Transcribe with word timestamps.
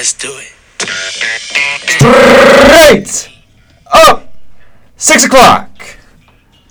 Let's 0.00 0.14
do 0.14 0.32
it. 0.32 0.50
Straight 1.98 3.28
up, 3.92 4.32
six 4.96 5.26
o'clock 5.26 5.68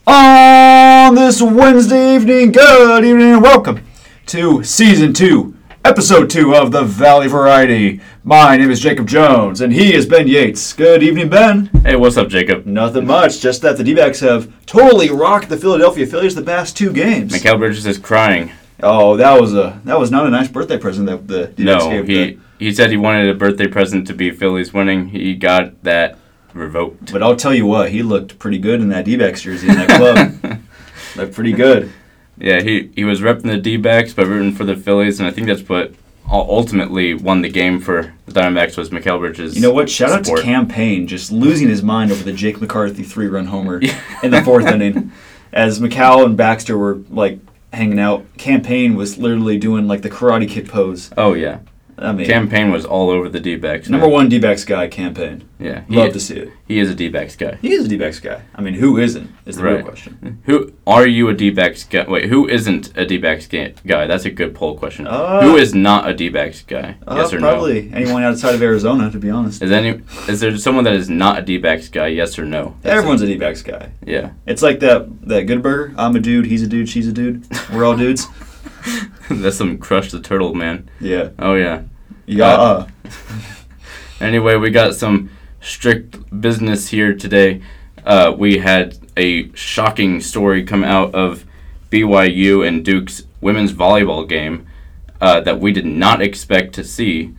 on 0.07 1.13
this 1.13 1.39
Wednesday 1.39 2.15
evening. 2.15 2.51
Good 2.51 3.05
evening 3.05 3.33
and 3.33 3.43
welcome 3.43 3.85
to 4.25 4.63
season 4.63 5.13
two, 5.13 5.55
episode 5.85 6.31
two 6.31 6.55
of 6.55 6.71
the 6.71 6.81
Valley 6.81 7.27
Variety. 7.27 8.01
My 8.23 8.57
name 8.57 8.71
is 8.71 8.79
Jacob 8.79 9.07
Jones, 9.07 9.61
and 9.61 9.73
he 9.73 9.93
is 9.93 10.07
Ben 10.07 10.27
Yates. 10.27 10.73
Good 10.73 11.03
evening, 11.03 11.29
Ben. 11.29 11.67
Hey, 11.83 11.95
what's 11.97 12.17
up, 12.17 12.29
Jacob? 12.29 12.65
Nothing 12.65 13.05
much, 13.05 13.41
just 13.41 13.61
that 13.61 13.77
the 13.77 13.83
D-backs 13.83 14.21
have 14.21 14.51
totally 14.65 15.11
rocked 15.11 15.49
the 15.49 15.57
Philadelphia 15.57 16.07
Phillies 16.07 16.33
the 16.33 16.41
past 16.41 16.75
two 16.75 16.91
games. 16.91 17.31
Mikal 17.31 17.59
Bridges 17.59 17.85
is 17.85 17.99
crying. 17.99 18.49
Oh, 18.81 19.17
that 19.17 19.39
was 19.39 19.53
a 19.53 19.79
that 19.85 19.99
was 19.99 20.09
not 20.09 20.25
a 20.25 20.31
nice 20.31 20.47
birthday 20.47 20.79
present 20.79 21.05
that 21.05 21.27
the 21.27 21.45
D-backs 21.49 21.85
No, 21.85 21.91
gave. 21.91 22.07
he 22.07 22.13
the- 22.33 22.39
he 22.59 22.73
said 22.73 22.91
he 22.91 22.97
wanted 22.97 23.29
a 23.29 23.33
birthday 23.33 23.67
present 23.67 24.05
to 24.07 24.13
be 24.13 24.31
Phillies 24.31 24.73
winning. 24.73 25.09
He 25.09 25.33
got 25.33 25.81
that 25.83 26.17
revoked. 26.53 27.11
But 27.11 27.23
I'll 27.23 27.35
tell 27.35 27.53
you 27.53 27.65
what, 27.65 27.89
he 27.91 28.03
looked 28.03 28.37
pretty 28.37 28.59
good 28.59 28.81
in 28.81 28.89
that 28.89 29.05
D-backs 29.05 29.41
jersey 29.41 29.69
in 29.69 29.75
that 29.75 29.89
club. 30.41 30.59
looked 31.15 31.33
pretty 31.33 31.53
good. 31.53 31.91
Yeah, 32.37 32.61
he 32.61 32.91
he 32.95 33.03
was 33.03 33.21
repping 33.21 33.43
the 33.43 33.57
D-backs 33.57 34.13
but 34.13 34.27
rooting 34.27 34.53
for 34.53 34.63
the 34.63 34.75
Phillies, 34.75 35.19
and 35.19 35.27
I 35.27 35.31
think 35.31 35.47
that's 35.47 35.67
what 35.67 35.93
ultimately 36.31 37.13
won 37.13 37.41
the 37.41 37.49
game 37.49 37.79
for 37.79 38.13
the 38.25 38.31
Diamondbacks 38.31 38.77
was 38.77 38.91
Mikal 38.91 39.19
Bridges. 39.19 39.55
You 39.55 39.61
know 39.61 39.71
what? 39.71 39.89
Shout 39.89 40.11
out 40.11 40.25
to. 40.25 40.41
Campaign 40.41 41.07
just 41.07 41.31
losing 41.31 41.67
his 41.67 41.81
mind 41.81 42.11
over 42.11 42.23
the 42.23 42.33
Jake 42.33 42.61
McCarthy 42.61 43.03
three-run 43.03 43.47
homer 43.47 43.81
in 44.23 44.31
the 44.31 44.41
fourth 44.43 44.67
inning, 44.67 45.11
as 45.51 45.79
McCall 45.79 46.25
and 46.25 46.37
Baxter 46.37 46.77
were 46.77 47.01
like 47.09 47.39
hanging 47.73 47.99
out. 47.99 48.25
Campaign 48.37 48.95
was 48.95 49.17
literally 49.17 49.57
doing 49.57 49.87
like 49.87 50.01
the 50.01 50.09
Karate 50.09 50.47
Kid 50.47 50.69
pose. 50.69 51.09
Oh 51.17 51.33
yeah, 51.33 51.59
I 52.01 52.11
mean, 52.13 52.25
campaign 52.25 52.71
was 52.71 52.85
all 52.85 53.09
over 53.09 53.27
the 53.29 53.39
D-backs. 53.39 53.89
number 53.89 54.05
man. 54.07 54.13
one 54.13 54.29
D-backs 54.29 54.63
guy, 54.65 54.87
Campaign. 54.87 55.43
Yeah, 55.59 55.83
Love 55.89 56.13
to 56.13 56.19
see 56.21 56.35
it. 56.37 56.51
he 56.67 56.79
is 56.79 56.89
a 56.89 56.95
D-backs 56.95 57.35
guy. 57.35 57.57
He 57.61 57.73
is 57.73 57.85
a 57.85 57.87
D-backs 57.89 58.19
guy. 58.21 58.43
I 58.55 58.61
mean, 58.61 58.75
who 58.75 58.97
isn't? 58.97 59.29
Is 59.45 59.57
the 59.57 59.63
real 59.63 59.83
question. 59.83 60.41
Who 60.45 60.71
are 60.87 61.05
you 61.05 61.27
a 61.27 61.33
D-backs 61.33 61.83
guy? 61.83 62.05
Wait, 62.07 62.29
who 62.29 62.47
isn't 62.47 62.97
a 62.97 63.05
D-backs 63.05 63.47
ga- 63.47 63.73
guy? 63.85 64.07
That's 64.07 64.23
a 64.23 64.29
good 64.31 64.55
poll 64.55 64.77
question. 64.77 65.05
Uh, 65.07 65.41
who 65.41 65.57
is 65.57 65.75
not 65.75 66.07
a 66.09 66.13
D-backs 66.13 66.61
guy? 66.61 66.95
Uh, 67.05 67.15
yes 67.17 67.33
or 67.33 67.39
no? 67.39 67.49
probably 67.51 67.91
anyone 67.93 68.23
outside 68.23 68.55
of 68.55 68.61
Arizona, 68.61 69.11
to 69.11 69.19
be 69.19 69.29
honest. 69.29 69.61
Is 69.61 69.71
any 69.71 70.01
is 70.29 70.39
there 70.39 70.57
someone 70.57 70.85
that 70.85 70.93
is 70.93 71.09
not 71.09 71.39
a 71.39 71.41
D-backs 71.41 71.89
guy? 71.89 72.07
Yes 72.07 72.39
or 72.39 72.45
no? 72.45 72.77
That's 72.81 72.95
Everyone's 72.95 73.21
a 73.21 73.27
D-backs 73.27 73.61
guy. 73.61 73.91
yeah. 74.05 74.31
It's 74.45 74.61
like 74.61 74.79
that 74.79 75.27
that 75.27 75.43
Good 75.47 75.61
Burger. 75.61 75.93
I'm 75.97 76.15
a 76.15 76.19
dude. 76.21 76.45
He's 76.45 76.63
a 76.63 76.67
dude. 76.67 76.87
She's 76.87 77.07
a 77.09 77.11
dude. 77.13 77.45
We're 77.73 77.83
all 77.85 77.97
dudes. 77.97 78.27
That's 79.29 79.57
some 79.57 79.77
crush 79.77 80.11
the 80.11 80.19
turtle 80.21 80.53
man. 80.53 80.89
Yeah. 80.99 81.29
Oh 81.39 81.55
yeah. 81.55 81.83
Yeah. 82.25 82.45
Uh, 82.47 82.87
Anyway, 84.21 84.55
we 84.57 84.69
got 84.69 84.95
some 84.95 85.29
strict 85.61 86.41
business 86.41 86.89
here 86.89 87.13
today. 87.13 87.61
Uh, 88.05 88.33
we 88.37 88.57
had 88.57 88.97
a 89.15 89.49
shocking 89.53 90.19
story 90.19 90.63
come 90.65 90.83
out 90.83 91.15
of 91.15 91.45
BYU 91.89 92.67
and 92.67 92.83
Duke's 92.83 93.23
women's 93.39 93.71
volleyball 93.71 94.27
game 94.27 94.67
uh, 95.21 95.39
that 95.41 95.59
we 95.61 95.71
did 95.71 95.85
not 95.85 96.21
expect 96.21 96.73
to 96.75 96.83
see. 96.83 97.33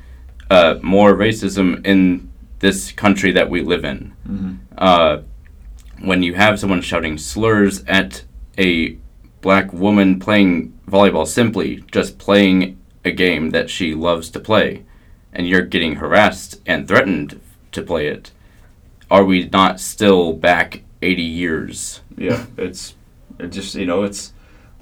Uh, 0.50 0.78
more 0.82 1.14
racism 1.14 1.86
in 1.86 2.30
this 2.60 2.92
country 2.92 3.30
that 3.32 3.48
we 3.50 3.60
live 3.62 3.84
in. 3.84 4.58
Uh, 4.78 5.18
when 6.00 6.22
you 6.22 6.34
have 6.34 6.58
someone 6.58 6.80
shouting 6.80 7.18
slurs 7.18 7.84
at 7.84 8.24
a 8.58 8.96
black 9.42 9.72
woman 9.72 10.18
playing 10.18 10.72
volleyball, 10.90 11.26
simply 11.26 11.84
just 11.92 12.18
playing 12.18 12.78
a 13.04 13.10
game 13.10 13.50
that 13.50 13.70
she 13.70 13.94
loves 13.94 14.30
to 14.30 14.40
play, 14.40 14.84
and 15.32 15.48
you're 15.48 15.62
getting 15.62 15.96
harassed 15.96 16.60
and 16.66 16.86
threatened 16.86 17.40
to 17.72 17.82
play 17.82 18.08
it, 18.08 18.30
are 19.10 19.24
we 19.24 19.48
not 19.48 19.80
still 19.80 20.32
back 20.32 20.82
80 21.02 21.22
years? 21.22 22.00
yeah. 22.16 22.44
It's 22.56 22.94
it 23.38 23.48
just 23.48 23.74
you 23.74 23.86
know 23.86 24.02
it's 24.02 24.32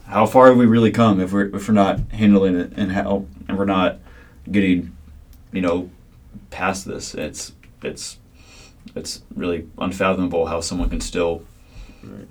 how 0.07 0.27
far 0.27 0.49
have 0.49 0.57
we 0.57 0.67
really 0.67 0.91
come 0.91 1.21
if 1.21 1.33
we're 1.33 1.55
if 1.55 1.69
we're 1.69 1.75
not 1.75 2.01
handling 2.13 2.57
it 2.59 2.73
and 2.77 2.93
how 2.93 3.27
and 3.47 3.57
we're 3.57 3.65
not 3.65 3.99
getting 4.51 4.97
you 5.53 5.61
know 5.61 5.91
past 6.51 6.85
this. 6.85 7.15
It's 7.15 7.53
it's 7.83 8.19
it's 8.95 9.23
really 9.35 9.69
unfathomable 9.79 10.47
how 10.47 10.61
someone 10.61 10.91
can 10.91 11.01
still 11.01 11.45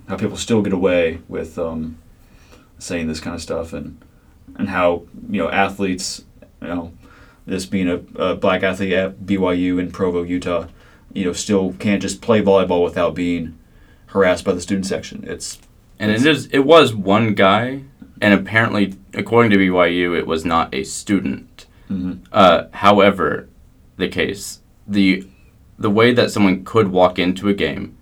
how 0.07 0.17
people 0.17 0.37
still 0.37 0.61
get 0.61 0.73
away 0.73 1.19
with 1.27 1.57
um, 1.57 1.97
saying 2.79 3.07
this 3.07 3.19
kind 3.19 3.35
of 3.35 3.41
stuff 3.41 3.73
and 3.73 3.99
and 4.57 4.69
how 4.69 5.03
you 5.29 5.41
know 5.41 5.49
athletes 5.49 6.23
you 6.61 6.67
know 6.67 6.91
this 7.45 7.65
being 7.65 7.87
a, 7.87 8.01
a 8.21 8.35
black 8.35 8.61
athlete 8.63 8.91
at 8.93 9.21
BYU 9.21 9.79
in 9.79 9.89
Provo, 9.91 10.23
Utah, 10.23 10.67
you 11.13 11.25
know 11.25 11.33
still 11.33 11.73
can't 11.73 12.01
just 12.01 12.21
play 12.21 12.41
volleyball 12.41 12.83
without 12.83 13.15
being 13.15 13.57
harassed 14.07 14.43
by 14.43 14.51
the 14.53 14.61
student 14.61 14.85
section. 14.85 15.23
It's 15.27 15.59
And 15.99 16.11
it 16.11 16.25
is 16.25 16.47
it 16.47 16.59
was 16.59 16.93
one 16.93 17.33
guy, 17.33 17.81
and 18.21 18.33
apparently, 18.33 18.95
according 19.13 19.51
to 19.51 19.57
BYU, 19.57 20.17
it 20.17 20.27
was 20.27 20.45
not 20.45 20.73
a 20.73 20.83
student. 20.83 21.65
Mhm. 21.89 22.19
Uh, 22.31 22.65
however, 22.71 23.47
the 23.97 24.07
case 24.09 24.59
the 24.87 25.27
the 25.79 25.89
way 25.89 26.13
that 26.13 26.31
someone 26.31 26.63
could 26.65 26.87
walk 26.89 27.19
into 27.19 27.47
a 27.49 27.53
game 27.53 27.95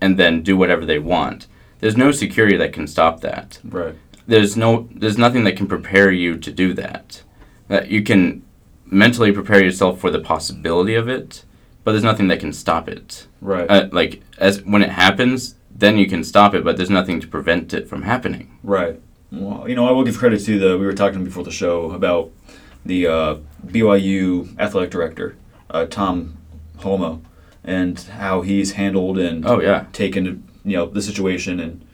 and 0.00 0.18
then 0.18 0.42
do 0.42 0.56
whatever 0.56 0.84
they 0.84 0.98
want, 0.98 1.46
there's 1.80 1.96
no 1.96 2.10
security 2.10 2.56
that 2.56 2.72
can 2.72 2.86
stop 2.86 3.20
that. 3.20 3.58
right. 3.64 3.94
There's 4.28 4.56
no 4.56 4.88
there's 4.92 5.18
nothing 5.18 5.44
that 5.44 5.56
can 5.56 5.68
prepare 5.68 6.10
you 6.10 6.36
to 6.38 6.50
do 6.50 6.74
that. 6.74 7.22
That 7.68 7.88
you 7.90 8.02
can 8.02 8.42
mentally 8.84 9.30
prepare 9.32 9.62
yourself 9.62 10.00
for 10.00 10.10
the 10.10 10.18
possibility 10.20 10.94
of 10.96 11.08
it, 11.08 11.44
but 11.84 11.92
there's 11.92 12.04
nothing 12.04 12.26
that 12.28 12.40
can 12.40 12.52
stop 12.52 12.88
it 12.88 13.26
Right. 13.40 13.68
uh, 13.70 13.88
like 13.92 14.22
as 14.38 14.62
when 14.64 14.82
it 14.82 14.90
happens, 14.90 15.54
then 15.74 15.96
you 15.96 16.06
can 16.08 16.24
stop 16.24 16.54
it, 16.54 16.64
but 16.64 16.76
there's 16.76 16.90
nothing 16.90 17.20
to 17.20 17.28
prevent 17.28 17.72
it 17.72 17.88
from 17.88 18.02
happening. 18.02 18.58
Right. 18.64 19.00
Well, 19.30 19.68
you 19.68 19.74
know, 19.76 19.86
I 19.88 19.92
will 19.92 20.04
give 20.04 20.18
credit 20.18 20.40
to 20.44 20.58
the. 20.58 20.78
We 20.78 20.86
were 20.86 20.92
talking 20.94 21.22
before 21.24 21.44
the 21.44 21.50
show 21.52 21.90
about 21.92 22.30
the 22.84 23.06
uh, 23.06 23.36
BYU 23.66 24.58
athletic 24.58 24.90
director, 24.90 25.36
uh, 25.70 25.84
Tom 25.86 26.36
Holmoe, 26.78 27.20
and 27.62 27.98
how 28.00 28.40
he's 28.42 28.72
handled 28.72 29.18
and 29.18 29.46
Oh 29.46 29.60
yeah, 29.60 29.86
taken 29.92 30.44
you 30.66 30.76
know 30.76 30.86
the 30.86 31.00
situation. 31.02 31.60
And 31.60 31.86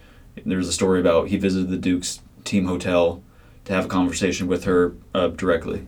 there's 0.45 0.69
a 0.69 0.73
story 0.73 0.99
about 1.01 1.29
he 1.29 1.37
visited 1.37 1.69
the 1.71 1.77
Duke's 1.77 2.21
team 2.45 2.67
hotel 2.67 3.23
to 3.67 3.73
have 3.73 3.85
a 3.85 3.89
conversation 3.89 4.49
with 4.49 4.65
her 4.65 4.95
uh, 5.15 5.29
directly. 5.29 5.87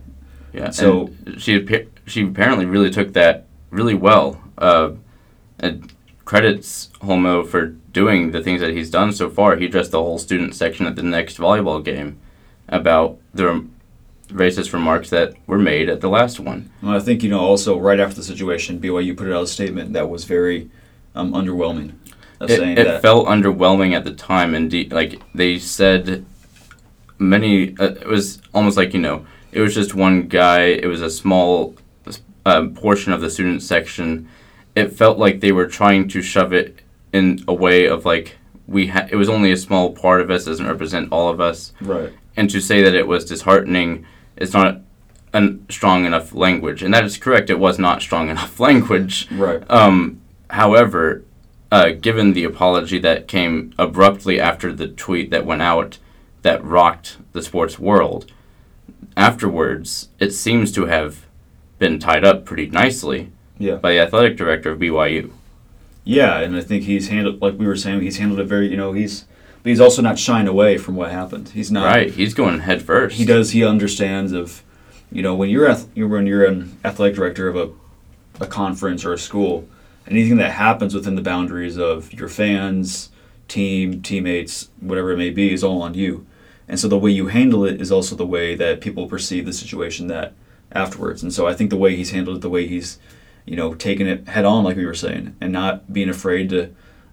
yeah. 0.53 0.69
So- 0.69 1.09
and 1.25 1.41
she 1.41 1.65
she 2.05 2.23
apparently 2.23 2.65
really 2.65 2.89
took 2.91 3.13
that 3.13 3.45
really 3.71 3.95
well. 3.95 4.41
Uh, 4.57 4.91
and 5.59 5.91
credits 6.23 6.89
Holmoe 7.01 7.45
for 7.47 7.67
doing 7.91 8.31
the 8.31 8.41
things 8.41 8.61
that 8.61 8.71
he's 8.71 8.89
done 8.89 9.11
so 9.11 9.29
far. 9.29 9.55
He 9.57 9.65
addressed 9.65 9.91
the 9.91 10.01
whole 10.01 10.17
student 10.17 10.55
section 10.55 10.85
at 10.85 10.95
the 10.95 11.03
next 11.03 11.37
volleyball 11.37 11.83
game 11.83 12.17
about 12.67 13.17
the 13.33 13.65
racist 14.29 14.73
remarks 14.73 15.09
that 15.11 15.35
were 15.45 15.59
made 15.59 15.87
at 15.87 16.01
the 16.01 16.09
last 16.09 16.39
one. 16.39 16.69
And 16.81 16.91
I 16.91 16.99
think 16.99 17.21
you 17.23 17.29
know 17.29 17.39
also 17.41 17.77
right 17.79 17.99
after 17.99 18.15
the 18.15 18.23
situation, 18.23 18.79
BYU 18.79 19.15
put 19.15 19.31
out 19.31 19.43
a 19.43 19.47
statement 19.47 19.93
that 19.93 20.09
was 20.09 20.25
very 20.25 20.69
um, 21.13 21.31
underwhelming, 21.33 21.93
it, 22.41 22.77
it 22.77 23.01
felt 23.01 23.27
underwhelming 23.27 23.93
at 23.93 24.03
the 24.03 24.13
time 24.13 24.53
and 24.55 24.69
de- 24.71 24.89
like 24.89 25.21
they 25.33 25.57
said 25.57 26.25
many 27.17 27.77
uh, 27.79 27.91
it 27.93 28.07
was 28.07 28.41
almost 28.53 28.77
like 28.77 28.93
you 28.93 28.99
know 28.99 29.25
it 29.51 29.61
was 29.61 29.73
just 29.73 29.95
one 29.95 30.23
guy 30.27 30.63
it 30.63 30.85
was 30.87 31.01
a 31.01 31.09
small 31.09 31.75
um, 32.45 32.73
portion 32.75 33.11
of 33.13 33.21
the 33.21 33.29
student 33.29 33.63
section 33.63 34.27
it 34.75 34.89
felt 34.89 35.17
like 35.17 35.39
they 35.39 35.51
were 35.51 35.65
trying 35.67 36.07
to 36.09 36.21
shove 36.21 36.51
it 36.53 36.81
in 37.13 37.43
a 37.47 37.53
way 37.53 37.85
of 37.87 38.05
like 38.05 38.35
we 38.67 38.87
ha- 38.87 39.07
it 39.09 39.15
was 39.15 39.29
only 39.29 39.51
a 39.51 39.57
small 39.57 39.91
part 39.93 40.19
of 40.21 40.29
us 40.29 40.45
doesn't 40.45 40.67
represent 40.67 41.07
all 41.11 41.29
of 41.29 41.39
us 41.39 41.71
right. 41.81 42.11
and 42.35 42.49
to 42.49 42.59
say 42.59 42.81
that 42.81 42.93
it 42.93 43.07
was 43.07 43.23
disheartening 43.25 44.05
is 44.37 44.53
not 44.53 44.81
a 45.33 45.55
strong 45.69 46.05
enough 46.05 46.33
language 46.33 46.83
and 46.83 46.93
that 46.93 47.05
is 47.05 47.17
correct 47.17 47.49
it 47.49 47.59
was 47.59 47.79
not 47.79 48.01
strong 48.01 48.29
enough 48.29 48.59
language 48.67 49.27
Right. 49.31 49.63
um, 49.71 50.19
however, 50.49 51.23
uh, 51.71 51.89
given 51.89 52.33
the 52.33 52.43
apology 52.43 52.99
that 52.99 53.27
came 53.27 53.73
abruptly 53.77 54.39
after 54.39 54.71
the 54.71 54.87
tweet 54.87 55.29
that 55.31 55.45
went 55.45 55.61
out 55.61 55.97
that 56.43 56.63
rocked 56.63 57.17
the 57.33 57.41
sports 57.41 57.79
world, 57.79 58.31
afterwards, 59.17 60.09
it 60.19 60.31
seems 60.31 60.71
to 60.73 60.85
have 60.85 61.25
been 61.79 61.99
tied 61.99 62.23
up 62.23 62.45
pretty 62.45 62.67
nicely 62.67 63.31
Yeah. 63.57 63.75
by 63.75 63.93
the 63.93 63.99
athletic 63.99 64.37
director 64.37 64.71
of 64.71 64.79
BYU. 64.79 65.31
Yeah, 66.03 66.39
and 66.39 66.55
I 66.55 66.61
think 66.61 66.83
he's 66.83 67.07
handled 67.07 67.41
like 67.41 67.57
we 67.57 67.65
were 67.65 67.75
saying. 67.75 68.01
He's 68.01 68.17
handled 68.17 68.39
it 68.39 68.45
very. 68.45 68.69
You 68.69 68.77
know, 68.77 68.93
he's 68.93 69.25
but 69.63 69.69
he's 69.71 69.79
also 69.79 70.03
not 70.03 70.19
shying 70.19 70.47
away 70.47 70.77
from 70.77 70.95
what 70.95 71.09
happened. 71.11 71.49
He's 71.49 71.71
not. 71.71 71.85
Right, 71.85 72.11
he's 72.11 72.35
going 72.35 72.59
head 72.59 72.83
first. 72.83 73.15
He 73.17 73.25
does. 73.25 73.51
He 73.51 73.63
understands 73.63 74.31
of, 74.31 74.61
you 75.11 75.23
know, 75.23 75.33
when 75.33 75.49
you're 75.49 75.67
ath- 75.67 75.87
when 75.95 76.27
you're 76.27 76.45
an 76.45 76.77
athletic 76.85 77.15
director 77.15 77.47
of 77.47 77.55
a, 77.55 78.43
a 78.43 78.45
conference 78.45 79.03
or 79.03 79.13
a 79.13 79.17
school, 79.17 79.67
anything 80.07 80.37
that 80.37 80.51
happens 80.51 80.93
within 80.93 81.15
the 81.15 81.21
boundaries 81.21 81.77
of 81.77 82.13
your 82.13 82.29
fans, 82.29 83.09
team, 83.47 84.01
teammates, 84.01 84.69
whatever 84.79 85.11
it 85.11 85.17
may 85.17 85.29
be, 85.29 85.53
is 85.53 85.63
all 85.63 85.81
on 85.81 85.93
you. 85.93 86.25
And 86.67 86.79
so 86.79 86.87
the 86.87 86.97
way 86.97 87.11
you 87.11 87.27
handle 87.27 87.63
it 87.65 87.79
is 87.79 87.91
also 87.91 88.15
the 88.15 88.25
way 88.25 88.55
that 88.55 88.81
people 88.81 89.07
perceive 89.07 89.45
the 89.45 89.53
situation 89.53 90.07
that 90.07 90.33
afterwards. 90.71 91.21
And 91.23 91.31
so 91.33 91.47
I 91.47 91.53
think 91.53 91.69
the 91.69 91.77
way 91.77 91.95
he's 91.95 92.11
handled 92.11 92.37
it, 92.37 92.41
the 92.41 92.49
way 92.49 92.67
he's, 92.67 92.97
you 93.45 93.55
know, 93.55 93.73
taken 93.75 94.07
it 94.07 94.27
head 94.27 94.45
on, 94.45 94.63
like 94.63 94.75
we 94.77 94.85
were 94.85 94.95
saying, 94.95 95.35
and 95.39 95.53
not 95.53 95.93
being 95.93 96.09
afraid 96.09 96.49
to 96.49 96.69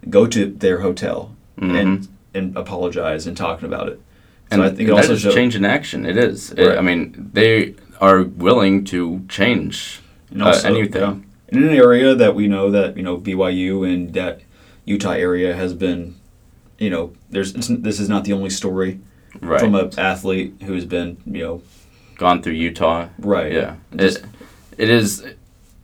go 0.09 0.25
to 0.27 0.47
their 0.47 0.79
hotel 0.81 1.35
Mhm. 1.59 1.79
and 1.79 2.07
and 2.35 2.57
apologize 2.57 3.27
and 3.27 3.37
talking 3.37 3.67
about 3.67 3.87
it. 3.89 4.01
So 4.49 4.55
and 4.55 4.63
I 4.63 4.69
think 4.69 4.89
it 4.89 4.91
also 4.91 5.15
shows. 5.15 5.35
change 5.35 5.55
in 5.55 5.63
action. 5.63 6.03
It 6.03 6.17
is. 6.17 6.51
It- 6.57 6.77
I 6.79 6.81
mean, 6.81 7.29
they 7.31 7.75
are 8.01 8.23
willing 8.23 8.83
to 8.85 9.21
change 9.29 10.01
And 10.31 10.41
uh, 10.41 10.59
anything. 10.65 11.01
yeah. 11.01 11.15
In 11.53 11.63
an 11.63 11.75
area 11.75 12.15
that 12.15 12.35
we 12.35 12.47
know 12.47 12.71
that 12.71 12.97
you 12.97 13.03
know 13.03 13.17
BYU 13.17 13.87
and 13.91 14.13
that 14.13 14.41
Utah 14.85 15.11
area 15.11 15.55
has 15.55 15.73
been, 15.73 16.15
you 16.77 16.89
know, 16.89 17.13
there's 17.29 17.53
it's, 17.55 17.67
this 17.67 17.99
is 17.99 18.09
not 18.09 18.23
the 18.23 18.33
only 18.33 18.49
story 18.49 18.99
right. 19.39 19.59
from 19.59 19.75
an 19.75 19.91
athlete 19.97 20.55
who's 20.63 20.85
been 20.85 21.17
you 21.25 21.43
know 21.43 21.61
Gone 22.17 22.41
through 22.41 22.53
Utah. 22.53 23.09
right 23.19 23.51
Yeah. 23.51 23.75
Just- 23.95 24.19
it, 24.19 24.25
it 24.77 24.89
is 24.89 25.25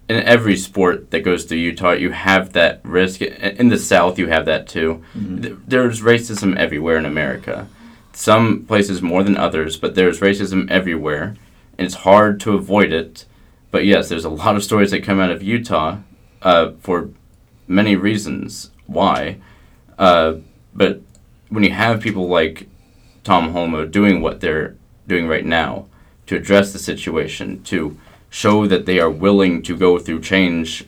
in 0.09 0.15
every 0.23 0.57
sport 0.57 1.11
that 1.11 1.19
goes 1.19 1.43
through 1.43 1.59
Utah, 1.59 1.91
you 1.91 2.09
have 2.11 2.53
that 2.53 2.81
risk. 2.83 3.21
In 3.21 3.69
the 3.69 3.77
South, 3.77 4.17
you 4.17 4.27
have 4.27 4.45
that 4.45 4.67
too. 4.67 5.03
Mhm. 5.15 5.59
There's 5.67 6.01
racism 6.01 6.57
everywhere 6.57 6.97
in 6.97 7.05
America. 7.05 7.67
Some 8.11 8.63
places 8.65 9.03
more 9.03 9.23
than 9.23 9.37
others, 9.37 9.77
but 9.77 9.93
there's 9.93 10.19
racism 10.19 10.69
everywhere, 10.69 11.35
and 11.77 11.85
it's 11.85 11.95
hard 11.95 12.39
to 12.41 12.53
avoid 12.53 12.91
it. 12.91 13.25
But 13.71 13.85
yes, 13.85 14.09
there's 14.09 14.25
a 14.25 14.29
lot 14.29 14.55
of 14.55 14.63
stories 14.63 14.91
that 14.91 15.03
come 15.03 15.19
out 15.19 15.31
of 15.31 15.43
Utah 15.43 15.97
uh, 16.41 16.71
for 16.79 17.09
many 17.67 17.95
reasons 17.95 18.71
why. 18.87 19.37
Uh, 19.97 20.35
but 20.73 21.01
when 21.49 21.63
you 21.63 21.71
have 21.71 22.01
people 22.01 22.27
like 22.27 22.67
Tom 23.23 23.53
Holmoe 23.53 23.85
doing 23.85 24.21
what 24.21 24.41
they're 24.41 24.75
doing 25.07 25.27
right 25.27 25.45
now 25.45 25.87
to 26.27 26.35
address 26.35 26.73
the 26.73 26.79
situation, 26.79 27.63
to 27.63 27.97
show 28.29 28.67
that 28.67 28.85
they 28.85 28.99
are 28.99 29.09
willing 29.09 29.61
to 29.63 29.75
go 29.75 29.97
through 29.99 30.21
change 30.21 30.85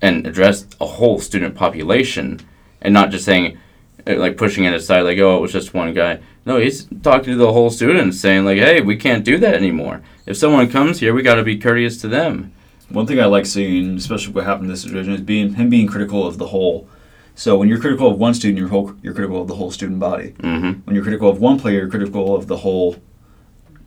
and 0.00 0.26
address 0.26 0.66
a 0.80 0.86
whole 0.86 1.18
student 1.18 1.54
population 1.54 2.40
and 2.82 2.92
not 2.92 3.10
just 3.10 3.24
saying 3.24 3.58
uh, 4.06 4.14
like 4.16 4.36
pushing 4.36 4.64
it 4.64 4.74
aside 4.74 5.00
like 5.00 5.18
oh 5.18 5.38
it 5.38 5.40
was 5.40 5.52
just 5.52 5.72
one 5.72 5.94
guy 5.94 6.20
no 6.46 6.58
he's 6.58 6.84
talking 7.02 7.32
to 7.32 7.36
the 7.36 7.52
whole 7.52 7.70
students 7.70 8.20
saying 8.20 8.44
like 8.44 8.58
hey 8.58 8.80
we 8.80 8.96
can't 8.96 9.24
do 9.24 9.38
that 9.38 9.54
anymore 9.54 10.02
if 10.26 10.36
someone 10.36 10.70
comes 10.70 11.00
here 11.00 11.14
we 11.14 11.22
got 11.22 11.36
to 11.36 11.42
be 11.42 11.56
courteous 11.56 12.00
to 12.00 12.08
them 12.08 12.52
One 12.90 13.06
thing 13.06 13.18
I 13.18 13.24
like 13.24 13.46
seeing, 13.46 13.96
especially 13.96 14.34
what 14.34 14.44
happened 14.44 14.66
in 14.66 14.70
this 14.72 14.82
situation, 14.82 15.14
is 15.14 15.20
being 15.22 15.54
him 15.54 15.70
being 15.70 15.86
critical 15.86 16.26
of 16.26 16.36
the 16.36 16.48
whole. 16.48 16.86
So 17.34 17.56
when 17.56 17.68
you're 17.68 17.80
critical 17.80 18.08
of 18.10 18.18
one 18.18 18.34
student, 18.34 18.58
you're 18.58 18.68
whole, 18.68 18.94
you're 19.02 19.14
critical 19.14 19.40
of 19.40 19.48
the 19.48 19.56
whole 19.56 19.70
student 19.70 19.98
body. 19.98 20.34
mm-hmm 20.38 20.72
When 20.84 20.94
you're 20.94 21.02
critical 21.02 21.28
of 21.30 21.40
one 21.40 21.58
player, 21.58 21.78
you're 21.80 21.88
critical 21.88 22.36
of 22.36 22.46
the 22.46 22.58
whole 22.58 22.96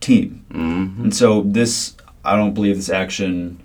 team. 0.00 0.44
mm-hmm 0.50 1.04
And 1.04 1.14
so 1.14 1.42
this, 1.42 1.94
I 2.24 2.36
don't 2.36 2.54
believe 2.54 2.76
this 2.76 2.90
action 2.90 3.60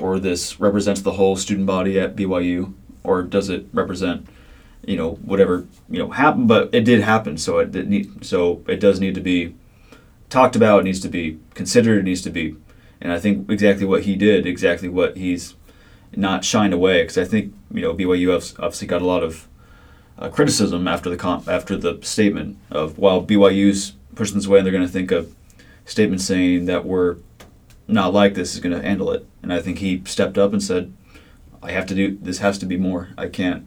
or 0.00 0.18
this 0.18 0.58
represents 0.58 1.00
the 1.02 1.12
whole 1.12 1.36
student 1.36 1.66
body 1.66 1.98
at 2.00 2.16
BYU, 2.16 2.74
or 3.04 3.22
does 3.22 3.48
it 3.48 3.66
represent, 3.72 4.26
you 4.84 4.96
know, 4.96 5.12
whatever 5.16 5.66
you 5.88 5.98
know 5.98 6.10
happened? 6.10 6.48
But 6.48 6.70
it 6.72 6.84
did 6.84 7.00
happen, 7.00 7.38
so 7.38 7.58
it 7.58 7.72
did 7.72 7.88
need, 7.88 8.24
so 8.24 8.64
it 8.66 8.80
does 8.80 9.00
need 9.00 9.14
to 9.14 9.20
be 9.20 9.54
talked 10.28 10.56
about. 10.56 10.80
It 10.80 10.84
needs 10.84 11.00
to 11.00 11.08
be 11.08 11.38
considered. 11.54 11.98
It 12.00 12.04
needs 12.04 12.22
to 12.22 12.30
be, 12.30 12.56
and 13.00 13.12
I 13.12 13.18
think 13.18 13.50
exactly 13.50 13.86
what 13.86 14.02
he 14.02 14.16
did, 14.16 14.46
exactly 14.46 14.88
what 14.88 15.16
he's 15.16 15.54
not 16.14 16.44
shined 16.44 16.74
away, 16.74 17.02
because 17.02 17.18
I 17.18 17.24
think 17.24 17.54
you 17.72 17.82
know 17.82 17.94
BYU 17.94 18.34
obs- 18.34 18.54
obviously 18.58 18.86
got 18.88 19.02
a 19.02 19.06
lot 19.06 19.22
of 19.22 19.48
uh, 20.18 20.28
criticism 20.28 20.86
after 20.86 21.10
the 21.10 21.16
comp, 21.16 21.48
after 21.48 21.76
the 21.76 21.98
statement 22.02 22.58
of 22.70 22.98
while 22.98 23.24
BYU's 23.24 23.92
pushing 24.14 24.36
this 24.36 24.46
away, 24.46 24.58
and 24.58 24.66
they're 24.66 24.72
going 24.72 24.86
to 24.86 24.92
think 24.92 25.10
a 25.10 25.26
statement 25.84 26.20
saying 26.20 26.66
that 26.66 26.84
we're 26.84 27.16
not 27.88 28.12
like 28.12 28.34
this 28.34 28.54
is 28.54 28.60
going 28.60 28.74
to 28.74 28.86
handle 28.86 29.10
it. 29.10 29.26
And 29.42 29.52
I 29.52 29.60
think 29.60 29.78
he 29.78 30.02
stepped 30.04 30.38
up 30.38 30.52
and 30.52 30.62
said, 30.62 30.92
"I 31.62 31.72
have 31.72 31.86
to 31.86 31.94
do 31.94 32.16
this. 32.20 32.38
Has 32.38 32.58
to 32.58 32.66
be 32.66 32.76
more. 32.76 33.10
I 33.18 33.28
can't. 33.28 33.66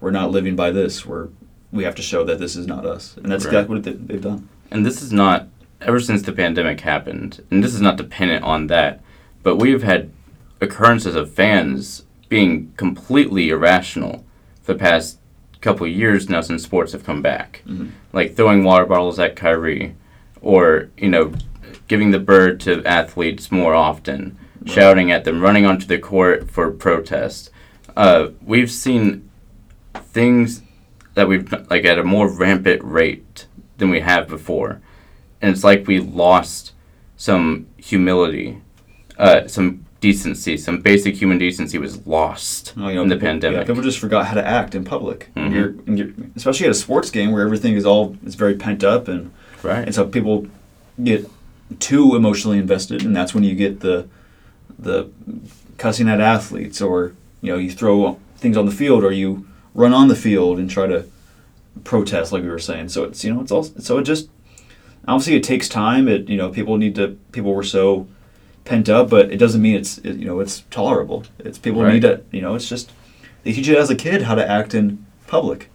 We're 0.00 0.10
not 0.10 0.30
living 0.30 0.56
by 0.56 0.70
this. 0.70 1.04
We're 1.06 1.28
we 1.72 1.84
have 1.84 1.94
to 1.96 2.02
show 2.02 2.24
that 2.24 2.38
this 2.38 2.56
is 2.56 2.66
not 2.66 2.86
us." 2.86 3.16
And 3.22 3.30
that's 3.30 3.44
Right. 3.44 3.52
exactly 3.54 3.74
what 3.76 3.84
they- 3.84 3.92
they've 4.14 4.22
done. 4.22 4.48
And 4.70 4.86
this 4.86 5.02
is 5.02 5.12
not, 5.12 5.48
ever 5.82 6.00
since 6.00 6.22
the 6.22 6.32
pandemic 6.32 6.80
happened, 6.80 7.42
and 7.50 7.62
this 7.62 7.74
is 7.74 7.80
not 7.80 7.96
dependent 7.96 8.44
on 8.44 8.68
that, 8.68 9.00
but 9.42 9.56
we've 9.56 9.82
had 9.82 10.10
occurrences 10.60 11.14
of 11.16 11.30
fans 11.30 12.04
being 12.28 12.72
completely 12.76 13.50
irrational 13.50 14.24
for 14.62 14.72
the 14.72 14.78
past 14.78 15.18
couple 15.60 15.86
of 15.86 15.92
years 15.92 16.30
now 16.30 16.40
since 16.40 16.62
sports 16.62 16.92
have 16.92 17.04
come 17.04 17.20
back. 17.20 17.62
Mhm. 17.68 17.88
Like 18.12 18.34
throwing 18.36 18.64
water 18.64 18.86
bottles 18.86 19.18
at 19.18 19.36
Kyrie, 19.36 19.94
or, 20.40 20.88
you 20.96 21.08
know, 21.08 21.32
giving 21.88 22.10
the 22.10 22.18
bird 22.20 22.58
to 22.60 22.82
athletes 22.84 23.52
more 23.52 23.74
often, 23.74 24.36
Right. 24.60 24.70
shouting 24.72 25.10
at 25.10 25.24
them, 25.24 25.40
running 25.42 25.66
onto 25.66 25.86
the 25.86 25.98
court 25.98 26.50
for 26.50 26.70
protest. 26.70 27.50
Uh, 27.96 28.28
we've 28.44 28.70
seen 28.70 29.22
things 30.20 30.62
that 31.14 31.28
we've 31.28 31.52
like 31.70 31.84
at 31.84 31.98
a 31.98 32.02
more 32.04 32.26
rampant 32.26 32.82
rate 32.82 33.46
than 33.76 33.90
we 33.90 34.00
have 34.00 34.26
before, 34.26 34.80
and 35.42 35.52
it's 35.52 35.62
like 35.62 35.86
we 35.86 36.00
lost 36.00 36.72
some 37.18 37.66
humility, 37.76 38.58
uh, 39.18 39.46
some 39.46 39.84
decency, 40.00 40.56
some 40.56 40.80
basic 40.80 41.14
human 41.16 41.36
decency 41.38 41.76
was 41.78 42.06
lost 42.06 42.72
Oh, 42.78 42.88
you 42.88 42.94
know, 42.96 43.02
in 43.02 43.08
the 43.08 43.16
people- 43.16 43.28
pandemic. 43.28 43.58
Yeah, 43.60 43.64
people 43.66 43.82
just 43.82 43.98
forgot 43.98 44.26
how 44.26 44.34
to 44.34 44.46
act 44.46 44.74
in 44.74 44.84
public. 44.84 45.28
Mhm. 45.36 45.54
you're, 45.54 45.70
when 45.86 45.96
you're, 45.98 46.10
especially 46.34 46.64
at 46.66 46.72
a 46.72 46.80
sports 46.86 47.10
game 47.10 47.30
where 47.32 47.42
everything 47.44 47.74
is 47.74 47.84
all 47.84 48.16
it's 48.24 48.34
very 48.36 48.54
pent 48.54 48.82
up, 48.82 49.06
and 49.08 49.30
right. 49.62 49.84
and 49.86 49.94
so 49.94 50.06
people 50.06 50.46
get 51.04 51.28
too 51.78 52.16
emotionally 52.16 52.58
invested, 52.58 53.02
and 53.04 53.14
that's 53.14 53.34
when 53.34 53.44
you 53.44 53.54
get 53.54 53.80
the 53.80 54.06
the 54.78 55.08
cussing 55.76 56.08
at 56.08 56.20
athletes, 56.22 56.80
or 56.80 57.12
you 57.42 57.52
know, 57.52 57.58
you 57.58 57.70
throw 57.70 58.18
things 58.38 58.56
on 58.56 58.64
the 58.64 58.72
field, 58.82 59.02
or 59.04 59.12
you 59.12 59.46
run 59.76 59.92
on 59.92 60.08
the 60.08 60.16
field 60.16 60.58
and 60.58 60.68
try 60.70 60.86
to 60.86 61.04
protest, 61.84 62.32
like 62.32 62.42
we 62.42 62.48
were 62.48 62.58
saying. 62.58 62.88
So 62.88 63.04
it's 63.04 63.24
you 63.24 63.32
know, 63.32 63.40
it's 63.40 63.52
all 63.52 63.62
so 63.64 63.98
it 63.98 64.02
just 64.04 64.28
obviously 65.06 65.34
it 65.36 65.44
takes 65.44 65.68
time. 65.68 66.08
It 66.08 66.28
you 66.28 66.36
know, 66.36 66.48
people 66.50 66.76
need 66.78 66.94
to 66.96 67.18
people 67.32 67.54
were 67.54 67.62
so 67.62 68.08
pent 68.64 68.88
up, 68.88 69.08
but 69.10 69.30
it 69.30 69.36
doesn't 69.36 69.62
mean 69.62 69.76
it's 69.76 69.98
it, 69.98 70.16
you 70.16 70.24
know 70.26 70.40
it's 70.40 70.60
tolerable. 70.70 71.24
It's 71.38 71.58
people 71.58 71.82
Right. 71.82 71.94
need 71.94 72.02
to 72.02 72.22
you 72.32 72.40
know 72.40 72.54
it's 72.54 72.68
just 72.68 72.90
they 73.44 73.52
teach 73.52 73.68
you 73.68 73.76
as 73.76 73.90
a 73.90 73.94
kid 73.96 74.22
how 74.22 74.34
to 74.34 74.48
act 74.50 74.74
in 74.74 75.04
public. 75.26 75.70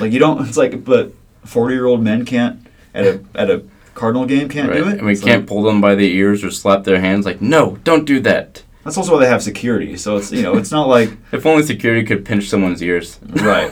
Like 0.00 0.12
you 0.12 0.18
don't. 0.18 0.40
It's 0.48 0.56
like 0.58 0.84
but 0.84 1.12
forty 1.44 1.74
year 1.74 1.86
old 1.86 2.02
men 2.02 2.24
can't 2.24 2.66
at 2.94 3.04
a 3.06 3.24
at 3.34 3.50
a 3.50 3.62
Cardinal 3.94 4.26
game 4.26 4.48
can't 4.48 4.72
do 4.72 4.86
it. 4.88 4.98
And 4.98 5.06
we 5.06 5.12
It's 5.12 5.22
can't 5.24 5.40
like- 5.42 5.48
pull 5.48 5.62
them 5.64 5.80
by 5.80 5.94
the 5.96 6.12
ears 6.14 6.44
or 6.44 6.50
slap 6.52 6.84
their 6.84 7.00
hands 7.00 7.26
like, 7.26 7.40
no, 7.42 7.78
don't 7.82 8.04
do 8.04 8.20
that. 8.20 8.62
That's 8.88 8.96
also 8.96 9.12
why 9.12 9.20
they 9.20 9.28
have 9.28 9.42
security. 9.42 9.96
So 9.98 10.16
it's 10.16 10.32
you 10.32 10.42
know 10.42 10.56
it's 10.56 10.70
not 10.72 10.88
like 10.88 11.10
If 11.32 11.44
only 11.44 11.62
security 11.62 12.04
could 12.06 12.24
pinch 12.24 12.48
someone's 12.48 12.82
ears. 12.82 13.18
right. 13.28 13.70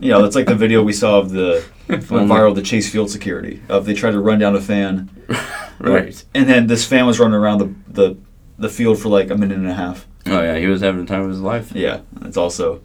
you 0.00 0.10
know, 0.10 0.24
it's 0.24 0.34
like 0.34 0.46
the 0.46 0.54
video 0.54 0.82
we 0.82 0.94
saw 0.94 1.18
of 1.18 1.30
the 1.30 1.62
went 1.88 2.08
viral 2.30 2.54
the 2.54 2.62
Chase 2.62 2.90
Field 2.90 3.10
security 3.10 3.62
of 3.68 3.84
they 3.84 3.92
tried 3.94 4.12
to 4.12 4.20
run 4.20 4.38
down 4.38 4.56
a 4.56 4.60
fan, 4.60 5.10
Right. 5.78 6.24
and 6.34 6.48
then 6.48 6.66
this 6.68 6.86
fan 6.86 7.06
was 7.06 7.18
running 7.18 7.34
around 7.34 7.58
the 7.58 7.74
the 8.02 8.16
the 8.58 8.68
field 8.68 8.98
for 8.98 9.08
like 9.10 9.28
a 9.30 9.36
minute 9.36 9.58
and 9.58 9.68
a 9.68 9.74
half. 9.74 10.06
Oh 10.26 10.40
yeah, 10.42 10.56
he 10.56 10.66
was 10.66 10.80
having 10.80 11.04
the 11.04 11.06
time 11.06 11.22
of 11.22 11.28
his 11.28 11.40
life. 11.40 11.72
Yeah, 11.74 12.00
it's 12.22 12.36
also 12.38 12.80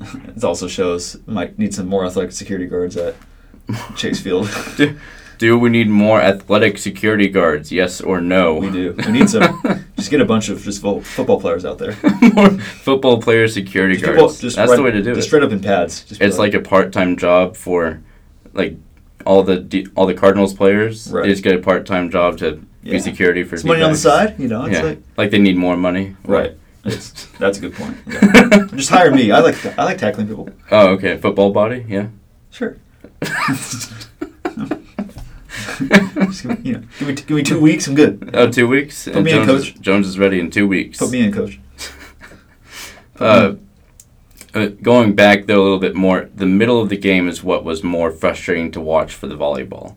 it 0.00 0.42
also 0.42 0.68
shows 0.68 1.16
might 1.26 1.58
need 1.58 1.74
some 1.74 1.86
more 1.86 2.06
athletic 2.06 2.32
security 2.32 2.66
guards 2.66 2.96
at 2.96 3.14
Chase 3.96 4.20
Field. 4.20 4.48
Do 5.38 5.58
we 5.58 5.68
need 5.70 5.88
more 5.88 6.20
athletic 6.20 6.78
security 6.78 7.28
guards? 7.28 7.70
Yes 7.72 8.00
or 8.00 8.20
no? 8.20 8.54
we 8.54 8.70
do. 8.70 8.94
We 9.06 9.12
need 9.12 9.28
some. 9.30 9.60
just 9.96 10.10
get 10.10 10.20
a 10.20 10.24
bunch 10.24 10.48
of 10.48 10.62
just 10.62 10.80
fo- 10.82 11.00
football 11.00 11.40
players 11.40 11.64
out 11.64 11.78
there. 11.78 11.96
more 12.34 12.50
football 12.50 13.20
player 13.20 13.48
security 13.48 13.94
Just 13.94 14.04
guards. 14.04 14.16
people- 14.16 14.28
just 14.34 14.56
That's 14.56 14.70
right- 14.70 14.76
the 14.76 14.82
way 14.82 14.90
to 14.92 14.98
do 15.02 15.04
Just 15.04 15.10
it. 15.10 15.14
Just 15.16 15.28
straight 15.28 15.42
up 15.42 15.52
in 15.52 15.60
pads. 15.60 16.04
Just 16.04 16.20
It's 16.20 16.38
like 16.38 16.54
a 16.54 16.60
part-time 16.60 17.16
job 17.16 17.56
for, 17.56 18.00
like, 18.52 18.76
all 19.26 19.42
the 19.42 19.56
D- 19.56 19.88
all 19.96 20.06
the 20.06 20.14
Cardinals 20.14 20.52
players. 20.54 21.10
Right. 21.10 21.22
They 21.24 21.30
just 21.30 21.42
get 21.42 21.54
a 21.54 21.58
part-time 21.58 22.10
job 22.10 22.36
to 22.38 22.60
Yeah. 22.82 22.92
be 22.92 22.98
security 23.00 23.42
for. 23.42 23.56
some 23.56 23.68
money 23.68 23.82
on 23.82 23.92
the 23.92 23.96
side. 23.98 24.38
You 24.38 24.48
know, 24.48 24.64
it's 24.66 24.74
yeah, 24.76 24.82
like 24.84 24.98
like 25.16 25.30
they 25.30 25.38
need 25.38 25.56
more 25.56 25.76
money. 25.76 26.14
right. 26.24 26.52
It's, 26.86 27.24
that's 27.38 27.56
a 27.56 27.62
good 27.62 27.74
point. 27.74 27.96
Yeah. 28.06 28.66
just 28.76 28.90
hire 28.90 29.10
me. 29.10 29.30
I 29.32 29.38
like 29.40 29.56
I 29.78 29.84
like 29.84 29.96
tackling 29.96 30.28
people. 30.28 30.50
Oh, 30.70 30.88
okay. 30.88 31.16
Football 31.16 31.50
body. 31.50 31.86
Yeah. 31.88 32.08
Sure. 32.50 32.76
Give 35.88 36.44
me, 36.44 36.56
you 36.62 36.72
know, 36.74 36.84
give 36.98 37.08
me, 37.08 37.14
give 37.14 37.30
me 37.30 37.42
two 37.42 37.60
weeks. 37.60 37.86
I'm 37.86 37.94
good. 37.94 38.30
Oh, 38.34 38.50
two 38.50 38.68
weeks. 38.68 39.04
Put 39.04 39.22
me 39.22 39.32
in, 39.32 39.46
Jones 39.46 39.62
Is, 39.62 39.70
coach. 39.70 39.80
Jones 39.80 40.06
is 40.06 40.18
ready 40.18 40.38
in 40.38 40.50
two 40.50 40.68
weeks. 40.68 40.98
Put 40.98 41.10
me 41.10 41.22
in, 41.22 41.32
coach. 41.32 41.58
Uh, 43.16 43.54
uh, 44.54 44.66
going 44.82 45.14
back 45.14 45.46
though 45.46 45.60
a 45.60 45.62
little 45.62 45.78
bit 45.78 45.94
more, 45.94 46.28
the 46.34 46.46
middle 46.46 46.80
of 46.80 46.88
the 46.88 46.96
game 46.96 47.28
is 47.28 47.44
what 47.44 47.62
was 47.62 47.84
more 47.84 48.10
frustrating 48.10 48.72
to 48.72 48.80
watch 48.80 49.14
for 49.14 49.28
the 49.28 49.36
volleyball. 49.36 49.94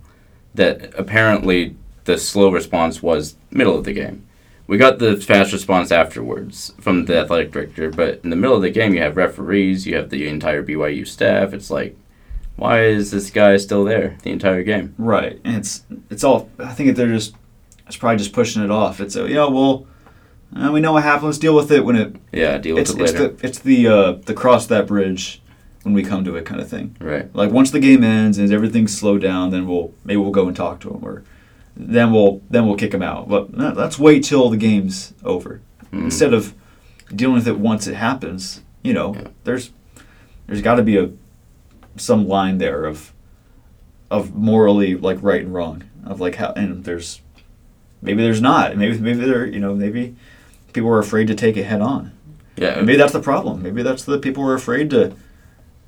That 0.54 0.94
apparently 0.96 1.76
the 2.06 2.20
slow 2.20 2.52
response 2.52 3.02
was 3.02 3.36
middle 3.50 3.76
of 3.76 3.86
the 3.86 3.94
game. 3.94 4.28
We 4.68 4.78
got 4.78 5.00
the 5.00 5.16
fast 5.16 5.54
response 5.54 5.92
afterwards 5.92 6.74
from 6.80 7.06
the 7.06 7.20
athletic 7.20 7.52
director, 7.52 7.90
but 7.90 8.20
in 8.24 8.30
the 8.30 8.36
middle 8.36 8.56
of 8.56 8.62
the 8.62 8.70
game, 8.70 8.94
you 8.94 9.02
have 9.02 9.16
referees, 9.16 9.88
you 9.88 9.96
have 9.96 10.10
the 10.10 10.28
entire 10.28 10.62
BYU 10.62 11.08
staff. 11.08 11.54
It's 11.54 11.72
like, 11.72 11.96
why 12.58 12.84
is 12.86 13.12
this 13.12 13.30
guy 13.30 13.56
still 13.58 13.84
there 13.86 14.18
the 14.24 14.32
entire 14.32 14.64
game? 14.64 14.94
Right, 14.98 15.40
and 15.44 15.56
it's 15.58 15.84
it's 16.10 16.24
all. 16.24 16.50
I 16.60 16.74
think 16.74 16.96
they're 16.96 17.08
just. 17.08 17.36
It's 17.88 17.96
probably 17.96 18.18
just 18.18 18.34
pushing 18.34 18.62
it 18.64 18.70
off. 18.72 19.00
It's 19.00 19.16
a, 19.16 19.26
know, 19.30 19.50
well, 19.50 19.88
Uh, 20.54 20.72
we 20.74 20.82
know 20.82 20.92
what 20.94 21.04
happened. 21.04 21.28
Let's 21.28 21.38
deal 21.38 21.56
with 21.56 21.72
it 21.72 21.86
when 21.86 21.96
it. 21.96 22.16
Yeah, 22.34 22.58
deal 22.58 22.76
with 22.76 22.82
It's 22.82 22.92
it 22.92 23.02
it's 23.02 23.14
later. 23.14 23.28
the 23.30 23.48
it's 23.48 23.60
the 23.60 23.88
uh, 23.88 24.12
the 24.26 24.34
cross 24.34 24.66
that 24.68 24.88
bridge 24.88 25.42
when 25.84 25.94
we 25.94 26.04
come 26.04 26.26
to 26.26 26.36
it 26.36 26.46
kind 26.46 26.60
of 26.60 26.68
thing. 26.68 26.98
right. 27.00 27.34
Like 27.34 27.52
once 27.52 27.72
the 27.72 27.80
game 27.80 28.04
ends 28.04 28.38
and 28.38 28.52
everything's 28.52 28.98
slowed 28.98 29.22
down, 29.22 29.52
then 29.52 29.68
we'll 29.68 29.94
maybe 30.04 30.18
we'll 30.18 30.32
go 30.32 30.48
and 30.48 30.56
talk 30.56 30.80
to 30.82 30.90
him, 30.90 31.04
or 31.04 31.24
then 31.78 32.12
we'll 32.12 32.42
then 32.50 32.66
we'll 32.66 32.76
kick 32.76 32.94
him 32.94 33.02
out. 33.04 33.30
But 33.30 33.56
no, 33.56 33.72
let's 33.72 33.98
wait 34.00 34.24
till 34.26 34.50
the 34.50 34.58
game's 34.58 35.14
over 35.24 35.62
Mhm. 35.94 36.06
instead 36.06 36.34
of 36.34 36.54
dealing 37.16 37.36
with 37.36 37.48
it 37.48 37.58
once 37.60 37.88
it 37.88 37.96
happens. 37.96 38.62
You 38.84 38.94
know, 38.94 39.14
Yeah. 39.16 39.28
there's 39.46 39.72
there's 40.48 40.62
got 40.62 40.76
to 40.76 40.84
be 40.84 40.98
a 40.98 41.10
some 41.98 42.28
line 42.28 42.58
there 42.58 42.86
of 42.86 43.14
of 44.10 44.34
morally 44.34 44.96
like 44.96 45.18
right 45.22 45.42
and 45.42 45.54
wrong 45.54 45.84
of 46.06 46.20
like 46.22 46.36
how 46.36 46.54
and 46.54 46.86
there's 46.86 47.22
maybe 48.02 48.22
there's 48.24 48.42
not 48.42 48.78
maybe 48.78 48.98
maybe 48.98 49.26
there 49.26 49.46
you 49.46 49.60
know 49.60 49.76
maybe 49.76 50.16
people 50.78 50.90
are 50.92 51.00
afraid 51.00 51.28
to 51.28 51.34
take 51.34 51.58
it 51.58 51.64
head 51.64 51.82
on. 51.82 52.12
Yeah, 52.56 52.78
and 52.78 52.86
maybe 52.86 52.98
that's 52.98 53.14
the 53.14 53.20
problem. 53.20 53.64
Maybe 53.64 53.82
that's 53.82 54.04
the 54.04 54.20
people 54.20 54.44
are 54.44 54.54
afraid 54.54 54.90
to 54.92 55.16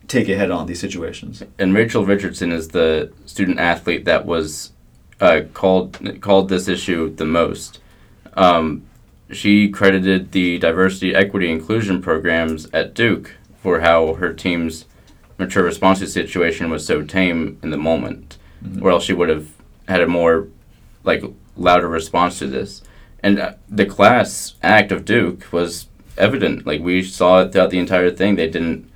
take 0.08 0.28
it 0.28 0.38
head 0.38 0.50
on 0.50 0.66
these 0.66 0.80
situations. 0.80 1.44
And 1.60 1.76
Rachel 1.76 2.06
Richardson 2.06 2.52
is 2.52 2.70
the 2.70 3.12
student 3.28 3.60
athlete 3.60 4.06
that 4.06 4.26
was 4.26 4.72
uh, 5.22 5.42
called 5.54 6.20
called 6.22 6.50
this 6.50 6.68
issue 6.68 7.14
the 7.16 7.26
most. 7.26 7.80
Um, 8.34 8.84
she 9.32 9.70
credited 9.70 10.32
the 10.32 10.58
diversity, 10.58 11.14
equity, 11.14 11.52
inclusion 11.52 12.02
programs 12.02 12.68
at 12.74 12.96
Duke 12.96 13.36
for 13.62 13.82
how 13.82 14.16
her 14.16 14.34
team's 14.34 14.86
mature 15.40 15.64
response 15.64 16.00
to 16.00 16.06
the 16.06 16.12
situation 16.12 16.70
was 16.70 16.86
so 16.86 17.02
tame 17.02 17.58
in 17.64 17.70
the 17.72 17.78
moment, 17.78 18.38
Mhm. 18.64 18.82
or 18.84 18.92
else 18.92 19.06
she 19.06 19.14
would 19.14 19.30
have 19.30 19.48
had 19.88 20.02
a 20.02 20.08
more 20.08 20.48
like 21.04 21.24
louder 21.56 21.88
response 21.88 22.38
to 22.40 22.48
this. 22.48 22.84
And 23.24 23.40
uh, 23.40 23.54
the 23.70 23.86
class 23.86 24.54
act 24.62 24.92
of 24.92 25.06
Duke 25.06 25.52
was 25.52 25.88
evident. 26.18 26.68
Like 26.68 26.82
we 26.82 27.02
saw 27.04 27.42
it 27.42 27.52
throughout 27.54 27.70
the 27.70 27.80
entire 27.80 28.12
thing. 28.12 28.36
They 28.36 28.50
didn't 28.50 28.90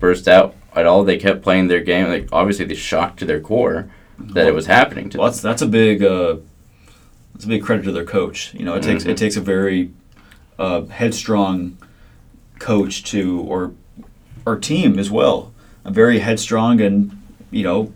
burst 0.00 0.28
out 0.28 0.54
at 0.74 0.86
all. 0.86 1.04
They 1.04 1.16
kept 1.18 1.42
playing 1.42 1.66
their 1.68 1.80
game. 1.80 2.08
Like 2.08 2.28
obviously, 2.32 2.64
they 2.64 2.74
shocked 2.74 3.18
to 3.18 3.24
their 3.24 3.40
core 3.40 3.90
that 4.18 4.46
it 4.46 4.54
was 4.54 4.66
happening 4.66 5.10
to 5.10 5.18
Well, 5.18 5.26
them. 5.26 5.32
that's 5.32 5.42
that's 5.42 5.62
a 5.62 5.66
big 5.66 6.02
uh, 6.02 6.36
that's 7.34 7.44
a 7.44 7.48
big 7.48 7.62
credit 7.62 7.84
to 7.84 7.92
their 7.92 8.04
coach. 8.04 8.54
You 8.54 8.64
know, 8.64 8.74
it 8.74 8.82
takes 8.84 9.04
Mhm. 9.04 9.10
it 9.10 9.16
takes 9.16 9.36
a 9.36 9.40
very 9.40 9.90
uh, 10.60 10.82
headstrong 10.86 11.76
coach 12.58 13.02
to 13.04 13.40
or 13.40 13.72
or 14.46 14.56
team 14.56 14.98
as 14.98 15.10
well. 15.10 15.52
A 15.88 15.90
very 15.90 16.18
headstrong 16.18 16.82
and 16.82 17.16
you 17.50 17.62
know 17.62 17.94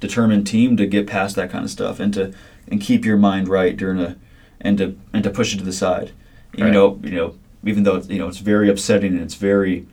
determined 0.00 0.46
team 0.46 0.76
to 0.76 0.84
get 0.86 1.06
past 1.06 1.34
that 1.36 1.50
kind 1.50 1.64
of 1.64 1.70
stuff 1.70 1.98
and 1.98 2.12
to 2.12 2.34
and 2.68 2.78
keep 2.78 3.06
your 3.06 3.16
mind 3.16 3.48
right 3.48 3.74
during 3.74 3.98
a 3.98 4.16
and 4.60 4.76
to 4.76 4.98
and 5.14 5.24
to 5.24 5.30
push 5.30 5.54
it 5.54 5.58
to 5.58 5.64
the 5.64 5.72
side. 5.72 6.12
You 6.54 6.64
Right. 6.64 6.72
know, 6.74 7.00
you 7.02 7.12
know, 7.12 7.34
even 7.64 7.84
though 7.84 7.96
it's, 7.96 8.08
you 8.10 8.18
know 8.18 8.28
it's 8.28 8.36
very 8.38 8.68
upsetting 8.68 9.12
and 9.14 9.22
it's 9.22 9.34
very 9.34 9.86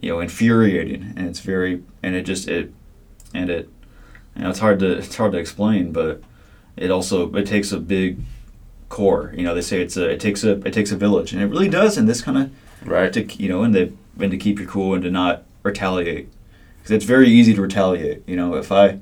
you 0.00 0.10
know 0.10 0.20
infuriating 0.20 1.12
and 1.18 1.28
it's 1.28 1.40
very 1.40 1.82
and 2.02 2.14
it 2.14 2.22
just 2.22 2.48
it 2.48 2.72
and 3.34 3.50
it 3.50 3.68
you 4.34 4.42
know 4.44 4.48
it's 4.48 4.60
hard 4.60 4.78
to 4.80 4.92
it's 4.92 5.16
hard 5.16 5.32
to 5.32 5.38
explain, 5.38 5.92
but 5.92 6.22
it 6.78 6.90
also 6.90 7.30
it 7.34 7.46
takes 7.46 7.72
a 7.72 7.78
big 7.78 8.20
core. 8.88 9.34
You 9.36 9.42
know, 9.44 9.54
they 9.54 9.60
say 9.60 9.82
it's 9.82 9.98
a 9.98 10.08
it 10.08 10.20
takes 10.20 10.44
a 10.44 10.52
it 10.66 10.72
takes 10.72 10.92
a 10.92 10.96
village, 10.96 11.34
and 11.34 11.42
it 11.42 11.46
really 11.48 11.68
does 11.68 11.98
in 11.98 12.06
this 12.06 12.22
kind 12.22 12.38
of 12.38 12.88
right. 12.88 13.12
to 13.12 13.22
you 13.42 13.50
know 13.50 13.62
and 13.64 13.74
to 13.74 13.98
and 14.18 14.30
to 14.30 14.38
keep 14.38 14.58
your 14.58 14.68
cool 14.68 14.94
and 14.94 15.02
to 15.02 15.10
not 15.10 15.42
retaliate 15.62 16.30
because 16.86 16.94
it's 16.94 17.04
very 17.04 17.28
easy 17.28 17.52
to 17.52 17.60
retaliate. 17.60 18.22
You 18.28 18.36
know, 18.36 18.54
if 18.54 18.70
I 18.70 19.00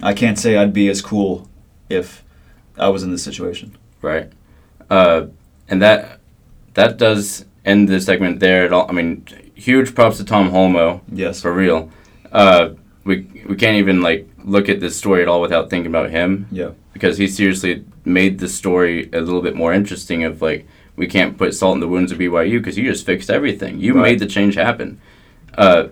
I 0.00 0.14
can't 0.14 0.38
say 0.38 0.56
I'd 0.56 0.72
be 0.72 0.88
as 0.88 1.02
cool 1.02 1.48
if 1.90 2.22
I 2.78 2.88
was 2.88 3.02
in 3.02 3.10
this 3.10 3.24
situation. 3.24 3.76
Right. 4.00 4.30
Uh, 4.88 5.26
and 5.68 5.82
that 5.82 6.20
that 6.74 6.96
does 6.96 7.44
end 7.64 7.88
the 7.88 8.00
segment 8.00 8.38
there. 8.38 8.64
At 8.66 8.72
all. 8.72 8.86
I 8.88 8.92
mean, 8.92 9.26
huge 9.56 9.94
props 9.96 10.18
to 10.18 10.24
Tom 10.24 10.50
Holmoe 10.50 11.00
Yes. 11.10 11.40
for 11.42 11.52
real. 11.52 11.90
Uh, 12.30 12.70
we 13.04 13.26
we 13.48 13.56
can't 13.56 13.78
even 13.78 14.00
like 14.00 14.28
look 14.44 14.68
at 14.68 14.78
this 14.78 14.96
story 14.96 15.22
at 15.22 15.28
all 15.28 15.40
without 15.40 15.70
thinking 15.70 15.90
about 15.90 16.10
him 16.10 16.46
Yeah. 16.52 16.70
because 16.92 17.18
he 17.18 17.26
seriously 17.26 17.84
made 18.04 18.38
the 18.38 18.48
story 18.48 19.08
a 19.12 19.20
little 19.20 19.42
bit 19.42 19.56
more 19.56 19.72
interesting. 19.74 20.22
Of 20.22 20.40
like, 20.40 20.66
we 20.94 21.08
can't 21.08 21.36
put 21.36 21.52
salt 21.54 21.74
in 21.74 21.80
the 21.80 21.88
wounds 21.88 22.12
of 22.12 22.18
BYU 22.18 22.58
because 22.60 22.78
you 22.78 22.84
just 22.88 23.04
fixed 23.04 23.28
everything. 23.30 23.80
You 23.80 23.94
Right. 23.94 24.02
made 24.02 24.18
the 24.20 24.26
change 24.26 24.54
happen. 24.54 24.98
Uh, 25.58 25.88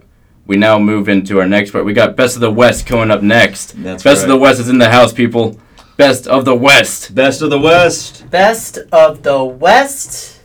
we 0.46 0.56
now 0.56 0.78
move 0.78 1.08
into 1.08 1.40
our 1.40 1.46
next 1.46 1.70
part. 1.70 1.84
We 1.84 1.92
got 1.92 2.16
Best 2.16 2.34
of 2.36 2.40
the 2.40 2.50
West 2.50 2.86
coming 2.86 3.10
up 3.10 3.22
next. 3.22 3.80
That's 3.82 4.02
Best 4.02 4.22
of 4.22 4.28
the. 4.28 4.36
West 4.36 4.60
is 4.60 4.68
in 4.68 4.78
the 4.78 4.90
house, 4.90 5.12
people. 5.12 5.58
Best 5.96 6.26
of 6.26 6.44
the 6.44 6.54
West. 6.54 7.14
Best 7.14 7.42
of 7.42 7.50
the 7.50 7.58
West. 7.60 8.28
Best 8.30 8.78
of 8.92 9.22
the 9.22 9.44
West. 9.44 10.40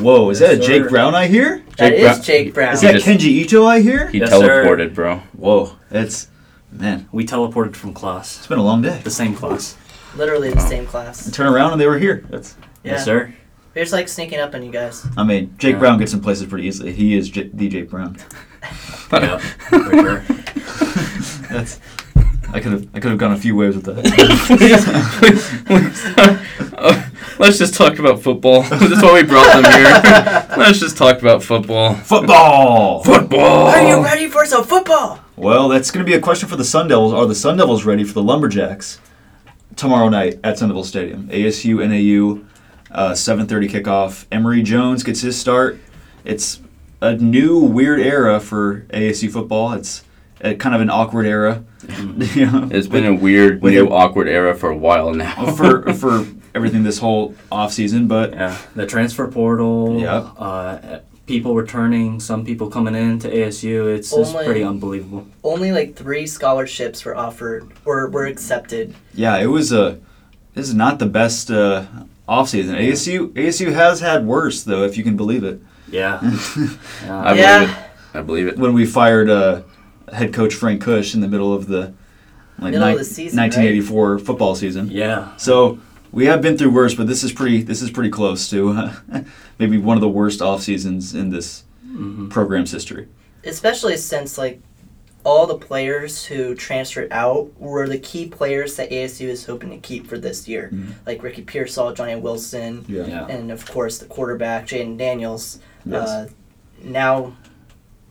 Whoa, 0.00 0.30
is 0.30 0.40
Yes, 0.40 0.50
that 0.58 0.64
a 0.64 0.66
Jake 0.66 0.82
sir. 0.84 0.88
Brown 0.90 1.14
I 1.14 1.26
hear? 1.28 1.62
That 1.76 1.90
Jake 1.90 1.92
is 1.94 2.00
Brown- 2.02 2.22
Jake 2.22 2.54
Brown. 2.54 2.72
Is 2.74 2.80
that 2.80 2.92
just- 2.94 3.06
Kenji 3.06 3.20
Ito 3.26 3.64
I 3.64 3.80
hear? 3.82 4.08
He 4.08 4.18
Yes, 4.18 4.30
sir. 4.30 4.64
teleported, 4.64 4.94
bro. 4.94 5.20
Whoa, 5.36 5.72
that's 5.90 6.26
man. 6.72 7.06
We 7.12 7.24
teleported 7.24 7.76
from 7.76 7.92
class, 7.92 8.38
It's 8.38 8.46
been 8.48 8.58
a 8.58 8.64
long 8.64 8.82
day. 8.82 9.00
the 9.04 9.10
same 9.10 9.34
class. 9.36 9.76
Literally 10.16 10.50
the 10.50 10.60
same 10.60 10.86
class. 10.86 11.30
Turn 11.30 11.46
around 11.46 11.70
and 11.72 11.80
they 11.80 11.86
were 11.86 11.98
here. 11.98 12.24
That's. 12.30 12.56
Yeah. 12.82 12.92
Yes, 12.92 13.04
sir. 13.04 13.32
We're 13.76 13.82
just 13.82 13.92
like 13.92 14.08
sneaking 14.08 14.40
up 14.40 14.54
on 14.54 14.64
you 14.64 14.72
guys. 14.72 15.06
I 15.16 15.22
mean, 15.22 15.54
Jake 15.58 15.74
Yeah. 15.74 15.78
Brown 15.78 15.98
gets 15.98 16.14
in 16.14 16.20
places 16.20 16.46
pretty 16.46 16.66
easily. 16.66 16.92
He 16.92 17.14
is 17.16 17.28
J- 17.28 17.50
DJ 17.50 17.82
Brown. 17.88 18.16
yeah, 19.12 19.38
for 19.38 19.90
sure. 19.90 20.18
That's. 21.50 21.80
I 22.52 22.60
could 22.60 22.72
have. 22.72 22.88
I 22.94 23.00
could 23.00 23.10
have 23.10 23.18
gone 23.18 23.32
a 23.32 23.36
few 23.36 23.56
ways 23.56 23.76
with 23.76 23.84
that. 23.86 24.02
Uh, 26.78 27.02
let's 27.38 27.56
just 27.56 27.72
talk 27.74 27.98
about 27.98 28.20
football. 28.20 28.60
That's 28.68 29.02
why 29.02 29.14
we 29.14 29.22
brought 29.22 29.62
them 29.62 29.72
here. 29.72 30.56
let's 30.58 30.78
just 30.78 30.96
talk 30.98 31.20
about 31.20 31.42
football. 31.42 31.94
Football. 31.94 33.02
Football. 33.02 33.68
Are 33.68 33.80
you 33.80 34.04
ready 34.04 34.28
for 34.28 34.44
some 34.44 34.62
football? 34.62 35.20
Well, 35.36 35.68
that's 35.68 35.90
going 35.90 36.04
to 36.04 36.10
be 36.10 36.14
a 36.16 36.20
question 36.20 36.50
for 36.50 36.56
the 36.56 36.64
Sun 36.64 36.88
Devils. 36.88 37.14
Are 37.14 37.24
the 37.24 37.34
Sun 37.34 37.56
Devils 37.56 37.84
ready 37.84 38.04
for 38.04 38.12
the 38.12 38.22
Lumberjacks 38.22 39.00
tomorrow 39.74 40.10
night 40.10 40.38
at 40.44 40.58
Sun 40.58 40.68
Devil 40.68 40.84
Stadium? 40.84 41.28
ASU 41.28 41.78
NAU, 41.78 42.44
uh, 42.90 43.12
7:30 43.12 43.70
kickoff. 43.70 44.26
Emory 44.30 44.62
Jones 44.62 45.02
gets 45.02 45.22
his 45.22 45.38
start. 45.38 45.78
It's 46.24 46.60
a 47.06 47.16
new 47.16 47.58
weird 47.58 48.00
era 48.00 48.40
for 48.40 48.80
ASU 48.92 49.30
football. 49.30 49.72
It's 49.72 50.04
a, 50.40 50.54
kind 50.54 50.74
of 50.74 50.80
an 50.80 50.90
awkward 50.90 51.26
era. 51.26 51.64
you 52.34 52.46
know, 52.46 52.68
It's 52.70 52.88
been 52.88 53.06
a 53.06 53.14
weird, 53.14 53.62
with 53.62 53.72
new, 53.74 53.86
a- 53.86 53.90
awkward 53.92 54.28
era 54.28 54.54
for 54.54 54.70
a 54.70 54.76
while 54.76 55.12
now. 55.14 55.52
for 55.52 55.92
for 55.94 56.26
everything 56.54 56.82
this 56.84 56.98
whole 56.98 57.34
off 57.52 57.72
season, 57.72 58.08
but 58.08 58.32
Yeah, 58.32 58.56
the 58.74 58.86
transfer 58.86 59.28
portal. 59.28 60.00
Yep. 60.00 60.26
Uh, 60.38 60.98
people 61.26 61.54
returning, 61.54 62.20
some 62.20 62.44
people 62.44 62.70
coming 62.70 62.94
in 62.94 63.18
to 63.18 63.28
ASU. 63.30 63.94
It's, 63.94 64.12
it's 64.12 64.30
Only- 64.30 64.44
pretty 64.44 64.62
unbelievable. 64.64 65.26
Only 65.44 65.70
like 65.72 65.94
three 65.96 66.26
scholarships 66.26 67.04
were 67.04 67.16
offered 67.16 67.70
or 67.84 68.08
were 68.08 68.26
accepted. 68.26 68.94
yeah, 69.14 69.36
it 69.38 69.46
was 69.46 69.72
a. 69.72 69.98
This 70.54 70.68
is 70.68 70.74
not 70.74 70.98
the 70.98 71.06
best 71.06 71.50
uh, 71.50 71.84
off 72.26 72.48
season. 72.48 72.76
ASU 72.76 73.28
ASU 73.34 73.72
has 73.74 74.00
had 74.00 74.24
worse 74.26 74.62
though, 74.64 74.84
if 74.84 74.96
you 74.96 75.04
can 75.04 75.16
believe 75.16 75.44
it. 75.44 75.60
Yeah. 75.90 76.18
I 76.22 76.26
yeah. 77.04 77.24
believe 77.24 77.38
Yeah. 77.38 77.62
it. 77.62 77.90
I 78.14 78.22
believe 78.22 78.46
it. 78.48 78.58
when 78.58 78.72
we 78.72 78.86
fired 78.86 79.28
uh, 79.30 79.62
head 80.12 80.32
coach 80.32 80.54
Frank 80.54 80.80
Kush 80.82 81.14
in 81.14 81.20
the 81.20 81.28
middle 81.28 81.52
of 81.54 81.66
the 81.66 81.92
like 82.58 82.72
Middle 82.72 82.88
of 82.88 82.98
the 82.98 83.04
season, 83.04 83.38
1984 83.38 84.18
football 84.20 84.54
season. 84.54 84.88
yeah. 84.90 85.36
So 85.36 85.78
we 86.12 86.24
have 86.26 86.40
been 86.40 86.56
through 86.56 86.70
worse, 86.70 86.94
but 86.94 87.06
this 87.06 87.22
is 87.22 87.32
pretty. 87.32 87.62
This 87.62 87.82
is 87.82 87.90
pretty 87.90 88.08
close 88.10 88.48
to 88.50 88.70
uh, 88.70 88.94
maybe 89.58 89.76
one 89.76 89.96
of 89.98 90.00
the 90.00 90.08
worst 90.08 90.40
off 90.40 90.62
seasons 90.62 91.14
in 91.14 91.28
this 91.30 91.64
hmm 91.84 92.28
program's 92.30 92.70
history. 92.72 93.08
Especially 93.44 93.96
since 93.98 94.38
like 94.38 94.60
all 95.24 95.46
the 95.46 95.58
players 95.58 96.24
who 96.24 96.54
transferred 96.54 97.08
out 97.12 97.50
were 97.60 97.86
the 97.88 97.98
key 97.98 98.26
players 98.28 98.76
that 98.76 98.90
ASU 98.90 99.26
is 99.28 99.44
hoping 99.44 99.70
to 99.70 99.76
keep 99.78 100.06
for 100.06 100.16
this 100.18 100.46
year. 100.48 100.70
Mhm. 100.72 100.92
Like 101.06 101.22
Ricky 101.22 101.42
Pearsall, 101.42 101.92
Johnny 101.92 102.14
Wilson, 102.16 102.84
Yeah. 102.88 103.06
Yeah. 103.06 103.26
and 103.26 103.50
of 103.50 103.66
course 103.70 103.98
the 103.98 104.06
quarterback 104.06 104.66
Jayden 104.68 104.96
Daniels. 104.96 105.58
Yes. 105.86 106.08
Uh, 106.08 106.28
now, 106.82 107.36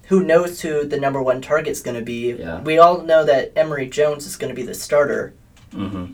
who 0.08 0.24
knows 0.24 0.62
who 0.62 0.86
the 0.86 1.00
number 1.00 1.22
one 1.22 1.42
target's 1.42 1.82
going 1.82 1.98
to 1.98 2.04
be? 2.04 2.34
Yeah. 2.34 2.62
We 2.62 2.78
all 2.78 3.02
know 3.02 3.24
that 3.26 3.52
Emory 3.56 3.88
Jones 3.88 4.26
is 4.26 4.36
going 4.38 4.50
to 4.50 4.56
be 4.56 4.66
the 4.66 4.74
starter. 4.76 5.34
hmm 5.72 6.06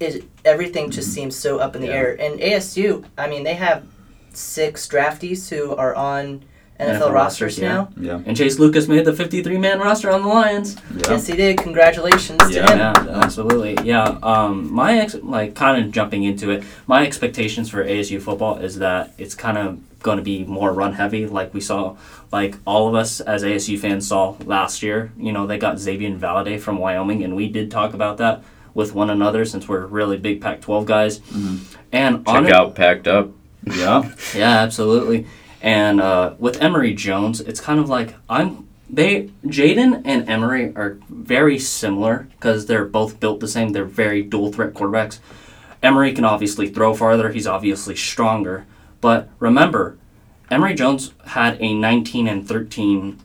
It 0.00 0.24
everything 0.44 0.90
just 0.90 1.12
seems 1.12 1.36
so 1.36 1.58
up 1.58 1.74
in 1.76 1.82
the 1.82 1.88
Yeah. 1.88 1.94
air. 1.94 2.16
And 2.20 2.40
ASU, 2.40 3.04
I 3.16 3.28
mean, 3.28 3.44
they 3.44 3.54
have 3.54 3.86
six 4.32 4.86
draftees 4.86 5.48
who 5.48 5.74
are 5.74 5.94
on 5.94 6.44
NFL, 6.78 6.86
NFL 7.00 7.12
rosters 7.12 7.12
rosters, 7.12 7.58
yeah. 7.58 7.68
now. 7.68 7.88
yeah. 7.98 8.20
And 8.26 8.36
Chase 8.36 8.58
Lucas 8.58 8.86
made 8.88 9.04
the 9.04 9.12
53 9.14 9.56
man 9.58 9.78
roster 9.78 10.10
on 10.10 10.22
the 10.22 10.28
Lions. 10.28 10.76
Yeah. 10.94 11.10
Yes, 11.10 11.26
he 11.26 11.34
did. 11.36 11.58
Congratulations 11.58 12.40
Yeah. 12.50 12.66
to 12.66 12.72
him. 12.72 12.78
Yeah, 12.78 13.18
absolutely. 13.22 13.78
Yeah. 13.82 14.18
Um, 14.22 14.72
my 14.72 14.98
ex- 14.98 15.16
like 15.22 15.54
kind 15.54 15.82
of 15.84 15.90
jumping 15.92 16.24
into 16.24 16.50
it. 16.50 16.64
My 16.86 17.06
expectations 17.06 17.70
for 17.70 17.84
ASU 17.84 18.20
football 18.20 18.58
is 18.58 18.78
that 18.78 19.12
it's 19.18 19.34
kind 19.34 19.56
of 19.58 19.78
going 20.02 20.18
to 20.18 20.22
be 20.22 20.44
more 20.44 20.72
run 20.72 20.92
heavy, 20.92 21.26
like 21.26 21.52
we 21.54 21.60
saw, 21.60 21.96
like 22.30 22.56
all 22.66 22.86
of 22.88 22.94
us 22.94 23.20
as 23.20 23.42
ASU 23.42 23.78
fans 23.78 24.06
saw 24.06 24.36
last 24.44 24.82
year. 24.82 25.10
You 25.18 25.32
know, 25.32 25.46
they 25.46 25.58
got 25.58 25.76
Xazavian 25.76 26.18
Valladay 26.18 26.60
from 26.60 26.78
Wyoming, 26.78 27.24
and 27.24 27.34
we 27.34 27.48
did 27.48 27.70
talk 27.70 27.94
about 27.94 28.18
that 28.18 28.42
with 28.74 28.94
one 28.94 29.08
another 29.10 29.44
since 29.46 29.66
we're 29.66 29.86
really 29.86 30.18
big 30.18 30.40
Pac-12 30.42 30.84
guys. 30.84 31.20
Mhm. 31.20 31.58
And 31.92 32.26
Check 32.26 32.34
on 32.36 32.46
it- 32.46 32.52
out 32.52 32.74
Packed 32.74 33.08
Up. 33.08 33.30
Yeah. 33.64 34.10
Yeah, 34.36 34.58
absolutely. 34.58 35.26
And 35.62 36.00
uh, 36.00 36.34
with 36.38 36.60
Emory 36.62 36.94
Jones, 36.94 37.40
it's 37.40 37.60
kind 37.60 37.80
of 37.80 37.88
like 37.88 38.14
I'm 38.28 38.66
they 38.88 39.30
Jayden 39.44 40.02
and 40.04 40.28
Emory 40.28 40.74
are 40.76 40.98
very 41.08 41.58
similar 41.58 42.28
because 42.32 42.66
they're 42.66 42.84
both 42.84 43.18
built 43.20 43.40
the 43.40 43.48
same. 43.48 43.70
They're 43.70 43.84
very 43.84 44.22
dual 44.22 44.52
threat 44.52 44.74
quarterbacks. 44.74 45.18
Emory 45.82 46.12
can 46.12 46.24
obviously 46.24 46.68
throw 46.68 46.94
farther. 46.94 47.30
He's 47.30 47.46
obviously 47.46 47.96
stronger. 47.96 48.66
But 49.00 49.28
remember, 49.38 49.98
Emory 50.50 50.74
Jones 50.74 51.12
had 51.26 51.60
a 51.60 51.74
19 51.74 52.28
and 52.28 52.46
13 52.46 53.18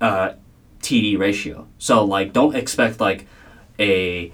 uh, 0.00 0.32
TD 0.80 1.18
ratio. 1.18 1.66
So 1.78 2.04
like, 2.04 2.32
don't 2.32 2.56
expect 2.56 3.00
like 3.00 3.26
a 3.78 4.32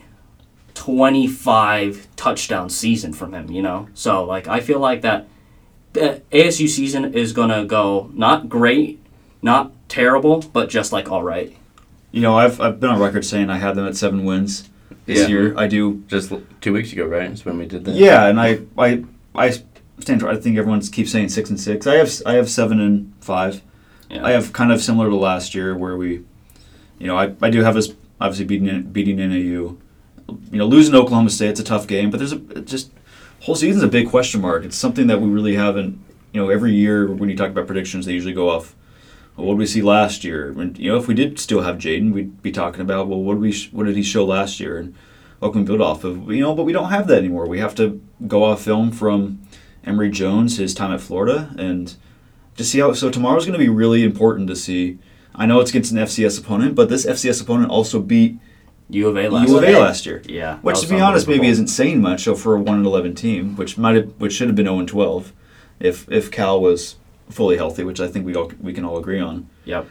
25 0.75 2.09
touchdown 2.17 2.71
season 2.71 3.13
from 3.13 3.35
him. 3.35 3.51
You 3.51 3.63
know. 3.63 3.89
So 3.95 4.25
like, 4.25 4.49
I 4.49 4.61
feel 4.61 4.79
like 4.79 5.03
that 5.03 5.29
Uh, 5.97 6.19
the 6.31 6.39
ASU 6.39 6.69
season 6.69 7.15
is 7.15 7.33
gonna 7.33 7.65
go 7.65 8.11
not 8.15 8.49
great, 8.49 9.01
not 9.43 9.73
terrible, 9.89 10.41
but 10.53 10.69
just 10.69 10.93
like 10.93 11.11
all 11.11 11.23
right. 11.23 11.55
You 12.11 12.21
know, 12.21 12.37
I've, 12.39 12.61
I've 12.61 12.79
been 12.81 12.91
on 12.91 13.01
record 13.01 13.25
saying 13.25 13.51
I 13.51 13.59
had 13.59 13.75
them 13.75 13.87
at 13.87 13.97
seven 13.97 14.25
wins 14.25 14.69
this 15.07 15.21
Yeah. 15.21 15.27
year. 15.29 15.59
I 15.59 15.67
do. 15.67 16.03
Just 16.09 16.33
two 16.61 16.73
weeks 16.73 16.93
ago, 16.93 17.07
right? 17.07 17.31
Is 17.31 17.45
when 17.45 17.59
we 17.59 17.67
did 17.67 17.85
that. 17.87 17.95
Yeah, 17.95 18.27
and 18.27 18.41
I 18.41 18.61
I 18.79 19.05
I 19.35 19.51
stand. 20.01 20.23
I 20.25 20.37
think 20.37 20.57
everyone 20.59 20.81
keeps 20.81 21.11
saying 21.13 21.29
six 21.31 21.51
and 21.51 21.59
six. 21.61 21.87
I 21.87 21.95
have 21.97 22.13
I 22.27 22.35
have 22.35 22.49
seven 22.51 22.81
and 22.81 23.13
five. 23.21 23.63
Yeah. 24.11 24.25
I 24.25 24.31
have 24.33 24.53
kind 24.53 24.71
of 24.73 24.83
similar 24.83 25.09
to 25.11 25.17
last 25.17 25.55
year 25.55 25.77
where 25.77 25.97
we, 25.97 26.23
you 26.99 27.07
know, 27.07 27.17
I, 27.17 27.33
I 27.43 27.51
do 27.51 27.63
have 27.63 27.77
us 27.77 27.89
obviously 28.21 28.45
beating 28.45 28.83
beating 28.83 29.17
NAU. 29.17 29.77
You 30.51 30.59
know, 30.59 30.67
losing 30.67 30.95
Oklahoma 30.95 31.31
State, 31.31 31.51
it's 31.51 31.61
a 31.61 31.65
tough 31.65 31.87
game, 31.87 32.11
but 32.11 32.19
there's 32.19 32.33
a 32.33 32.39
just 32.61 32.91
whole 33.45 33.55
season's 33.55 33.85
a 33.85 33.89
big 33.89 34.09
question 34.09 34.41
mark. 34.41 34.65
It's 34.65 34.77
something 34.77 35.07
that 35.09 35.21
we 35.21 35.29
really 35.29 35.55
haven't. 35.55 36.03
You 36.33 36.43
know, 36.43 36.49
every 36.49 36.73
year 36.73 37.13
when 37.13 37.29
you 37.29 37.37
talk 37.37 37.51
about 37.51 37.67
predictions, 37.67 38.07
they 38.07 38.13
usually 38.13 38.33
go 38.33 38.49
off. 38.49 38.75
Well, 39.37 39.47
what 39.47 39.53
did 39.55 39.59
we 39.59 39.67
see 39.67 39.83
last 39.83 40.25
year? 40.25 40.49
And, 40.49 40.79
you 40.79 40.91
know, 40.91 40.97
if 40.97 41.07
we 41.07 41.15
did 41.15 41.39
still 41.39 41.61
have 41.61 41.77
Jayden, 41.77 42.13
we'd 42.13 42.43
be 42.43 42.51
talking 42.51 42.81
about 42.81 43.07
well, 43.07 43.21
what 43.21 43.35
did 43.35 43.43
we 43.43 43.53
sh- 43.53 43.71
what 43.71 43.85
did 43.85 43.97
he 43.97 44.03
show 44.03 44.25
last 44.25 44.61
year? 44.61 44.79
And 44.79 44.95
what 45.41 45.53
can 45.53 45.61
we 45.61 45.67
build 45.67 45.83
off 45.83 46.05
of? 46.05 46.33
You 46.33 46.41
know, 46.41 46.55
but 46.55 46.65
we 46.65 46.73
don't 46.73 46.89
have 46.89 47.07
that 47.09 47.19
anymore. 47.19 47.47
We 47.47 47.59
have 47.59 47.75
to 47.75 48.01
go 48.27 48.45
off 48.45 48.63
film 48.63 48.91
from 48.91 49.43
Emory 49.85 50.11
Jones, 50.11 50.57
his 50.57 50.73
time 50.73 50.93
at 50.93 51.03
Florida, 51.03 51.55
and 51.59 51.95
to 52.57 52.65
see 52.65 52.79
how. 52.79 52.95
So 52.95 53.11
tomorrow's 53.11 53.45
going 53.45 53.59
to 53.59 53.65
be 53.65 53.69
really 53.69 54.05
important 54.05 54.49
to 54.49 54.57
see. 54.57 54.99
I 55.35 55.45
know 55.45 55.61
it's 55.61 55.71
against 55.71 55.93
an 55.93 55.99
FCS 55.99 56.41
opponent, 56.41 56.75
but 56.75 56.89
this 56.89 57.05
FCS 57.05 57.43
opponent 57.43 57.71
also 57.71 58.01
beat 58.01 58.39
U 58.91 59.09
of 59.09 59.17
A 59.17 59.29
last 59.29 59.49
U 59.49 59.57
of 59.59 59.65
year. 59.65 59.77
A 59.77 59.81
last 59.81 60.07
year. 60.07 60.23
Yeah. 60.27 60.59
Which, 60.59 60.81
to 60.81 60.89
be 60.89 61.01
honest, 61.01 61.27
maybe 61.27 61.47
isn't 61.49 61.69
saying 61.69 62.01
much. 62.03 62.23
So 62.25 62.35
for 62.35 62.55
a 62.55 62.61
one 62.61 62.77
and 62.79 62.87
eleven 62.87 63.15
team, 63.15 63.57
which 63.57 63.79
might 63.79 63.97
have, 63.97 64.09
which 64.19 64.33
should 64.35 64.49
have 64.49 64.57
been 64.57 64.67
zero 64.67 64.79
and 64.79 64.89
twelve, 64.89 65.33
if 65.81 66.11
if 66.11 66.31
Cal 66.31 66.61
was 66.61 66.97
fully 67.31 67.57
healthy, 67.57 67.83
which 67.85 68.01
I 68.01 68.09
think 68.09 68.27
we 68.27 68.35
all 68.35 68.53
we 68.61 68.73
can 68.73 68.85
all 68.85 68.99
agree 68.99 69.21
on. 69.21 69.49
Yep. 69.65 69.87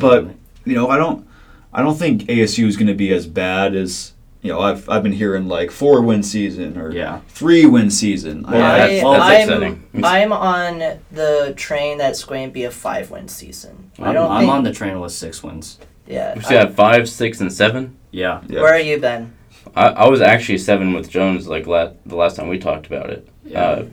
But 0.00 0.28
you 0.64 0.74
know, 0.74 0.88
I 0.88 0.96
don't, 0.96 1.26
I 1.72 1.82
don't 1.82 1.96
think 1.96 2.22
ASU 2.22 2.66
is 2.66 2.76
going 2.76 2.86
to 2.86 2.94
be 2.94 3.12
as 3.12 3.26
bad 3.26 3.74
as 3.74 4.12
you 4.40 4.50
know. 4.52 4.60
I've 4.60 4.88
I've 4.88 5.02
been 5.02 5.12
hearing 5.12 5.48
like 5.48 5.70
four 5.70 6.00
win 6.00 6.22
season 6.22 6.78
or 6.78 6.90
Yeah. 6.92 7.20
three 7.28 7.66
win 7.66 7.90
season. 7.90 8.44
Well, 8.44 8.54
I, 8.62 8.78
that's, 8.78 9.02
that's 9.02 9.20
I'm, 9.20 9.62
exciting. 9.62 9.88
I'm 10.04 10.32
on 10.32 10.78
the 11.10 11.52
train 11.56 11.98
that's 11.98 12.24
going 12.24 12.48
to 12.48 12.52
be 12.52 12.64
a 12.64 12.70
five 12.70 13.10
win 13.10 13.28
season. 13.28 13.90
I 13.98 14.08
I'm, 14.08 14.14
don't 14.14 14.30
I'm 14.30 14.40
think, 14.42 14.52
on 14.52 14.64
the 14.64 14.72
train 14.72 15.00
with 15.00 15.12
six 15.12 15.42
wins. 15.42 15.78
Yeah. 16.06 16.34
We 16.34 16.42
still 16.42 16.58
have 16.60 16.74
five, 16.74 17.08
six, 17.08 17.40
and 17.40 17.52
seven. 17.52 17.96
Yeah. 18.12 18.42
yeah. 18.48 18.60
Where 18.60 18.74
are 18.74 18.80
you, 18.80 18.98
Ben? 19.00 19.32
I, 19.74 19.88
I 19.88 20.08
was 20.08 20.20
actually 20.20 20.58
seven 20.58 20.92
with 20.92 21.08
Jones 21.10 21.48
like 21.48 21.66
la- 21.66 21.92
the 22.06 22.14
last 22.16 22.36
time 22.36 22.48
we 22.48 22.58
talked 22.58 22.86
about 22.86 23.10
it. 23.10 23.26
Yeah. 23.44 23.62
Uh, 23.64 23.86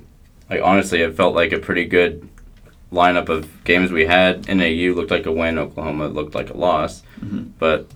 like 0.50 0.62
honestly, 0.64 1.02
it 1.02 1.16
felt 1.16 1.34
like 1.36 1.52
a 1.54 1.60
pretty 1.60 1.86
good 1.86 2.28
lineup 2.92 3.30
of 3.30 3.64
games 3.64 3.92
we 3.92 4.06
had. 4.06 4.48
NAU 4.48 4.94
looked 4.94 5.12
like 5.12 5.26
a 5.26 5.32
win. 5.32 5.58
Oklahoma 5.58 6.08
looked 6.08 6.36
like 6.36 6.50
a 6.50 6.58
loss. 6.58 7.04
Mhm. 7.24 7.52
But 7.60 7.88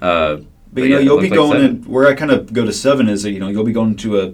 uh, 0.00 0.36
But 0.36 0.44
But 0.74 0.82
you 0.84 0.88
know, 0.90 0.98
yeah, 0.98 1.04
you'll 1.04 1.20
be 1.20 1.30
like 1.30 1.36
going 1.36 1.52
seven. 1.60 1.66
in 1.66 1.82
where 1.84 2.06
I 2.08 2.14
kind 2.14 2.30
of 2.30 2.52
go 2.52 2.64
to 2.64 2.72
seven 2.72 3.08
is 3.08 3.22
that 3.24 3.32
you 3.32 3.40
know 3.40 3.48
you'll 3.48 3.64
be 3.64 3.72
going 3.72 3.96
to 3.96 4.20
a, 4.20 4.26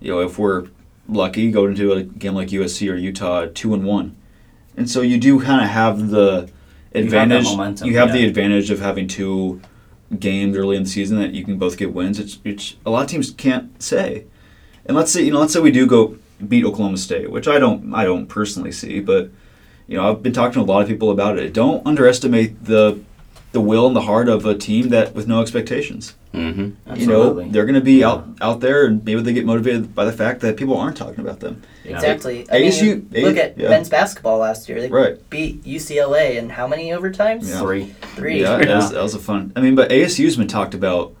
you 0.00 0.10
know, 0.12 0.20
if 0.20 0.38
we're 0.38 0.66
lucky, 1.08 1.50
go 1.50 1.66
into 1.66 1.92
a 1.92 2.02
game 2.02 2.34
like 2.34 2.48
USC 2.48 2.90
or 2.92 2.96
Utah 2.96 3.46
two 3.52 3.72
and 3.74 3.84
one, 3.84 4.14
and 4.76 4.88
so 4.88 5.00
you 5.00 5.18
do 5.18 5.40
kind 5.40 5.64
of 5.64 5.70
have 5.70 6.10
the 6.10 6.50
that 6.92 7.00
advantage. 7.04 7.44
momentum, 7.46 7.88
you 7.88 7.96
have 7.98 8.12
the 8.12 8.24
advantage 8.26 8.70
of 8.70 8.80
having 8.80 9.08
two 9.08 9.60
games 10.18 10.56
early 10.56 10.76
in 10.76 10.84
the 10.84 10.88
season 10.88 11.18
that 11.18 11.32
you 11.32 11.44
can 11.44 11.58
both 11.58 11.76
get 11.76 11.92
wins. 11.92 12.18
It's, 12.44 12.76
a 12.84 12.90
lot 12.90 13.04
of 13.04 13.10
teams 13.10 13.30
can't 13.30 13.82
say, 13.82 14.24
and 14.86 14.96
let's 14.96 15.10
say 15.10 15.22
you 15.22 15.32
know 15.32 15.40
let's 15.40 15.52
say 15.52 15.60
we 15.60 15.70
do 15.70 15.86
go 15.86 16.16
beat 16.46 16.64
Oklahoma 16.64 16.98
State, 16.98 17.30
which 17.30 17.48
I 17.48 17.58
don't 17.58 17.94
I 17.94 18.04
don't 18.04 18.26
personally 18.26 18.72
see, 18.72 19.00
but 19.00 19.30
you 19.86 19.96
know 19.96 20.10
I've 20.10 20.22
been 20.22 20.32
talking 20.32 20.54
to 20.54 20.60
a 20.60 20.70
lot 20.70 20.82
of 20.82 20.88
people 20.88 21.10
about 21.10 21.38
it. 21.38 21.52
Don't 21.52 21.86
underestimate 21.86 22.64
the 22.64 23.00
the 23.54 23.60
will 23.60 23.86
and 23.86 23.94
the 23.94 24.00
heart 24.02 24.28
of 24.28 24.44
a 24.44 24.54
team 24.54 24.88
that 24.90 25.14
with 25.14 25.26
no 25.28 25.40
expectations. 25.40 26.14
hmm 26.32 26.70
You 26.96 27.06
know, 27.06 27.40
they're 27.48 27.64
going 27.64 27.76
to 27.76 27.80
be 27.80 28.02
out 28.02 28.26
out 28.40 28.58
there, 28.60 28.84
and 28.86 29.02
maybe 29.04 29.20
they 29.22 29.32
get 29.32 29.46
motivated 29.46 29.94
by 29.94 30.04
the 30.04 30.12
fact 30.12 30.40
that 30.40 30.56
people 30.56 30.76
aren't 30.76 30.96
talking 30.96 31.20
about 31.20 31.38
them. 31.38 31.62
Yeah. 31.84 31.94
Exactly. 31.94 32.44
I 32.50 32.58
mean, 32.58 32.72
ASU 32.72 32.84
you 33.14 33.26
look 33.26 33.36
at 33.36 33.56
yeah. 33.56 33.68
men's 33.68 33.88
basketball 33.88 34.38
last 34.38 34.68
year. 34.68 34.80
They 34.80 34.88
Right. 34.88 35.30
beat 35.30 35.62
UCLA 35.64 36.36
in 36.36 36.50
how 36.50 36.66
many 36.66 36.90
overtimes? 36.90 37.48
Yeah. 37.48 37.60
Three. 37.60 37.84
Three. 38.16 38.40
Yeah, 38.42 38.56
that 38.58 38.76
was, 38.76 38.90
that 38.90 39.02
was 39.02 39.14
a 39.14 39.20
fun. 39.20 39.52
I 39.54 39.60
mean, 39.60 39.76
but 39.76 39.90
ASU's 39.90 40.36
been 40.36 40.48
talked 40.48 40.74
about 40.74 41.14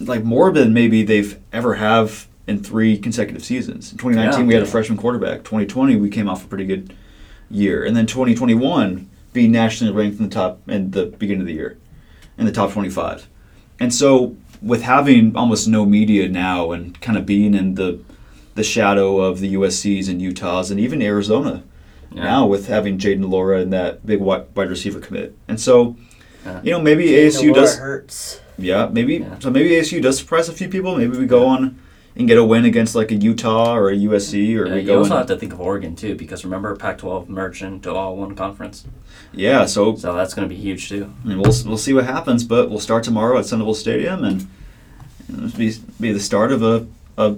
like 0.00 0.24
more 0.24 0.50
than 0.50 0.72
maybe 0.72 1.02
they've 1.02 1.38
ever 1.52 1.74
have 1.74 2.26
in 2.46 2.62
three 2.62 2.96
consecutive 2.96 3.44
seasons. 3.44 3.92
In 3.92 3.98
2019, 3.98 4.40
Yeah. 4.40 4.46
we 4.46 4.54
had 4.54 4.62
a 4.62 4.66
freshman 4.66 4.96
quarterback. 4.96 5.44
2020, 5.44 5.96
we 5.96 6.08
came 6.08 6.26
off 6.26 6.42
a 6.42 6.48
pretty 6.48 6.64
good 6.64 6.94
year, 7.50 7.84
and 7.84 7.94
then 7.94 8.06
2021 8.06 9.09
being 9.32 9.52
nationally 9.52 9.92
ranked 9.92 10.18
in 10.18 10.28
the 10.28 10.34
top 10.34 10.60
in 10.68 10.90
the 10.90 11.06
beginning 11.06 11.42
of 11.42 11.46
the 11.46 11.54
year, 11.54 11.78
in 12.38 12.46
the 12.46 12.52
top 12.52 12.72
25. 12.72 13.26
And 13.78 13.94
so, 13.94 14.36
with 14.60 14.82
having 14.82 15.34
almost 15.36 15.66
no 15.68 15.86
media 15.86 16.28
now, 16.28 16.72
and 16.72 17.00
kind 17.00 17.16
of 17.16 17.26
being 17.26 17.54
in 17.54 17.74
the 17.74 18.00
the 18.56 18.64
shadow 18.64 19.18
of 19.20 19.38
the 19.40 19.54
USC's 19.54 20.08
and 20.08 20.20
Utahs, 20.20 20.70
and 20.70 20.78
even 20.80 21.00
Arizona 21.00 21.62
Yeah. 22.12 22.24
now 22.24 22.46
with 22.46 22.66
having 22.66 22.98
Jaden 22.98 23.30
Laura 23.30 23.60
and 23.60 23.72
that 23.72 24.04
big 24.04 24.18
wide 24.20 24.44
wide 24.54 24.68
receiver 24.68 24.98
commit. 25.00 25.34
And 25.48 25.58
so, 25.60 25.96
Yeah. 26.44 26.60
you 26.64 26.70
know, 26.72 26.80
maybe 26.80 27.04
Jaden 27.06 27.26
ASU 27.28 27.40
de 27.40 27.46
Laura 27.48 27.60
does. 27.60 27.76
hurts. 27.78 28.40
Yeah, 28.58 28.88
maybe. 28.92 29.14
Yeah. 29.18 29.38
So 29.38 29.50
maybe 29.50 29.70
ASU 29.70 30.02
does 30.02 30.18
surprise 30.18 30.48
a 30.48 30.52
few 30.52 30.68
people. 30.68 30.96
Maybe 30.96 31.16
we 31.16 31.24
go 31.26 31.46
on 31.46 31.76
and 32.16 32.26
get 32.26 32.36
a 32.38 32.44
win 32.44 32.64
against 32.64 32.94
like 32.94 33.10
a 33.10 33.14
Utah 33.14 33.74
or 33.76 33.90
a 33.90 33.96
USC, 33.96 34.58
or 34.58 34.66
Yeah, 34.66 34.74
we 34.74 34.80
you 34.82 34.98
also 34.98 35.16
have 35.16 35.26
to 35.26 35.36
think 35.36 35.52
of 35.52 35.60
Oregon 35.60 35.94
too, 35.96 36.14
because 36.14 36.44
remember 36.44 36.74
Pac-12 36.76 37.28
merged 37.28 37.62
into 37.62 37.92
all 37.92 38.16
one 38.16 38.34
conference, 38.34 38.84
yeah, 39.32 39.66
so 39.66 39.96
so 39.96 40.14
that's 40.14 40.34
going 40.34 40.48
to 40.48 40.54
be 40.54 40.60
huge 40.60 40.88
too. 40.88 41.12
I 41.24 41.28
mean, 41.28 41.38
we'll 41.38 41.54
we'll 41.66 41.78
see 41.78 41.92
what 41.92 42.04
happens, 42.04 42.44
but 42.44 42.68
we'll 42.68 42.80
start 42.80 43.04
tomorrow 43.04 43.38
at 43.38 43.46
Sun 43.46 43.60
Devil 43.60 43.74
Stadium, 43.74 44.24
and 44.24 44.48
it'll 45.28 45.58
be 45.58 45.72
be 46.00 46.12
the 46.12 46.20
start 46.20 46.52
of 46.52 46.62
a 46.62 46.86
a 47.16 47.36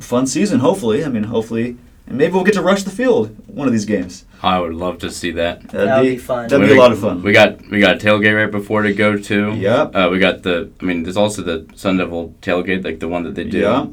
fun 0.00 0.26
season. 0.26 0.60
Hopefully, 0.60 1.04
I 1.04 1.08
mean, 1.08 1.24
hopefully, 1.24 1.76
and 2.06 2.18
maybe 2.18 2.32
we'll 2.32 2.44
get 2.44 2.54
to 2.54 2.62
rush 2.62 2.82
the 2.82 2.90
field 2.90 3.36
one 3.46 3.66
of 3.66 3.72
these 3.72 3.84
games. 3.84 4.24
I 4.44 4.60
would 4.60 4.74
love 4.74 4.98
to 4.98 5.10
see 5.10 5.30
that. 5.32 5.62
That'd 5.62 5.88
That 5.88 5.96
would 6.00 6.06
be, 6.08 6.14
be 6.16 6.18
fun. 6.18 6.48
That'd 6.48 6.66
be 6.68 6.74
a 6.74 6.78
lot 6.78 6.92
of 6.92 6.98
fun. 7.00 7.22
We 7.22 7.32
got 7.32 7.66
we 7.70 7.80
got 7.80 7.96
a 7.96 7.98
tailgate 7.98 8.36
right 8.36 8.50
before 8.50 8.82
to 8.82 8.92
go 8.92 9.16
to. 9.16 9.54
Yep. 9.54 9.94
Uh, 9.96 10.08
we 10.12 10.18
got 10.18 10.42
the. 10.42 10.70
I 10.80 10.84
mean, 10.84 11.02
there's 11.02 11.16
also 11.16 11.42
the 11.42 11.66
Sun 11.74 11.96
Devil 11.96 12.34
tailgate, 12.42 12.84
like 12.84 13.00
the 13.00 13.08
one 13.08 13.22
that 13.24 13.34
they 13.34 13.44
do. 13.44 13.58
Yeah. 13.60 13.86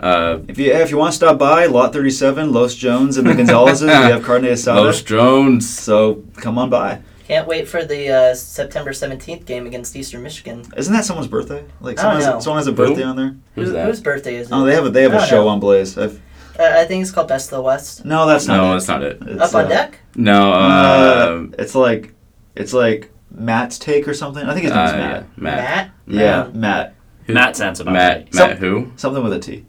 Uh, 0.00 0.38
If 0.48 0.58
you 0.58 0.72
if 0.72 0.90
you 0.90 0.96
want 0.96 1.12
to 1.12 1.16
stop 1.16 1.38
by, 1.38 1.66
Lot 1.66 1.92
37, 1.92 2.52
Los 2.52 2.74
Jones, 2.74 3.16
and 3.18 3.26
the 3.26 3.34
Gonzalez's, 3.40 3.82
we 3.86 3.92
have 3.92 4.22
carne 4.22 4.44
asada. 4.44 4.76
Los 4.84 5.02
Jones. 5.02 5.68
So 5.68 6.22
come 6.36 6.56
on 6.58 6.70
by. 6.70 7.00
Can't 7.26 7.46
wait 7.46 7.68
for 7.68 7.84
the 7.84 8.08
uh, 8.08 8.34
September 8.34 8.92
17th 8.92 9.44
game 9.44 9.66
against 9.66 9.94
Eastern 9.94 10.22
Michigan. 10.22 10.64
Isn't 10.78 10.94
that 10.94 11.04
someone's 11.04 11.28
birthday? 11.28 11.62
Like 11.82 11.98
I 11.98 12.02
someone, 12.02 12.20
don't 12.20 12.24
has, 12.24 12.34
know. 12.36 12.40
someone 12.40 12.58
has 12.60 12.66
a 12.68 12.70
Who? 12.70 12.76
birthday 12.76 13.02
on 13.02 13.16
there. 13.16 13.36
Who's 13.54 13.66
Who- 13.68 13.74
that? 13.74 13.86
Whose 13.86 14.00
birthday 14.00 14.36
is 14.36 14.48
it? 14.50 14.54
Oh, 14.54 14.64
they 14.64 14.74
have 14.74 14.86
a 14.86 14.90
they 14.90 15.02
have 15.02 15.12
I 15.12 15.16
a 15.16 15.18
don't 15.18 15.28
show 15.28 15.42
know. 15.42 15.48
on 15.48 15.60
Blaze. 15.60 15.98
I've, 15.98 16.18
I 16.58 16.84
think 16.86 17.02
it's 17.02 17.10
called 17.10 17.28
Best 17.28 17.52
of 17.52 17.56
the 17.58 17.62
West. 17.62 18.04
no, 18.04 18.26
that's 18.26 18.46
not. 18.46 18.56
No, 18.56 18.70
it. 18.70 18.74
that's 18.74 18.88
not 18.88 19.02
it. 19.02 19.18
It's, 19.26 19.40
Up 19.42 19.54
on 19.54 19.64
uh, 19.66 19.68
deck? 19.68 19.98
No. 20.16 20.52
Uh, 20.52 20.56
Uh, 20.56 21.46
it's 21.58 21.74
like 21.74 22.14
it's 22.56 22.72
like 22.72 23.10
Matt's 23.30 23.78
take 23.78 24.08
or 24.08 24.14
something. 24.14 24.44
I 24.44 24.52
think 24.54 24.64
his 24.64 24.74
name 24.74 24.84
is 24.86 24.92
uh, 24.92 24.96
Matt. 24.96 25.38
Matt. 25.38 25.56
Matt? 25.64 25.90
Yeah, 26.06 26.48
Matt. 26.52 26.94
Who- 27.26 27.34
Matt 27.34 27.56
sounds 27.56 27.80
about 27.80 27.92
Matt. 27.94 28.16
right. 28.16 28.34
Matt 28.34 28.50
Some- 28.50 28.56
who? 28.58 28.92
Something 28.96 29.22
with 29.22 29.32
a 29.34 29.38
T. 29.38 29.64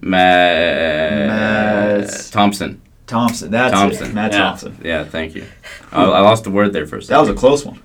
Matt. 0.00 1.26
Matt- 1.28 2.28
Thompson. 2.32 2.80
Thompson. 3.06 3.50
That's 3.50 3.72
Thompson. 3.74 4.10
it. 4.10 4.14
Matt 4.14 4.32
Yeah. 4.32 4.38
Thompson. 4.38 4.78
Yeah, 4.82 5.04
thank 5.04 5.34
you. 5.34 5.44
I, 5.92 6.02
I 6.04 6.20
lost 6.20 6.44
the 6.44 6.50
word 6.50 6.72
there 6.72 6.86
for 6.86 6.96
a 6.96 7.00
That 7.04 7.18
was 7.20 7.28
a 7.28 7.34
close 7.34 7.64
one. 7.64 7.78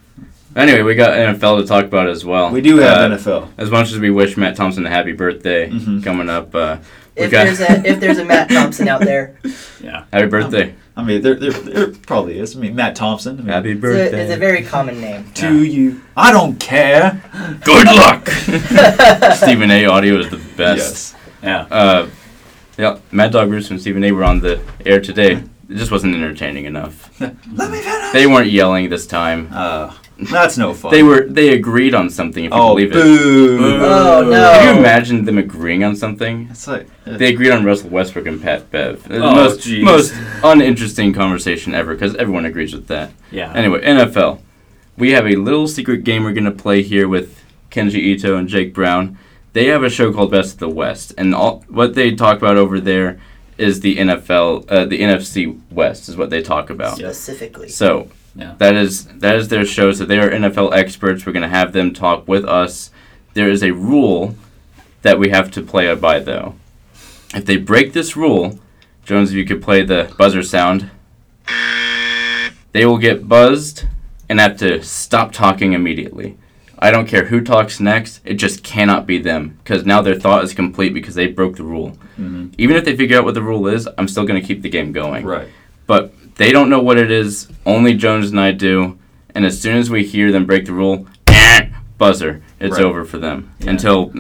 Anyway, 0.56 0.82
we 0.82 0.96
got 0.96 1.12
NFL 1.12 1.62
to 1.62 1.68
talk 1.68 1.86
about 1.86 2.08
as 2.08 2.26
well. 2.26 2.50
We 2.50 2.62
do 2.62 2.78
have 2.78 3.12
Uh, 3.12 3.16
NFL. 3.16 3.50
As 3.58 3.70
much 3.70 3.92
as 3.92 4.00
we 4.00 4.10
wish 4.10 4.38
Matt 4.38 4.56
Thompson 4.56 4.86
a 4.86 4.90
happy 4.90 5.12
birthday 5.12 5.70
Mhm. 5.70 6.04
coming 6.04 6.30
up, 6.30 6.56
uh, 6.56 6.78
we 6.78 6.84
If 7.18 7.32
got 7.32 7.46
there's 7.46 7.60
a 7.62 7.86
if 7.88 8.00
there's 8.00 8.18
a 8.20 8.26
Matt 8.26 8.50
Thompson 8.56 8.88
out 8.88 9.02
there, 9.02 9.38
Yeah. 9.82 10.06
happy 10.14 10.28
birthday. 10.28 10.76
I 10.96 11.04
mean, 11.04 11.22
there, 11.22 11.36
there, 11.36 11.52
there 11.52 11.88
probably 12.08 12.40
is. 12.40 12.56
I 12.56 12.60
mean, 12.60 12.76
Matt 12.76 12.96
Thompson. 12.96 13.36
I 13.36 13.42
mean, 13.42 13.48
Happy 13.50 13.72
it's 13.72 13.78
a, 13.78 13.82
birthday. 13.82 14.22
it's 14.24 14.34
a 14.34 14.38
very 14.38 14.64
common 14.64 15.00
name. 15.00 15.32
to 15.36 15.64
you. 15.64 16.02
I 16.16 16.32
don't 16.32 16.60
care. 16.60 17.22
Good 17.64 17.86
luck. 17.86 18.28
Stephen 19.36 19.70
A. 19.72 19.86
audio 19.86 20.18
is 20.20 20.30
the 20.30 20.42
best. 20.58 21.14
Yes. 21.14 21.16
Yeah. 21.44 21.62
Uh, 21.70 22.08
Yeah, 22.78 23.00
Mad 23.12 23.32
Dog 23.32 23.50
Bruce 23.50 23.70
and 23.72 23.80
Stephen 23.82 24.04
A 24.04 24.12
were 24.12 24.24
on 24.24 24.40
the 24.40 24.60
air 24.86 25.00
today. 25.02 25.34
It 25.70 25.76
just 25.76 25.92
wasn't 25.92 26.16
entertaining 26.16 26.66
enough. 26.66 27.10
Let 27.20 27.34
me 27.72 27.80
finish. 27.82 28.14
They 28.14 28.26
weren't 28.28 28.50
yelling 28.52 28.90
this 28.90 29.06
time. 29.08 29.50
Uh, 29.52 29.94
that's 30.20 30.58
no 30.58 30.74
fun. 30.74 30.92
They 30.92 31.04
were 31.04 31.26
they 31.28 31.54
agreed 31.54 31.94
on 31.94 32.10
something. 32.10 32.46
If 32.46 32.52
you 32.52 32.58
Oh, 32.58 32.70
believe 32.76 32.92
it. 32.92 32.94
boo! 32.94 33.58
Oh, 33.84 34.24
no. 34.30 34.52
Can 34.60 34.74
you 34.76 34.80
imagine 34.80 35.26
them 35.26 35.38
agreeing 35.38 35.84
on 35.84 35.96
something? 35.96 36.48
It's 36.52 36.68
like 36.68 36.88
They 37.06 37.30
agreed 37.34 37.52
on 37.52 37.64
Russell 37.64 37.90
Westbrook 37.90 38.26
and 38.28 38.42
Pat 38.42 38.70
Bev. 38.72 39.04
The 39.08 39.18
Oh, 39.24 39.36
most 39.36 39.60
jeez. 39.62 39.84
most 39.84 40.14
uninteresting 40.44 41.14
conversation 41.14 41.74
ever 41.76 41.94
because 41.94 42.16
everyone 42.16 42.46
agrees 42.46 42.74
with 42.74 42.88
that. 42.88 43.12
Yeah. 43.32 43.52
Anyway, 43.54 43.82
NFL. 43.82 44.40
We 44.98 45.12
have 45.12 45.28
a 45.28 45.36
little 45.36 45.68
secret 45.68 46.04
game 46.04 46.24
we're 46.24 46.34
gonna 46.34 46.52
play 46.52 46.82
here 46.82 47.08
with 47.08 47.44
Kenji 47.70 47.96
Ito 48.00 48.36
and 48.38 48.48
Jake 48.48 48.74
Brown. 48.74 49.18
They 49.54 49.66
have 49.68 49.84
a 49.84 49.90
show 49.90 50.12
called 50.14 50.32
Best 50.32 50.54
of 50.54 50.60
the 50.60 50.70
West, 50.70 51.14
and 51.18 51.34
all 51.36 51.64
what 51.68 51.94
they 51.96 52.12
talk 52.16 52.38
about 52.38 52.58
over 52.58 52.80
there 52.80 53.20
is 53.58 53.80
the 53.80 53.98
NFL, 53.98 54.66
uh, 54.70 54.86
the 54.86 55.00
NFC 55.02 55.60
West 55.72 56.08
is 56.10 56.16
what 56.16 56.30
they 56.30 56.42
talk 56.44 56.70
about. 56.70 56.98
Specifically. 56.98 57.70
So 57.70 58.08
Yeah. 58.38 58.54
that 58.60 58.76
is 58.76 59.06
that 59.06 59.36
is 59.36 59.48
their 59.48 59.66
show. 59.66 59.92
So 59.92 60.06
they 60.06 60.20
are 60.20 60.30
NFL 60.30 60.74
experts. 60.74 61.26
We're 61.26 61.34
gonna 61.34 61.50
have 61.50 61.74
them 61.74 61.94
talk 61.94 62.28
with 62.28 62.46
us. 62.46 62.92
There 63.34 63.50
is 63.50 63.64
a 63.64 63.72
rule 63.72 64.36
that 65.02 65.20
we 65.20 65.30
have 65.30 65.50
to 65.52 65.62
play 65.62 65.94
by 65.96 66.20
though. 66.20 66.56
If 67.34 67.46
they 67.46 67.58
break 67.58 67.94
this 67.94 68.16
rule, 68.16 68.60
Jones, 69.06 69.32
if 69.32 69.36
you 69.36 69.46
could 69.46 69.62
play 69.62 69.84
the 69.84 70.14
buzzer 70.18 70.44
sound, 70.44 70.90
they 72.74 72.86
will 72.86 72.98
get 72.98 73.28
buzzed 73.28 73.86
and 74.30 74.40
have 74.40 74.58
to 74.58 74.82
stop 74.84 75.32
talking 75.32 75.74
immediately. 75.74 76.38
I 76.80 76.92
don't 76.92 77.08
care 77.08 77.26
who 77.26 77.42
talks 77.42 77.80
next. 77.80 78.20
It 78.24 78.36
just 78.36 78.64
cannot 78.64 79.08
be 79.08 79.18
them 79.18 79.58
because 79.64 79.84
now 79.86 80.02
their 80.02 80.14
thought 80.20 80.44
is 80.44 80.54
complete 80.54 80.94
because 80.94 81.16
they 81.16 81.26
broke 81.28 81.56
the 81.56 81.64
rule. 81.64 81.98
Mhm. 82.20 82.54
Even 82.58 82.76
if 82.76 82.86
they 82.86 82.96
figure 82.96 83.18
out 83.18 83.24
what 83.26 83.34
the 83.34 83.42
rule 83.42 83.68
is, 83.68 83.90
I'm 83.98 84.08
still 84.08 84.26
going 84.26 84.40
to 84.40 84.46
keep 84.48 84.62
the 84.62 84.70
game 84.70 84.92
going 84.92 85.26
right. 85.26 85.48
but 85.88 86.14
they 86.38 86.52
don't 86.52 86.70
know 86.70 86.80
what 86.80 86.98
it 86.98 87.12
is. 87.12 87.48
Only 87.66 87.94
Jones 87.94 88.32
and 88.32 88.40
I 88.40 88.52
do. 88.52 88.98
And 89.36 89.46
as 89.46 89.60
soon 89.62 89.78
as 89.78 89.90
we 89.90 90.04
hear 90.04 90.32
them 90.32 90.46
break 90.46 90.66
the 90.66 90.74
rule, 90.74 91.08
buzzer, 91.98 92.42
it's 92.60 92.78
Right. 92.78 92.86
over 92.86 93.06
for 93.06 93.18
them 93.18 93.52
Yeah. 93.60 93.72
until 93.72 94.12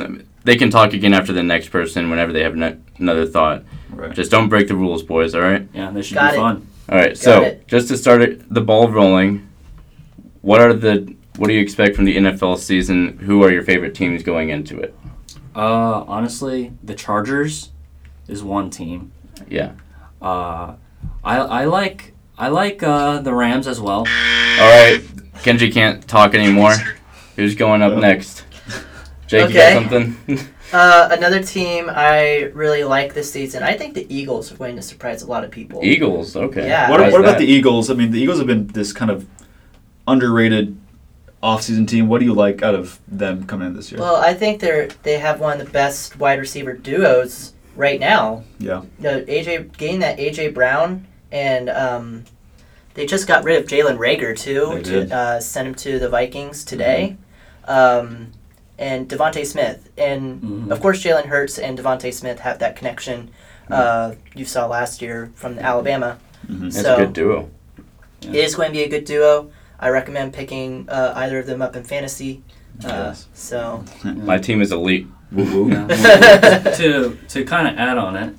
they 0.43 0.55
can 0.55 0.69
talk 0.69 0.93
again 0.93 1.13
after 1.13 1.33
the 1.33 1.43
next 1.43 1.69
person 1.69 2.09
whenever 2.09 2.31
they 2.33 2.43
have 2.43 2.55
ne- 2.55 2.75
another 2.99 3.25
thought. 3.25 3.63
Right. 3.91 4.13
Just 4.13 4.31
don't 4.31 4.49
break 4.49 4.67
the 4.67 4.75
rules, 4.75 5.03
boys. 5.03 5.33
All 5.35 5.41
right. 5.41 5.67
Yeah, 5.73 5.91
this 5.91 6.07
should 6.07 6.15
Got 6.15 6.31
be 6.31 6.37
it. 6.37 6.41
fun. 6.41 6.67
All 6.89 6.97
right. 6.97 7.09
Got 7.09 7.17
so 7.17 7.41
it. 7.41 7.67
just 7.67 7.87
to 7.89 7.97
start 7.97 8.21
it, 8.21 8.53
the 8.53 8.61
ball 8.61 8.89
rolling. 8.89 9.47
What 10.41 10.61
are 10.61 10.73
the 10.73 11.13
what 11.37 11.47
do 11.49 11.53
you 11.53 11.61
expect 11.61 11.95
from 11.95 12.05
the 12.05 12.15
NFL 12.17 12.55
season? 12.57 13.19
Who 13.21 13.43
are 13.43 13.51
your 13.51 13.61
favorite 13.61 13.93
teams 13.93 14.23
going 14.23 14.49
into 14.49 14.79
it? 14.79 14.95
Uh, 15.55 16.03
honestly, 16.07 16.71
the 16.83 16.95
Chargers 16.95 17.69
is 18.27 18.43
one 18.43 18.69
team. 18.71 19.11
Yeah. 19.49 19.71
Uh, 20.21 20.73
I 21.23 21.37
I 21.37 21.65
like 21.65 22.13
I 22.37 22.49
like 22.49 22.83
uh, 22.83 23.19
the 23.21 23.33
Rams 23.33 23.67
as 23.67 23.79
well. 23.81 23.99
All 23.99 24.05
right. 24.05 25.01
Kenji 25.43 25.71
can't 25.71 26.07
talk 26.07 26.33
anymore. 26.33 26.73
Who's 27.35 27.55
going 27.55 27.81
up 27.81 27.97
next? 27.97 28.43
Jake, 29.27 29.45
Okay. 29.49 29.73
you 29.75 29.89
got 29.89 29.91
something? 29.91 30.39
Uh, 30.73 31.07
another 31.13 31.41
team 31.41 31.89
I 31.89 32.51
really 32.53 32.83
like 32.83 33.13
this 33.13 33.31
season. 33.31 33.63
I 33.63 33.77
think 33.77 33.93
the 33.93 34.05
Eagles 34.13 34.51
are 34.51 34.57
going 34.57 34.75
to 34.75 34.81
surprise 34.81 35.21
a 35.21 35.25
lot 35.25 35.45
of 35.45 35.49
people. 35.49 35.79
Eagles. 35.81 36.35
Okay. 36.35 36.67
Yeah. 36.67 36.89
What, 36.89 36.99
what 37.09 37.21
about 37.21 37.37
the 37.37 37.45
Eagles? 37.45 37.89
I 37.89 37.93
mean, 37.93 38.11
the 38.11 38.19
Eagles 38.19 38.37
have 38.39 38.47
been 38.47 38.67
this 38.67 38.91
kind 38.91 39.09
of 39.09 39.25
underrated 40.05 40.77
offseason 41.41 41.87
team. 41.87 42.09
What 42.09 42.19
do 42.19 42.25
you 42.25 42.33
like 42.33 42.63
out 42.63 42.75
of 42.75 42.99
them 43.07 43.45
coming 43.45 43.67
in 43.69 43.75
this 43.75 43.93
year? 43.93 44.01
Well, 44.01 44.17
I 44.17 44.33
think 44.33 44.59
they're 44.59 44.89
they 45.03 45.17
have 45.19 45.39
one 45.39 45.59
of 45.59 45.65
the 45.65 45.71
best 45.71 46.17
wide 46.19 46.39
receiver 46.39 46.73
duos 46.73 47.53
right 47.77 47.99
now. 47.99 48.43
yeah. 48.59 48.81
You 48.99 49.03
know, 49.03 49.21
AJ 49.21 49.77
getting 49.77 49.99
that 49.99 50.17
AJ 50.17 50.53
Brown 50.53 51.07
and 51.31 51.69
um, 51.69 52.25
they 52.95 53.05
just 53.05 53.27
got 53.27 53.43
rid 53.43 53.61
of 53.61 53.69
Jalen 53.69 53.97
Reagor 53.97 54.37
too 54.37 54.71
They 54.75 54.81
to 54.83 54.91
did. 55.01 55.11
uh, 55.11 55.39
send 55.39 55.67
him 55.69 55.75
to 55.75 55.99
the 55.99 56.09
Vikings 56.09 56.65
today. 56.65 57.15
Um, 57.65 58.31
and 58.79 59.09
DeVonta 59.09 59.45
Smith 59.45 59.89
and 59.97 60.41
Mhm. 60.41 60.71
of 60.71 60.79
course 60.81 61.03
Jalen 61.03 61.25
Hurts 61.25 61.57
and 61.57 61.77
DeVonta 61.77 62.13
Smith 62.13 62.39
have 62.39 62.59
that 62.59 62.75
connection. 62.75 63.29
Uh, 63.69 64.13
you 64.35 64.45
saw 64.45 64.65
last 64.67 65.01
year 65.01 65.31
from 65.35 65.59
Alabama. 65.59 66.17
Mhm. 66.49 66.61
That's 66.71 66.81
So- 66.81 66.95
a 66.95 66.99
good 66.99 67.13
duo. 67.13 67.49
It 68.21 68.35
is 68.35 68.55
going 68.55 68.69
to 68.69 68.73
be 68.73 68.83
a 68.83 68.89
good 68.89 69.05
duo. 69.05 69.49
I 69.79 69.89
recommend 69.89 70.33
picking 70.33 70.87
uh, 70.89 71.13
either 71.15 71.37
of 71.39 71.45
them 71.47 71.61
up 71.61 71.75
in 71.75 71.83
fantasy. 71.83 72.41
Uh, 72.83 72.87
Yes. 72.87 73.27
So 73.33 73.83
My 74.03 74.37
team 74.37 74.61
is 74.61 74.71
elite. 74.71 75.07
Woo 75.31 75.43
woo. 75.65 75.69
Yeah. 75.71 75.87
to 76.77 77.17
to 77.27 77.43
kind 77.45 77.67
of 77.67 77.77
add 77.77 77.97
on 77.97 78.15
it, 78.15 78.35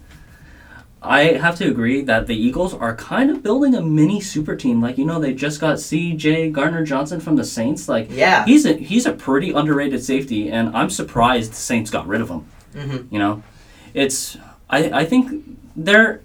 I 1.03 1.25
have 1.35 1.57
to 1.57 1.69
agree 1.69 2.03
that 2.03 2.27
the 2.27 2.35
Eagles 2.35 2.75
are 2.75 2.97
kind 2.97 3.31
of 3.31 3.43
building 3.43 3.75
a 3.75 3.83
mini 3.83 4.21
super 4.21 4.57
team. 4.57 4.81
Like 4.81 4.99
you 4.99 5.05
know, 5.05 5.21
they 5.21 5.35
just 5.35 5.61
got 5.61 5.79
C.J. 5.81 6.51
Gardner 6.51 6.85
Johnson 6.85 7.21
from 7.21 7.37
the 7.37 7.45
Saints. 7.45 7.89
Like 7.89 8.09
yeah, 8.11 8.45
he's 8.47 8.65
a 8.67 8.73
he's 8.73 9.07
a 9.07 9.13
pretty 9.13 9.53
underrated 9.53 10.03
safety, 10.03 10.51
and 10.51 10.75
I'm 10.77 10.91
surprised 10.91 11.53
the 11.53 11.57
Saints 11.57 11.91
got 11.91 12.07
rid 12.07 12.21
of 12.21 12.29
him. 12.31 12.41
hmm 12.75 13.15
You 13.15 13.19
know, 13.19 13.43
it's 13.95 14.37
I 14.71 14.91
I 15.01 15.05
think 15.05 15.45
they're 15.77 16.21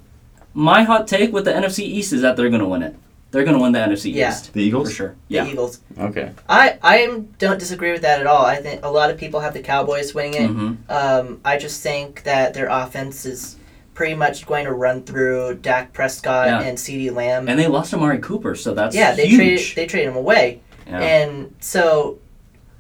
my 0.54 0.84
hot 0.84 1.08
take 1.08 1.34
with 1.34 1.46
the 1.46 1.52
NFC 1.52 1.80
East 1.80 2.14
is 2.14 2.22
that 2.22 2.36
they're 2.38 2.50
gonna 2.50 2.68
win 2.68 2.84
it. 2.84 2.96
They're 3.34 3.44
gonna 3.44 3.60
win 3.60 3.72
the 3.74 3.80
NFC 3.80 4.14
Yeah. 4.14 4.30
East 4.32 4.54
The 4.54 4.62
Eagles? 4.62 4.90
for 4.90 4.94
Eagles? 4.94 4.96
sure. 4.96 5.16
the 5.46 5.52
Eagles. 5.52 5.80
Okay. 6.00 6.32
I 6.48 6.78
I 6.82 7.24
don't 7.40 7.60
disagree 7.60 7.92
with 7.92 8.04
that 8.04 8.22
at 8.22 8.28
all. 8.28 8.46
I 8.46 8.58
think 8.58 8.86
a 8.86 8.90
lot 8.90 9.10
of 9.10 9.18
people 9.18 9.40
have 9.42 9.54
the 9.54 9.60
Cowboys 9.62 10.14
winning 10.14 10.34
it. 10.36 10.48
hmm 10.48 10.74
Um, 10.88 11.42
I 11.44 11.58
just 11.58 11.82
think 11.84 12.24
that 12.24 12.54
their 12.54 12.68
offense 12.70 13.26
is 13.26 13.58
pretty 13.96 14.16
much 14.16 14.46
going 14.46 14.66
to 14.66 14.72
run 14.74 15.04
through 15.04 15.56
Dak 15.56 15.94
Prescott 15.94 16.48
Yeah. 16.48 16.62
and 16.62 16.78
CeeDee 16.78 17.12
Lamb. 17.14 17.48
And 17.50 17.60
they 17.60 17.68
lost 17.68 17.94
Amari 17.94 18.20
Cooper, 18.20 18.56
so 18.56 18.74
that's 18.74 18.96
yeah, 18.96 19.14
they 19.14 19.28
huge. 19.28 19.38
traded 19.38 19.76
they 19.76 19.86
traded 19.88 20.10
him 20.10 20.16
away, 20.18 20.62
yeah. 20.88 21.00
and 21.02 21.54
so, 21.60 22.18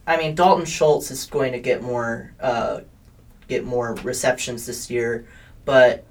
I 0.07 0.17
mean, 0.17 0.33
Dalton 0.35 0.65
Schultz 0.65 1.11
is 1.11 1.25
going 1.25 1.51
to 1.51 1.59
get 1.59 1.81
more 1.83 2.31
uh, 2.39 2.81
get 3.47 3.63
more 3.65 3.95
receptions 4.03 4.65
this 4.67 4.89
year, 4.91 5.25
but 5.65 6.03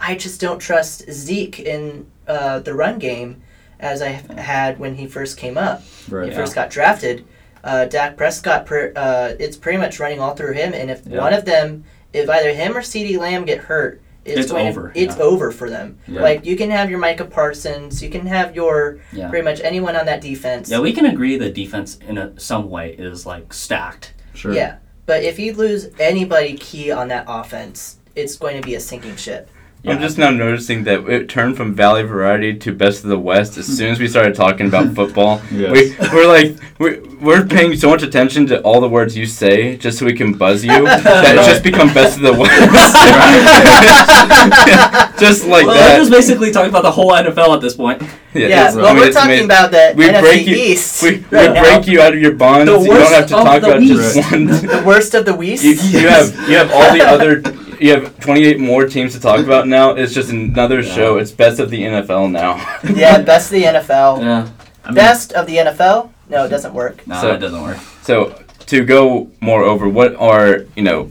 I 0.00 0.14
just 0.16 0.40
don't 0.40 0.58
trust 0.58 1.08
Zeke 1.10 1.60
in 1.60 2.06
uh, 2.28 2.58
the 2.60 2.74
run 2.74 2.98
game 2.98 3.42
as 3.80 4.00
I 4.02 4.08
had 4.36 4.78
when 4.78 4.94
he 4.94 5.06
first 5.06 5.36
came 5.36 5.58
up. 5.58 5.82
Right. 6.08 6.24
he 6.26 6.30
Yeah. 6.30 6.36
first 6.36 6.54
got 6.54 6.70
drafted. 6.70 7.24
Uh, 7.62 7.84
Dak 7.86 8.16
Prescott, 8.16 8.64
per, 8.64 8.92
uh, 8.96 9.32
it's 9.38 9.56
pretty 9.56 9.78
much 9.78 9.98
running 9.98 10.20
all 10.20 10.34
through 10.34 10.52
him, 10.52 10.72
and 10.72 10.90
if 10.90 11.02
Yeah. 11.06 11.18
one 11.20 11.32
of 11.34 11.44
them, 11.44 11.84
if 12.12 12.28
either 12.30 12.50
him 12.52 12.76
or 12.76 12.80
CeeDee 12.80 13.18
Lamb 13.18 13.44
get 13.44 13.58
hurt, 13.58 14.00
it's, 14.24 14.40
It's 14.40 14.52
over, 14.52 14.90
To, 14.90 15.00
it's 15.00 15.16
yeah. 15.16 15.22
over 15.22 15.50
for 15.52 15.68
them. 15.70 15.98
Yeah. 16.08 16.20
Like 16.22 16.44
you 16.46 16.56
can 16.56 16.70
have 16.70 16.90
your 16.90 16.98
Micah 16.98 17.24
Parsons, 17.26 18.02
you 18.02 18.08
can 18.10 18.26
have 18.26 18.54
your 18.56 18.98
Yeah. 19.12 19.28
pretty 19.28 19.44
much 19.44 19.60
anyone 19.62 19.94
on 19.96 20.06
that 20.06 20.20
defense. 20.20 20.70
Yeah, 20.70 20.80
we 20.80 20.92
can 20.92 21.06
agree 21.06 21.36
the 21.38 21.50
defense 21.50 21.98
in 22.08 22.18
a, 22.18 22.32
some 22.38 22.70
way 22.70 22.90
is 22.98 23.24
like 23.26 23.52
stacked. 23.52 24.14
Sure. 24.34 24.52
Yeah, 24.52 24.76
but 25.06 25.22
if 25.22 25.38
you 25.38 25.52
lose 25.52 25.88
anybody 26.00 26.54
key 26.56 26.90
on 26.90 27.08
that 27.08 27.24
offense, 27.28 27.96
it's 28.16 28.36
going 28.36 28.60
to 28.60 28.66
be 28.66 28.74
a 28.74 28.80
sinking 28.80 29.16
ship. 29.16 29.48
I'm 29.86 30.00
just 30.00 30.18
now 30.18 30.30
noticing 30.30 30.84
that 30.84 31.08
it 31.08 31.28
turned 31.28 31.56
from 31.56 31.74
Valley 31.74 32.02
Variety 32.02 32.56
to 32.58 32.72
Best 32.72 33.04
of 33.04 33.10
the 33.10 33.18
West 33.18 33.56
as 33.56 33.66
soon 33.66 33.92
as 33.92 34.00
we 34.00 34.08
started 34.08 34.34
talking 34.34 34.66
about 34.66 34.94
football. 34.94 35.40
Yes. 35.52 35.70
We, 35.72 36.08
we're 36.12 36.26
like, 36.26 36.56
we're, 36.78 37.00
we're 37.20 37.46
paying 37.46 37.76
so 37.76 37.88
much 37.90 38.02
attention 38.02 38.46
to 38.48 38.60
all 38.62 38.80
the 38.80 38.88
words 38.88 39.16
you 39.16 39.26
say 39.26 39.76
just 39.76 39.98
so 39.98 40.04
we 40.06 40.12
can 40.14 40.32
buzz 40.34 40.64
you 40.64 40.70
that 40.84 41.34
it's 41.36 41.46
just 41.46 41.62
become 41.62 41.92
Best 41.94 42.16
of 42.16 42.22
the 42.24 42.32
West. 42.40 42.52
just 45.18 45.46
like 45.46 45.66
well, 45.66 45.74
that. 45.74 45.92
we're 45.94 45.98
just 46.00 46.10
basically 46.10 46.50
talking 46.52 46.70
about 46.70 46.82
the 46.82 46.90
whole 46.90 47.12
NFL 47.12 47.54
at 47.54 47.60
this 47.60 47.74
point. 47.74 48.02
Yeah, 48.34 48.46
it's- 48.68 48.74
well, 48.76 48.86
I 48.86 48.92
mean, 48.92 49.02
we're 49.02 49.12
talking 49.12 49.28
made- 49.30 49.44
about 49.44 49.70
the 49.70 49.94
we 49.96 50.04
NFC 50.08 50.20
break 50.20 50.46
you- 50.46 50.56
East 50.56 51.02
We, 51.02 51.08
right 51.30 51.48
we 51.48 51.54
now. 51.54 51.62
break 51.62 51.86
you 51.86 52.00
out 52.02 52.12
of 52.12 52.20
your 52.20 52.32
bonds. 52.34 52.70
The 52.70 52.78
you 52.80 52.86
don't 52.88 52.96
worst 52.98 53.12
have 53.14 53.26
to 53.28 53.36
of 53.38 53.44
talk 53.44 53.60
the 53.62 53.66
about 53.68 53.80
West. 53.80 54.14
just 54.16 54.32
one. 54.32 54.46
the 54.46 54.82
worst 54.86 55.14
of 55.14 55.24
the 55.24 55.34
West. 55.34 55.62
You, 55.64 55.70
you 55.72 56.08
have 56.08 56.34
you 56.48 56.56
have 56.56 56.70
all 56.70 56.92
the 56.92 57.02
other 57.02 57.40
you 57.80 57.90
have 57.92 58.18
28 58.20 58.58
more 58.60 58.86
teams 58.86 59.14
to 59.14 59.20
talk 59.20 59.40
about 59.40 59.66
now. 59.68 59.90
It's 59.92 60.12
just 60.14 60.30
another 60.30 60.80
Yeah. 60.80 60.94
show. 60.94 61.18
It's 61.18 61.30
best 61.32 61.58
of 61.60 61.70
the 61.70 61.82
NFL 61.82 62.28
now. 62.30 62.56
yeah, 62.94 63.18
best 63.22 63.52
of 63.52 63.58
the 63.58 63.64
NFL. 63.64 64.20
Yeah. 64.22 64.48
I 64.84 64.88
mean, 64.88 64.94
Best 64.94 65.32
of 65.32 65.46
the 65.46 65.56
NFL? 65.56 66.10
No, 66.28 66.44
it 66.44 66.48
doesn't 66.48 66.72
work. 66.74 67.06
No, 67.06 67.20
So- 67.20 67.28
that 67.28 67.40
doesn't 67.40 67.62
work. 67.62 67.78
So 68.02 68.34
to 68.66 68.84
go 68.84 69.28
more 69.40 69.62
over, 69.64 69.88
what 69.88 70.14
are 70.16 70.64
you 70.76 70.82
know? 70.82 71.10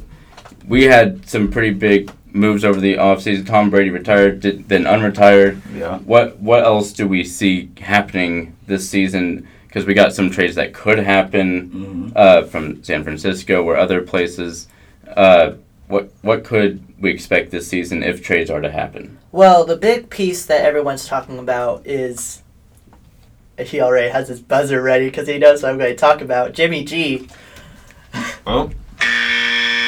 We 0.67 0.85
had 0.85 1.27
some 1.29 1.51
pretty 1.51 1.71
big 1.71 2.09
moves 2.33 2.65
over 2.65 2.79
the 2.79 2.95
offseason. 2.95 3.45
Tom 3.45 3.69
Brady 3.69 3.89
retired, 3.91 4.39
did, 4.39 4.67
then 4.67 4.83
unretired. 4.85 5.59
yeah. 5.77 5.99
What 5.99 6.39
what 6.39 6.63
else 6.63 6.91
do 6.93 7.07
we 7.07 7.23
see 7.23 7.69
happening 7.79 8.55
this 8.67 8.89
season? 8.89 9.47
Because 9.67 9.85
we 9.85 9.93
got 9.93 10.13
some 10.13 10.29
trades 10.29 10.55
that 10.55 10.73
could 10.73 10.99
happen 10.99 11.69
hmm 11.69 12.07
uh, 12.15 12.43
from 12.43 12.81
San 12.83 13.03
Francisco 13.03 13.61
or 13.63 13.75
other 13.77 14.01
places. 14.01 14.67
Uh, 15.15 15.51
what 15.87 16.11
what 16.21 16.43
could 16.43 16.83
we 16.99 17.11
expect 17.11 17.51
this 17.51 17.67
season 17.67 18.03
if 18.03 18.23
trades 18.23 18.49
are 18.49 18.61
to 18.61 18.71
happen? 18.71 19.19
Well, 19.31 19.65
the 19.65 19.75
big 19.77 20.09
piece 20.09 20.45
that 20.45 20.63
everyone's 20.65 21.07
talking 21.07 21.37
about 21.39 21.85
is 21.85 22.41
he 23.59 23.79
already 23.81 24.09
has 24.11 24.27
his 24.27 24.39
buzzer 24.41 24.81
ready 24.81 25.05
because 25.07 25.27
he 25.27 25.37
knows 25.37 25.63
what 25.63 25.71
I'm 25.71 25.77
going 25.77 25.91
to 25.91 25.95
talk 25.95 26.21
about. 26.21 26.53
Jimmy 26.53 26.83
G. 26.83 27.27
Well, 28.45 28.71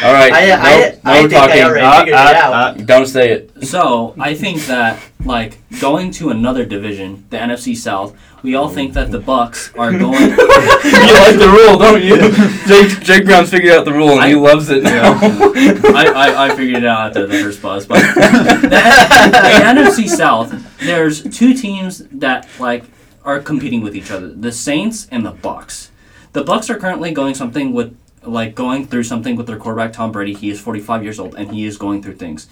All 0.04 0.14
right. 0.14 0.32
I, 0.34 0.46
no, 0.48 0.54
I, 0.56 0.80
no 0.80 1.00
I 1.06 1.20
think 1.22 1.32
talking. 1.32 1.56
I 1.60 1.64
already 1.64 1.86
Uh, 1.86 2.00
figured 2.00 2.16
uh, 2.16 2.30
it 2.30 2.36
out. 2.36 2.54
uh, 2.54 2.74
Don't 2.84 3.06
say 3.08 3.32
it. 3.32 3.66
So 3.66 4.14
I 4.20 4.34
think 4.36 4.66
that 4.66 5.02
like 5.24 5.58
going 5.80 6.12
to 6.12 6.30
another 6.30 6.66
division, 6.66 7.26
the 7.30 7.38
NFC 7.38 7.76
South, 7.76 8.16
we 8.43 8.56
all 8.56 8.69
think 8.69 8.93
that 8.93 9.12
the 9.12 9.19
Bucs 9.19 9.78
are 9.78 9.91
going. 9.97 10.13
you 10.13 11.13
like 11.13 11.38
the 11.39 11.50
rule, 11.52 11.78
don't 11.78 12.04
you? 12.04 12.17
Jake, 12.67 13.02
Jake 13.02 13.26
Brown's 13.26 13.50
figured 13.50 13.73
out 13.73 13.86
the 13.86 13.93
rule 13.93 14.19
and 14.19 14.30
he 14.30 14.36
loves 14.36 14.69
it 14.69 14.84
now. 14.84 15.13
I, 15.21 16.12
I, 16.15 16.45
I 16.45 16.56
figured 16.56 16.84
it 16.84 16.86
out 16.86 17.08
after 17.08 17.26
the 17.26 17.39
first 17.39 17.62
buzz, 17.62 17.86
but 17.86 18.00
the, 18.00 18.69
the 18.69 19.63
NFC 19.63 20.08
South, 20.08 20.54
there's 20.80 21.23
two 21.23 21.54
teams 21.54 22.08
that 22.12 22.47
like 22.60 22.84
are 23.23 23.39
competing 23.39 23.82
with 23.82 23.95
each 23.95 24.12
other: 24.12 24.28
the 24.28 24.52
Saints 24.52 25.08
and 25.12 25.26
the 25.26 25.34
Bucs. 25.34 25.89
The 26.34 26.43
Bucs 26.43 26.69
are 26.69 26.78
currently 26.78 27.12
going 27.12 27.34
something 27.34 27.73
with 27.73 27.97
like 28.23 28.56
going 28.56 28.86
through 28.86 29.04
something 29.04 29.36
with 29.36 29.47
their 29.47 29.58
quarterback 29.58 29.93
Tom 29.93 30.12
Brady. 30.12 30.34
He 30.34 30.50
is 30.50 30.60
45 30.60 31.04
years 31.04 31.19
old 31.19 31.36
and 31.36 31.52
he 31.52 31.65
is 31.65 31.78
going 31.78 32.04
through 32.04 32.15
things. 32.15 32.47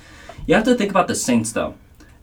You 0.47 0.55
have 0.55 0.63
to 0.65 0.75
think 0.75 0.89
about 0.89 1.07
the 1.07 1.15
Saints 1.15 1.51
though. 1.51 1.75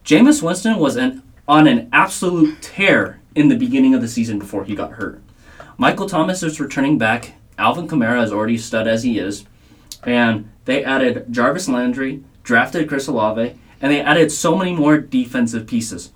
Jameis 0.04 0.42
Winston 0.42 0.78
was 0.78 0.96
an 0.96 1.22
on 1.46 1.66
an 1.66 1.88
absolute 1.92 2.60
tear 2.62 3.20
in 3.34 3.48
the 3.48 3.56
beginning 3.56 3.94
of 3.94 4.00
the 4.00 4.08
season 4.08 4.38
before 4.38 4.64
he 4.64 4.74
got 4.74 4.92
hurt. 4.92 5.20
Michael 5.76 6.08
Thomas 6.08 6.42
is 6.42 6.60
returning 6.60 6.98
back. 6.98 7.34
Alvin 7.58 7.88
Kamara 7.88 8.22
is 8.22 8.32
already 8.32 8.58
stud 8.58 8.86
as 8.86 9.02
he 9.02 9.18
is. 9.18 9.44
And 10.04 10.50
they 10.64 10.84
added 10.84 11.26
Jarvis 11.30 11.68
Landry, 11.68 12.22
drafted 12.42 12.88
Chris 12.88 13.06
Olave, 13.06 13.58
and 13.80 13.92
they 13.92 14.00
added 14.00 14.30
so 14.30 14.56
many 14.56 14.72
more 14.74 14.98
defensive 14.98 15.66
pieces. 15.66 16.12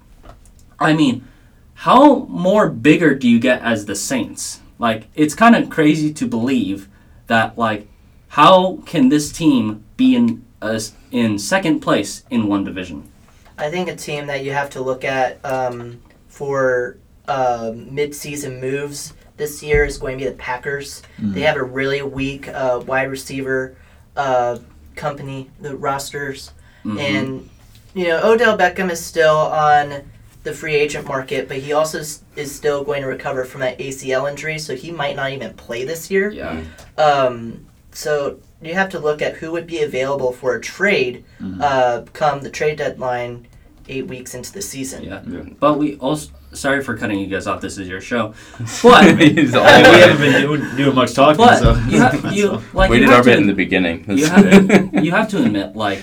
I 0.78 0.92
mean, 0.92 1.26
how 1.74 2.24
more 2.24 2.68
bigger 2.68 3.14
do 3.14 3.28
you 3.28 3.38
get 3.38 3.62
as 3.62 3.86
the 3.86 3.94
Saints? 3.94 4.60
Like, 4.78 5.08
it's 5.14 5.34
kind 5.34 5.56
of 5.56 5.70
crazy 5.70 6.12
to 6.14 6.26
believe 6.26 6.88
that, 7.26 7.56
like, 7.56 7.88
how 8.28 8.78
can 8.86 9.08
this 9.08 9.32
team 9.32 9.84
be 9.96 10.14
in 10.14 10.44
uh, 10.60 10.80
in 11.10 11.38
second 11.38 11.80
place 11.80 12.24
in 12.30 12.46
one 12.46 12.64
division? 12.64 13.10
I 13.58 13.70
think 13.70 13.88
a 13.88 13.96
team 13.96 14.26
that 14.26 14.44
you 14.44 14.52
have 14.52 14.70
to 14.70 14.82
look 14.82 15.04
at 15.04 15.42
um, 15.44 16.00
for 16.28 16.98
uh, 17.28 17.72
mid-season 17.74 18.60
moves 18.60 19.12
this 19.36 19.62
year 19.62 19.84
is 19.84 19.98
going 19.98 20.18
to 20.18 20.24
be 20.24 20.30
the 20.30 20.36
Packers. 20.36 21.02
They 21.18 21.42
have 21.42 21.56
a 21.56 21.62
really 21.62 22.00
weak 22.02 22.48
uh, 22.48 22.82
wide 22.86 23.10
receiver 23.10 23.76
uh, 24.16 24.58
company, 24.94 25.50
the 25.60 25.76
rosters, 25.76 26.52
Mhm. 26.84 26.98
and 27.00 27.50
you 27.94 28.04
know 28.08 28.20
Odell 28.22 28.56
Beckham 28.56 28.90
is 28.90 29.04
still 29.04 29.36
on 29.36 30.02
the 30.44 30.52
free 30.54 30.74
agent 30.76 31.06
market, 31.06 31.48
but 31.48 31.58
he 31.58 31.72
also 31.72 31.98
is 31.98 32.54
still 32.54 32.82
going 32.84 33.02
to 33.02 33.08
recover 33.08 33.44
from 33.44 33.60
that 33.60 33.78
ACL 33.78 34.26
injury, 34.30 34.58
so 34.58 34.74
he 34.76 34.90
might 34.90 35.16
not 35.16 35.32
even 35.32 35.52
play 35.54 35.84
this 35.84 36.10
year. 36.10 36.30
yeah. 36.30 36.62
Um, 36.96 37.66
so 37.92 38.36
you 38.62 38.72
have 38.74 38.88
to 38.90 38.98
look 38.98 39.20
at 39.20 39.34
who 39.34 39.50
would 39.52 39.66
be 39.66 39.82
available 39.82 40.32
for 40.32 40.54
a 40.54 40.60
trade 40.60 41.24
Mhm. 41.42 41.60
uh, 41.60 42.02
come 42.12 42.40
the 42.40 42.50
trade 42.50 42.78
deadline 42.78 43.46
eight 43.88 44.06
weeks 44.06 44.34
into 44.34 44.52
the 44.52 44.62
season. 44.62 45.02
Yeah. 45.04 45.20
Yeah. 45.28 45.40
But 45.60 45.78
we 45.78 45.96
also 45.96 46.30
sorry 46.56 46.82
for 46.82 46.96
cutting 46.96 47.18
you 47.18 47.26
guys 47.26 47.46
off. 47.46 47.60
This 47.60 47.78
is 47.78 47.88
your 47.88 48.00
show, 48.00 48.34
but 48.82 49.04
I 49.04 49.14
mean, 49.14 49.36
we 49.36 49.50
haven't 49.50 50.18
been 50.18 50.40
doing, 50.40 50.76
doing 50.76 50.94
much 50.94 51.14
talking, 51.14 51.36
but 51.36 51.58
so. 51.58 51.74
you 51.88 52.00
have 52.00 52.34
you 52.34 52.62
like 52.72 52.90
we 52.90 52.96
you 52.96 53.02
did 53.02 53.10
have 53.10 53.18
our 53.18 53.24
to, 53.24 53.30
bit 53.30 53.38
in 53.38 53.46
the 53.46 53.54
beginning. 53.54 54.04
you 54.08 54.26
have, 54.26 54.94
you 55.04 55.10
have 55.10 55.28
to 55.30 55.42
admit 55.42 55.76
like 55.76 56.02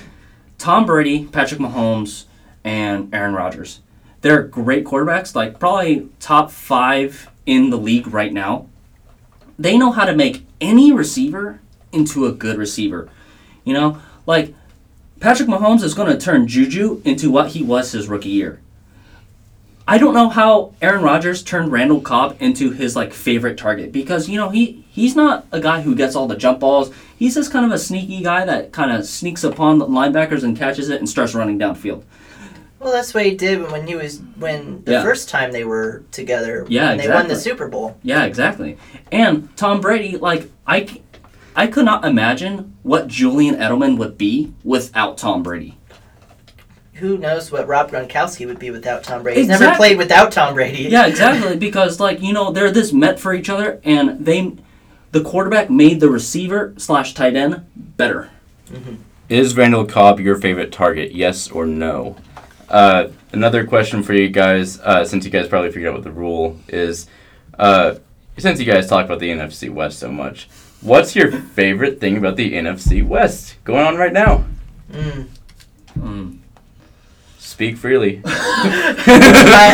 Tom 0.57 0.85
Brady, 0.85 1.25
Patrick 1.25 1.59
Mahomes, 1.59 2.25
and 2.63 3.13
Aaron 3.13 3.33
Rodgers. 3.33 3.81
They're 4.21 4.43
great 4.43 4.85
quarterbacks, 4.85 5.35
like 5.35 5.59
probably 5.59 6.09
top 6.19 6.49
five 6.49 7.29
in 7.45 7.69
the 7.69 7.77
league 7.77 8.07
right 8.07 8.31
now. 8.31 8.67
They 9.59 9.77
know 9.77 9.91
how 9.91 10.05
to 10.05 10.15
make 10.15 10.45
any 10.61 10.91
receiver 10.91 11.59
into 11.91 12.25
a 12.25 12.31
good 12.31 12.57
receiver. 12.57 13.09
You 13.65 13.73
know, 13.73 14.01
like 14.25 14.55
Patrick 15.19 15.47
Mahomes 15.47 15.83
is 15.83 15.93
going 15.93 16.11
to 16.11 16.17
turn 16.17 16.47
Juju 16.47 17.01
into 17.05 17.29
what 17.31 17.49
he 17.49 17.63
was 17.63 17.91
his 17.91 18.07
rookie 18.07 18.29
year. 18.29 18.59
I 19.87 19.97
don't 19.97 20.13
know 20.13 20.29
how 20.29 20.73
Aaron 20.81 21.03
Rodgers 21.03 21.43
turned 21.43 21.71
Randall 21.71 21.99
Cobb 22.01 22.37
into 22.39 22.71
his 22.71 22.95
like 22.95 23.13
favorite 23.13 23.57
target 23.57 23.91
because 23.91 24.29
you 24.29 24.37
know 24.37 24.49
he 24.49 24.85
he's 24.91 25.15
not 25.15 25.45
a 25.51 25.59
guy 25.59 25.81
who 25.81 25.93
gets 25.95 26.15
all 26.15 26.27
the 26.27 26.37
jump 26.37 26.59
balls. 26.61 26.91
He's 27.17 27.35
just 27.35 27.51
kind 27.51 27.65
of 27.65 27.71
a 27.71 27.77
sneaky 27.79 28.21
guy 28.23 28.45
that 28.45 28.71
kind 28.71 28.91
of 28.91 29.05
sneaks 29.05 29.43
upon 29.43 29.79
the 29.79 29.85
linebackers 29.85 30.43
and 30.43 30.57
catches 30.57 30.89
it 30.89 30.99
and 30.99 31.09
starts 31.09 31.33
running 31.35 31.59
downfield. 31.59 32.03
Well, 32.79 32.91
that's 32.91 33.13
what 33.13 33.25
he 33.25 33.35
did 33.35 33.71
when 33.71 33.87
he 33.87 33.95
was 33.95 34.21
when 34.37 34.83
the 34.85 34.93
Yeah. 34.93 35.03
first 35.03 35.29
time 35.29 35.51
they 35.51 35.63
were 35.65 36.03
together. 36.11 36.65
Yeah, 36.69 36.89
when 36.89 36.97
they 36.97 37.09
won 37.09 37.27
the. 37.27 37.35
Super 37.35 37.67
Bowl. 37.67 37.97
Yeah, 38.03 38.23
exactly. 38.23 38.77
And 39.11 39.55
Tom 39.57 39.79
Brady, 39.81 40.17
like 40.17 40.49
I, 40.67 41.01
I 41.55 41.67
could 41.67 41.85
not 41.85 42.03
imagine 42.05 42.75
what 42.83 43.07
Julian 43.07 43.55
Edelman 43.55 43.97
would 43.97 44.17
be 44.17 44.53
without 44.63 45.17
Tom 45.17 45.43
Brady. 45.43 45.77
Who 46.95 47.17
knows 47.17 47.51
what 47.51 47.67
Rob 47.67 47.89
Gronkowski 47.89 48.45
would 48.45 48.59
be 48.59 48.69
without 48.69 49.03
Tom 49.03 49.23
Brady? 49.23 49.39
He's 49.39 49.49
never 49.49 49.75
played 49.75 49.97
without 49.97 50.31
Tom 50.31 50.53
Brady. 50.53 50.83
Yeah, 50.83 51.07
exactly. 51.07 51.57
because 51.57 51.99
like 51.99 52.21
you 52.21 52.33
know 52.33 52.51
they're 52.51 52.71
this 52.71 52.93
met 52.93 53.19
for 53.19 53.33
each 53.33 53.49
other, 53.49 53.81
and 53.83 54.23
they, 54.23 54.55
the 55.11 55.21
quarterback 55.21 55.69
made 55.69 55.99
the 55.99 56.09
receiver 56.09 56.73
slash 56.77 57.13
tight 57.13 57.35
end 57.35 57.65
better. 57.75 58.29
Is 59.27 59.57
Randall 59.57 59.85
Cobb 59.85 60.19
your 60.19 60.35
favorite 60.35 60.71
target? 60.71 61.13
Yes 61.13 61.49
or 61.49 61.65
no? 61.65 62.15
Uh, 62.69 63.09
another 63.31 63.65
question 63.65 64.03
for 64.03 64.13
you 64.13 64.29
guys, 64.29 64.79
uh, 64.81 65.03
since 65.05 65.25
you 65.25 65.31
guys 65.31 65.47
probably 65.47 65.71
figured 65.71 65.89
out 65.89 65.95
what 65.95 66.03
the 66.03 66.11
rule 66.11 66.59
is, 66.67 67.07
uh, 67.57 67.95
since 68.37 68.59
you 68.59 68.65
guys 68.65 68.87
talk 68.87 69.05
about 69.05 69.19
the 69.19 69.29
NFC 69.29 69.69
West 69.69 69.99
so 69.99 70.11
much, 70.11 70.49
what's 70.81 71.15
your 71.15 71.31
favorite 71.31 71.99
thing 71.99 72.17
about 72.17 72.35
the 72.35 72.53
NFC 72.53 73.05
West 73.05 73.55
going 73.63 73.85
on 73.85 73.95
right 73.95 74.13
now? 74.13 74.45
Mm. 74.91 75.27
Mm. 75.97 76.37
Speak 77.53 77.77
freely. 77.77 78.19
I, 78.25 78.33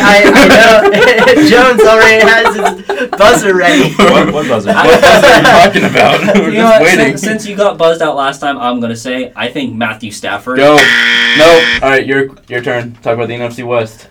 I, 0.04 0.22
I 0.34 0.48
know 0.52 1.48
Jones 1.48 1.80
already 1.80 2.20
has 2.26 2.54
his 2.54 3.08
buzzer 3.08 3.54
ready. 3.56 3.94
what, 3.94 4.30
what 4.34 4.46
buzzer? 4.46 4.70
what 4.74 5.00
buzzer 5.00 5.26
are 5.26 5.36
you 5.38 5.42
talking 5.42 5.84
about? 5.84 6.20
We're 6.36 6.50
You 6.50 6.58
know 6.58 6.68
just 6.68 6.80
what? 6.80 6.82
waiting. 6.82 7.16
Since, 7.16 7.20
since 7.22 7.46
you 7.46 7.56
got 7.56 7.78
buzzed 7.78 8.02
out 8.02 8.16
last 8.16 8.40
time, 8.40 8.58
I'm 8.58 8.80
gonna 8.80 8.94
say 8.94 9.32
I 9.34 9.48
think 9.50 9.74
Matthew 9.74 10.10
Stafford. 10.10 10.58
Go. 10.58 10.76
No. 10.76 11.78
All 11.82 11.88
right, 11.88 12.06
your 12.06 12.28
your 12.48 12.60
turn. 12.62 12.92
Talk 12.96 13.14
about 13.14 13.28
the 13.28 13.34
NFC 13.36 13.66
West. 13.66 14.08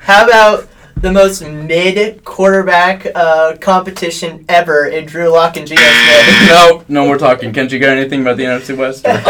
How 0.00 0.26
about 0.26 0.68
the 1.00 1.10
most 1.12 1.42
mid 1.42 2.22
quarterback 2.24 3.06
uh, 3.14 3.56
competition 3.58 4.44
ever 4.48 4.86
in 4.86 5.06
Drew 5.06 5.28
Lock 5.28 5.56
and 5.56 5.66
Geno 5.66 5.80
Smith? 5.80 6.48
no, 6.48 6.84
no 6.88 7.06
more 7.06 7.16
talking. 7.18 7.52
Can't 7.52 7.70
you 7.72 7.78
get 7.78 7.96
anything 7.96 8.20
about 8.22 8.36
the 8.36 8.44
NFC 8.44 8.76
West? 8.76 9.04
Uh, 9.06 9.20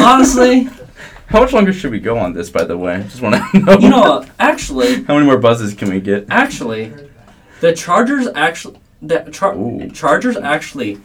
honestly, 0.04 0.68
How 1.26 1.40
much 1.40 1.52
longer 1.52 1.72
should 1.72 1.90
we 1.90 2.00
go 2.00 2.16
on 2.18 2.32
this, 2.32 2.48
by 2.50 2.64
the 2.64 2.76
way? 2.76 3.02
Just 3.04 3.20
want 3.22 3.34
to 3.36 3.58
know. 3.64 3.78
you 3.78 3.88
know, 3.90 4.24
actually, 4.38 5.02
How 5.04 5.14
many 5.14 5.26
more 5.26 5.38
buzzes 5.38 5.74
can 5.74 5.90
we 5.90 6.00
get? 6.00 6.26
actually, 6.30 6.92
the 7.60 7.72
Chargers 7.72 8.28
actually 8.34 8.78
the 9.02 9.28
Char- 9.32 9.56
Chargers 9.92 10.36
actually 10.36 11.00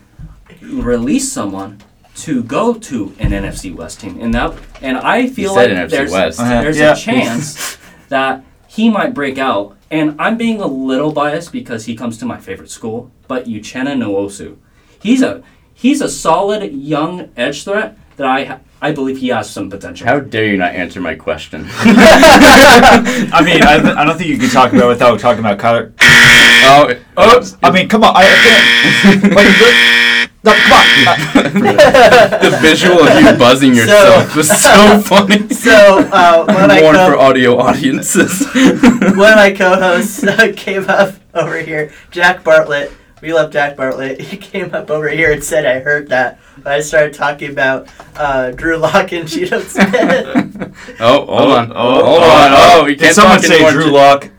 released 0.62 1.32
someone 1.34 1.80
to 2.16 2.44
go 2.44 2.74
to 2.76 3.14
an 3.20 3.32
NFC 3.32 3.74
West 3.76 4.00
team, 4.02 4.20
and 4.22 4.34
that 4.36 4.54
and 4.82 4.98
I 4.98 5.28
feel 5.28 5.56
like 5.56 5.70
NFC 5.70 5.90
there's 5.90 6.12
West. 6.12 6.40
Uh-huh. 6.40 6.62
there's 6.62 6.78
Yeah. 6.78 6.94
a 6.94 6.96
chance 6.96 7.78
that 8.10 8.44
he 8.74 8.90
might 8.90 9.14
break 9.14 9.38
out. 9.38 9.78
And 9.92 10.20
I'm 10.20 10.38
being 10.38 10.60
a 10.60 10.66
little 10.66 11.12
biased 11.12 11.52
because 11.52 11.86
he 11.86 11.96
comes 11.96 12.18
to 12.18 12.26
my 12.26 12.40
favorite 12.40 12.72
school, 12.72 13.12
but 13.28 13.46
Uchenna 13.46 13.96
Nwosu, 13.96 14.58
he's 15.00 15.22
a 15.22 15.44
he's 15.74 16.02
a 16.02 16.10
solid 16.10 16.74
young 16.74 17.30
edge 17.38 17.64
threat 17.64 17.96
that 18.18 18.26
I 18.26 18.60
I 18.82 18.92
believe 18.92 19.20
he 19.20 19.28
has 19.28 19.50
some 19.50 19.70
potential. 19.70 20.08
How 20.08 20.20
dare 20.20 20.48
you 20.48 20.58
not 20.58 20.74
answer 20.74 21.00
my 21.00 21.14
question? 21.14 21.68
I 21.80 23.42
mean, 23.46 23.62
I, 23.64 24.02
I 24.02 24.04
don't 24.04 24.18
think 24.18 24.30
you 24.30 24.38
can 24.40 24.50
talk 24.50 24.74
about 24.74 24.86
it 24.86 24.88
without 24.88 25.20
talking 25.20 25.40
about 25.40 25.60
Kyler. 25.60 25.94
oh, 26.02 26.94
Oh, 27.16 27.58
I 27.62 27.72
mean, 27.72 27.88
come 27.88 28.04
on. 28.04 28.14
I, 28.16 28.22
I 28.24 29.20
can't. 29.22 29.36
Wait, 29.36 30.03
look. 30.44 30.58
No, 30.58 30.62
come 30.62 31.08
on. 31.08 31.54
the 31.54 32.60
visual 32.62 33.00
of 33.08 33.22
you 33.22 33.38
buzzing 33.38 33.74
yourself 33.74 34.36
was 34.36 34.50
so 34.50 35.00
funny. 35.06 35.50
So 35.50 36.00
uh, 36.12 36.46
one 36.46 36.64
of 36.64 36.68
my 36.68 36.82
Warn 36.82 36.96
co- 36.96 37.12
for 37.12 37.18
audio 37.18 37.58
audiences. 37.58 38.46
one 38.56 39.32
of 39.32 39.36
my 39.36 39.54
co-hosts 39.56 40.24
uh, 40.24 40.52
came 40.56 40.86
up 40.90 41.16
over 41.34 41.60
here, 41.60 41.92
Jack 42.12 42.44
Bartlett. 42.44 42.92
We 43.22 43.34
love 43.34 43.52
Jack 43.52 43.78
Bartlett. 43.78 44.20
He 44.20 44.36
came 44.36 44.74
up 44.74 44.92
over 44.92 45.08
here 45.08 45.32
and 45.32 45.42
said, 45.44 45.66
"I 45.66 45.80
heard 45.80 46.10
that." 46.10 46.40
I 46.66 46.82
started 46.82 47.14
talking 47.14 47.52
about 47.52 47.88
uh, 48.18 48.52
Drew 48.52 48.78
Lock 48.78 49.14
and 49.14 49.28
Geno 49.28 49.62
Smith. 49.62 50.76
oh, 51.00 51.26
hold 51.26 51.52
on. 51.52 51.72
Oh, 51.74 52.04
hold 52.04 52.22
oh, 52.22 52.30
on. 52.30 52.52
oh. 52.52 52.82
Oh, 52.82 52.84
we 52.86 52.96
can't 52.98 53.16
someone 53.16 53.38
talk 53.38 53.46
say 53.46 53.56
anymore. 53.56 53.72
Drew 53.72 53.92
Lock? 53.92 54.30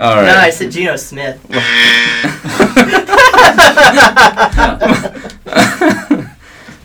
All 0.00 0.22
No, 0.22 0.36
I 0.36 0.50
said 0.50 0.70
Geno 0.70 0.96
Smith. 0.96 1.44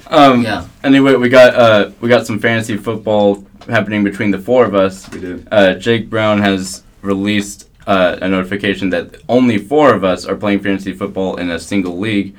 um, 0.08 0.44
yeah. 0.44 0.68
Anyway, 0.84 1.16
we 1.16 1.30
got 1.30 1.56
uh, 1.56 1.92
we 2.02 2.10
got 2.10 2.26
some 2.26 2.40
fantasy 2.40 2.78
football 2.78 3.46
happening 3.68 4.04
between 4.04 4.32
the 4.32 4.40
four 4.40 4.66
of 4.66 4.76
us. 4.76 5.10
We 5.12 5.20
did. 5.20 5.48
Uh, 5.52 5.76
Jake 5.76 6.10
Brown 6.10 6.40
has 6.42 6.84
released 7.02 7.70
uh, 7.88 8.18
a 8.22 8.28
notification 8.28 8.90
that 8.92 9.16
only 9.30 9.58
four 9.58 9.94
of 9.94 10.04
us 10.04 10.26
are 10.26 10.36
playing 10.36 10.60
fantasy 10.62 10.94
football 10.94 11.38
in 11.38 11.50
a 11.52 11.60
single 11.60 11.98
league, 12.00 12.36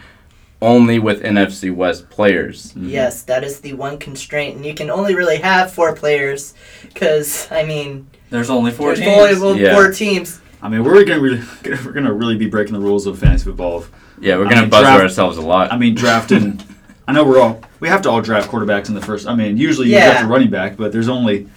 only 0.62 0.98
with 0.98 1.22
NFC 1.22 1.74
West 1.74 2.08
players. 2.10 2.72
Yes, 2.76 3.22
that 3.24 3.44
is 3.44 3.60
the 3.60 3.72
one 3.74 3.98
constraint, 3.98 4.56
and 4.56 4.64
you 4.64 4.74
can 4.74 4.90
only 4.90 5.14
really 5.14 5.36
have 5.38 5.72
four 5.72 5.94
players, 5.94 6.54
because 6.82 7.50
I 7.50 7.64
mean, 7.64 8.06
There's 8.30 8.50
only 8.50 8.70
four 8.70 8.94
there's 8.94 9.00
teams. 9.00 9.18
only 9.18 9.40
well, 9.40 9.56
Yeah. 9.56 9.74
four 9.74 9.90
teams. 9.92 10.40
I 10.62 10.68
mean, 10.70 10.82
we're 10.82 11.04
gonna 11.04 11.20
really, 11.20 11.42
we're 11.84 11.92
gonna 11.92 12.12
really 12.12 12.36
be 12.36 12.46
breaking 12.46 12.72
the 12.74 12.80
rules 12.80 13.06
of 13.06 13.18
fantasy 13.18 13.44
football. 13.44 13.84
Yeah, 14.20 14.36
we're 14.36 14.44
gonna 14.44 14.62
mean, 14.62 14.70
buzz 14.70 14.82
draft- 14.82 15.02
ourselves 15.02 15.36
a 15.38 15.42
lot. 15.42 15.72
I 15.72 15.76
mean, 15.76 15.94
drafting. 15.94 16.60
I 17.06 17.12
know 17.12 17.24
we're 17.24 17.40
all 17.40 17.60
we 17.80 17.88
have 17.88 18.02
to 18.02 18.10
all 18.10 18.20
draft 18.22 18.50
quarterbacks 18.50 18.88
in 18.88 18.94
the 18.94 19.00
first. 19.02 19.26
I 19.26 19.34
mean, 19.34 19.56
usually 19.56 19.88
you 19.88 19.94
Yeah. 19.94 20.10
draft 20.12 20.24
a 20.24 20.28
running 20.28 20.50
back, 20.50 20.76
but 20.76 20.92
there's 20.92 21.08
only 21.08 21.48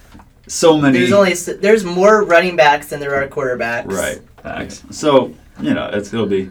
so 0.48 0.78
many. 0.78 1.00
There's 1.00 1.12
only 1.14 1.34
there's 1.62 1.84
more 1.86 2.24
running 2.24 2.56
backs 2.56 2.88
than 2.88 3.00
there 3.00 3.16
are 3.16 3.28
quarterbacks. 3.28 3.92
right. 3.92 4.20
Facts. 4.44 4.84
So 4.92 5.34
you 5.62 5.74
know, 5.74 5.90
it's 5.94 6.14
it'll 6.14 6.26
be 6.26 6.50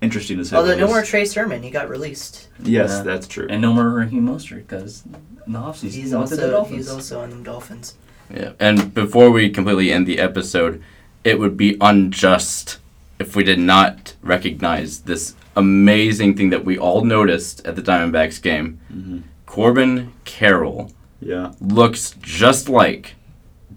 interesting 0.00 0.36
to 0.38 0.44
see. 0.44 0.54
Although 0.56 0.76
no 0.76 0.86
more 0.86 1.02
Trey 1.02 1.24
Sermon, 1.24 1.62
he 1.62 1.70
got 1.70 1.88
released. 1.88 2.48
Yes, 2.62 2.90
Yeah. 2.90 3.02
that's 3.02 3.26
true. 3.26 3.46
And 3.50 3.60
no 3.62 3.72
more 3.72 3.88
Raheem 3.90 4.26
Mostert 4.28 4.66
because 4.68 5.02
in 5.46 5.52
the 5.52 5.58
offseason 5.58 5.82
He's 5.82 5.94
he 5.94 6.02
the 6.10 6.18
also 6.18 6.50
Dolphins. 6.50 6.76
he's 6.76 6.88
also 6.92 7.20
on 7.20 7.30
the 7.30 7.36
Dolphins. 7.36 7.94
Yeah, 8.34 8.50
and 8.58 8.92
before 8.92 9.30
we 9.30 9.48
completely 9.50 9.92
end 9.92 10.06
the 10.06 10.18
episode, 10.18 10.82
it 11.24 11.38
would 11.38 11.56
be 11.56 11.76
unjust 11.80 12.78
if 13.18 13.34
we 13.36 13.42
did 13.44 13.58
not 13.58 14.14
recognize 14.22 15.00
this 15.00 15.34
amazing 15.56 16.36
thing 16.36 16.50
that 16.50 16.64
we 16.64 16.78
all 16.78 17.04
noticed 17.04 17.66
at 17.66 17.76
the 17.76 17.82
Diamondbacks 17.82 18.40
game. 18.42 18.78
Mhm. 18.94 19.22
Corbin 19.46 20.12
Carroll 20.24 20.92
Yeah. 21.20 21.52
looks 21.60 22.14
just 22.20 22.68
like 22.68 23.14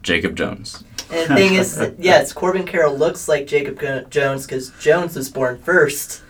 Jacob 0.02 0.36
Jones. 0.36 0.84
And 1.12 1.30
the 1.30 1.36
thing 1.36 1.54
is, 1.56 1.82
yes, 2.00 2.34
Corbin 2.34 2.66
Carroll 2.66 2.98
looks 2.98 3.28
like 3.30 3.48
Jacob 3.48 3.80
Jo- 3.80 4.04
Jones 4.10 4.46
because 4.46 4.72
Jones 4.82 5.16
was 5.16 5.30
born 5.30 5.58
first. 5.64 6.22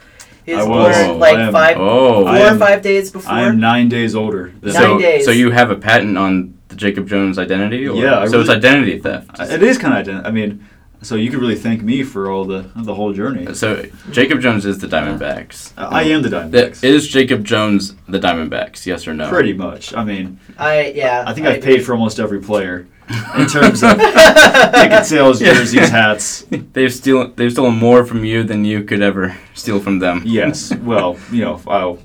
He 0.46 0.54
was 0.56 0.68
was. 0.68 0.96
born 0.98 1.20
like 1.20 1.36
I 1.38 1.42
am- 1.48 1.52
five, 1.54 1.76
four 1.78 1.86
Oh, 1.90 2.26
I 2.26 2.52
or 2.52 2.58
five 2.58 2.82
days 2.82 3.12
before. 3.12 3.32
I 3.34 3.42
am 3.44 3.60
nine 3.60 3.90
days 3.90 4.16
older. 4.16 4.52
Than 4.62 4.74
Nine 4.74 4.82
so 4.84 5.00
days. 5.00 5.26
so 5.26 5.32
you 5.32 5.52
have 5.52 5.70
a 5.72 5.76
patent 5.76 6.18
on 6.18 6.54
the 6.70 6.76
Jacob 6.76 7.08
Jones 7.08 7.38
identity? 7.40 7.88
Or? 7.88 7.96
Yeah, 7.96 8.20
I 8.20 8.28
So 8.28 8.40
it's 8.40 8.50
identity 8.50 9.00
theft. 9.00 9.40
It 9.40 9.62
is 9.64 9.78
kind 9.78 9.94
of 9.94 10.00
identity. 10.00 10.28
I 10.28 10.32
mean, 10.32 10.64
so 11.02 11.16
you 11.16 11.30
could 11.32 11.40
really 11.40 11.56
thank 11.56 11.82
me 11.82 12.04
for 12.04 12.30
all 12.30 12.46
the 12.46 12.70
the 12.76 12.94
whole 12.94 13.14
journey. 13.14 13.54
So 13.54 13.86
Jacob 14.12 14.42
Jones 14.42 14.66
is 14.66 14.80
the 14.80 14.88
Diamondbacks. 14.88 15.72
Uh, 15.78 15.88
I 15.92 16.04
am 16.04 16.22
the 16.22 16.30
That- 16.30 16.52
Diamondbacks. 16.52 16.84
Is 16.84 17.08
Jacob 17.08 17.44
Jones 17.46 17.96
the 18.08 18.20
Diamondbacks? 18.20 18.86
Yes 18.86 19.08
or 19.08 19.14
no? 19.14 19.30
Pretty 19.30 19.54
much. 19.54 19.94
I 19.94 20.04
mean, 20.04 20.40
I 20.58 20.92
yeah. 20.96 21.24
I 21.26 21.34
think 21.34 21.48
I've 21.48 21.62
paid 21.64 21.86
for 21.86 21.94
almost 21.94 22.20
every 22.20 22.40
player 22.42 22.88
in 23.38 23.48
terms 23.48 23.82
of 23.84 23.98
ticket 23.98 25.06
sales, 25.06 25.42
Yeah. 25.42 25.54
jerseys, 25.54 25.90
hats. 25.90 26.46
They've 26.74 26.94
stolen 26.94 27.34
they've 27.36 27.52
stolen 27.52 27.76
more 27.76 28.06
from 28.06 28.24
you 28.24 28.44
than 28.44 28.66
you 28.66 28.84
could 28.84 29.02
ever 29.02 29.36
steal 29.56 29.80
from 29.80 30.00
them. 30.00 30.22
Yes. 30.26 30.76
Well, 30.76 31.18
you 31.32 31.42
know, 31.46 31.62
I'll 31.68 31.98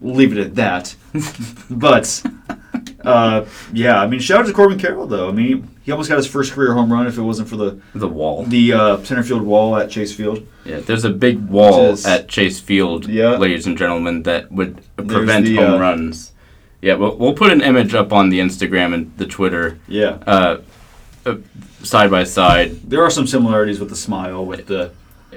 leave 0.00 0.36
it 0.36 0.38
at 0.38 0.54
that. 0.56 0.94
But 1.70 2.22
uh, 3.06 3.46
yeah, 3.72 4.00
I 4.02 4.06
mean, 4.06 4.20
shout 4.20 4.40
out 4.40 4.46
to 4.46 4.52
Corbin 4.52 4.78
Carroll 4.78 5.06
though. 5.06 5.28
I 5.28 5.32
mean, 5.32 5.68
he 5.82 5.92
almost 5.92 6.08
got 6.10 6.16
his 6.16 6.26
first 6.26 6.52
career 6.52 6.74
home 6.74 6.92
run 6.92 7.06
if 7.06 7.16
it 7.16 7.22
wasn't 7.22 7.48
for 7.48 7.56
the 7.56 7.80
The 7.94 8.08
wall. 8.08 8.44
the 8.44 8.72
uh, 8.72 9.04
center 9.04 9.22
field 9.22 9.42
wall 9.42 9.76
at 9.76 9.88
Chase 9.90 10.12
Field. 10.14 10.46
Yeah, 10.64 10.80
there's 10.80 11.04
a 11.04 11.10
big 11.10 11.46
wall 11.48 11.90
is- 11.92 12.04
at 12.04 12.28
Chase 12.28 12.58
Field, 12.60 13.06
Yeah. 13.06 13.36
ladies 13.36 13.66
and 13.66 13.78
gentlemen, 13.78 14.24
that 14.24 14.50
would 14.52 14.82
prevent 14.96 15.46
the, 15.46 15.56
home 15.56 15.74
uh, 15.74 15.78
runs. 15.78 16.32
Yeah, 16.82 16.94
we'll, 16.96 17.16
we'll 17.16 17.34
put 17.34 17.52
an 17.52 17.62
image 17.62 17.94
up 17.94 18.12
on 18.12 18.28
the 18.28 18.38
Instagram 18.40 18.92
and 18.92 19.16
the 19.16 19.26
Twitter, 19.26 19.78
Yeah. 19.88 20.18
uh, 20.26 20.58
uh, 21.24 21.36
side 21.82 22.10
by 22.10 22.24
side. 22.24 22.90
There 22.90 23.02
are 23.02 23.10
some 23.10 23.26
similarities 23.26 23.78
with 23.80 23.88
the 23.88 23.96
smile, 23.96 24.44
with 24.44 24.66
the 24.66 24.90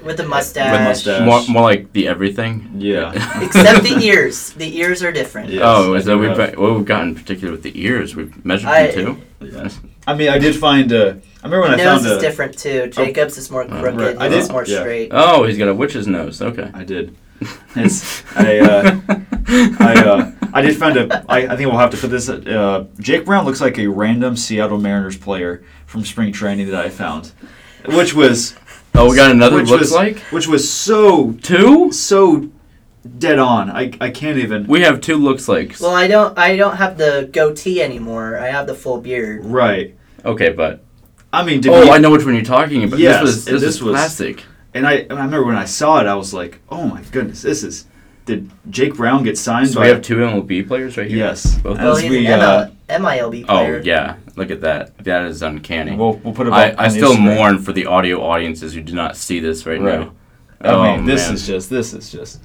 with 0.04 0.18
the 0.18 0.26
mustache. 0.26 0.84
mustache. 0.84 1.26
More, 1.26 1.42
more 1.50 1.64
like 1.64 1.92
the 1.94 2.08
everything. 2.08 2.70
yeah. 2.76 3.12
Except 3.44 3.84
the 3.84 3.98
ears. 4.02 4.52
The 4.54 4.78
ears 4.80 5.04
are 5.04 5.12
different. 5.12 5.50
Yeah. 5.50 5.62
oh, 5.64 5.94
Yes, 5.94 6.06
so 6.06 6.14
I 6.14 6.16
we've 6.20 6.30
have. 6.30 6.38
got, 6.38 6.58
what 6.58 6.76
we've 6.76 6.86
got 6.86 7.04
in 7.04 7.16
particular 7.16 7.52
with 7.52 7.64
the 7.64 7.80
ears. 7.82 8.16
We've 8.16 8.44
measured 8.46 8.70
I- 8.70 8.92
them 8.92 9.22
too. 9.42 9.48
Yeah. 9.48 9.70
I 10.08 10.16
mean, 10.16 10.30
I 10.30 10.40
did 10.40 10.56
find. 10.56 10.92
Uh, 10.92 11.14
I 11.44 11.48
remember 11.48 11.62
when 11.62 11.72
I 11.72 11.76
Nose 11.78 12.02
found 12.02 12.06
is 12.08 12.12
a. 12.14 12.20
different 12.20 12.58
too. 12.58 12.88
Jacob's 12.88 13.38
is 13.38 13.50
more 13.52 13.64
crooked. 13.66 14.00
right. 14.00 14.18
I 14.18 14.28
did- 14.28 14.50
more 14.52 14.66
yeah. 14.66 14.80
straight. 14.80 15.10
Oh, 15.14 15.46
he's 15.46 15.58
got 15.58 15.68
a 15.70 15.74
witch's 15.76 16.08
nose. 16.08 16.42
Okay. 16.42 16.70
I 16.74 16.84
did. 16.84 17.16
It's, 17.76 18.22
I, 18.36 18.60
uh, 18.60 19.00
I, 19.80 19.94
uh, 20.04 20.32
I 20.52 20.62
did 20.62 20.76
find 20.76 20.98
a. 20.98 21.24
I, 21.30 21.48
I 21.48 21.56
think 21.56 21.70
we'll 21.70 21.78
have 21.80 21.92
to 21.92 21.98
put 21.98 22.10
this. 22.10 22.28
Uh, 22.28 22.86
Jake 23.00 23.24
Brown 23.26 23.46
looks 23.46 23.62
like 23.62 23.78
a 23.80 23.88
random 23.88 24.36
Seattle 24.36 24.78
Mariners 24.80 25.16
player 25.18 25.64
from 25.86 26.04
spring 26.04 26.34
training 26.34 26.70
that 26.72 26.84
I 26.86 26.90
found, 26.90 27.32
which 27.86 28.14
was. 28.14 28.56
Oh, 28.96 29.10
we 29.10 29.16
got 29.16 29.32
another 29.32 29.58
which 29.58 29.70
looks 29.70 29.82
was, 29.82 29.94
like 29.94 30.18
Which 30.32 30.48
was 30.48 30.70
so 30.70 31.34
two. 31.34 31.92
so 31.92 32.50
dead 33.18 33.40
on. 33.40 33.70
I, 33.70 33.92
I 34.02 34.10
can't 34.10 34.38
even. 34.38 34.68
We 34.68 34.82
have 34.82 35.00
two 35.02 35.16
looks 35.18 35.48
likes. 35.48 35.80
Well, 35.80 35.96
I 35.96 36.08
don't. 36.08 36.38
I 36.38 36.58
don't 36.58 36.76
have 36.78 36.98
the 36.98 37.30
goatee 37.32 37.82
anymore. 37.82 38.38
I 38.38 38.48
have 38.48 38.68
the 38.68 38.76
full 38.76 39.00
beard. 39.00 39.46
Right. 39.46 39.96
Okay, 40.26 40.50
but 40.50 40.84
I 41.32 41.44
mean, 41.44 41.62
did 41.62 41.72
oh, 41.72 41.82
we, 41.82 41.90
I 41.90 41.98
know 41.98 42.12
which 42.12 42.26
one 42.26 42.36
you're 42.36 42.44
talking 42.44 42.84
about. 42.84 43.00
Yes, 43.00 43.22
this 43.22 43.24
was 43.24 43.46
this, 43.46 43.62
this 43.62 43.76
is 43.76 43.84
was- 43.84 43.94
classic. 43.94 44.44
And 44.72 44.86
I, 44.86 44.94
and 44.98 45.14
I 45.14 45.24
remember 45.26 45.46
when 45.48 45.56
I 45.56 45.66
saw 45.66 46.00
it, 46.00 46.06
I 46.06 46.14
was 46.14 46.32
like, 46.34 46.60
"Oh 46.70 46.86
my 46.86 47.02
goodness, 47.12 47.42
this 47.42 47.64
is." 47.64 47.86
Did 48.30 48.52
Jake 48.70 48.94
Brown 48.96 49.24
get 49.24 49.38
signed? 49.40 49.70
So 49.70 49.76
by 49.80 49.82
we 49.82 49.88
have 49.90 50.04
two 50.04 50.18
MLB 50.18 50.68
players 50.68 50.98
right 50.98 51.08
here. 51.10 51.18
Yes. 51.18 51.58
both. 51.58 51.80
As 51.80 52.02
Well, 52.02 52.10
we, 52.12 52.28
an 52.28 52.40
uh, 52.40 52.70
ML, 52.88 53.00
MILB 53.02 53.46
Oh 53.50 53.78
yeah, 53.84 54.18
look 54.36 54.52
at 54.52 54.62
that. 54.62 54.96
That 55.00 55.26
is 55.26 55.42
uncanny. 55.42 55.96
We'll, 55.96 56.14
we'll 56.18 56.34
put 56.36 56.46
it. 56.46 56.54
I, 56.54 56.76
I 56.78 56.88
still 56.90 57.14
Instagram. 57.16 57.36
mourn 57.36 57.58
for 57.60 57.74
the 57.74 57.88
audio 57.88 58.22
audiences 58.24 58.76
who 58.76 58.82
do 58.82 58.94
not 58.94 59.18
see 59.18 59.40
this 59.40 59.66
right, 59.66 59.82
Right. 59.82 60.00
now. 60.02 60.14
I 60.62 60.68
Oh, 60.70 60.96
mean, 60.98 61.06
this 61.06 61.26
man. 61.26 61.34
is 61.36 61.48
just. 61.48 61.70
This 61.72 61.94
is 61.94 62.12
just. 62.12 62.40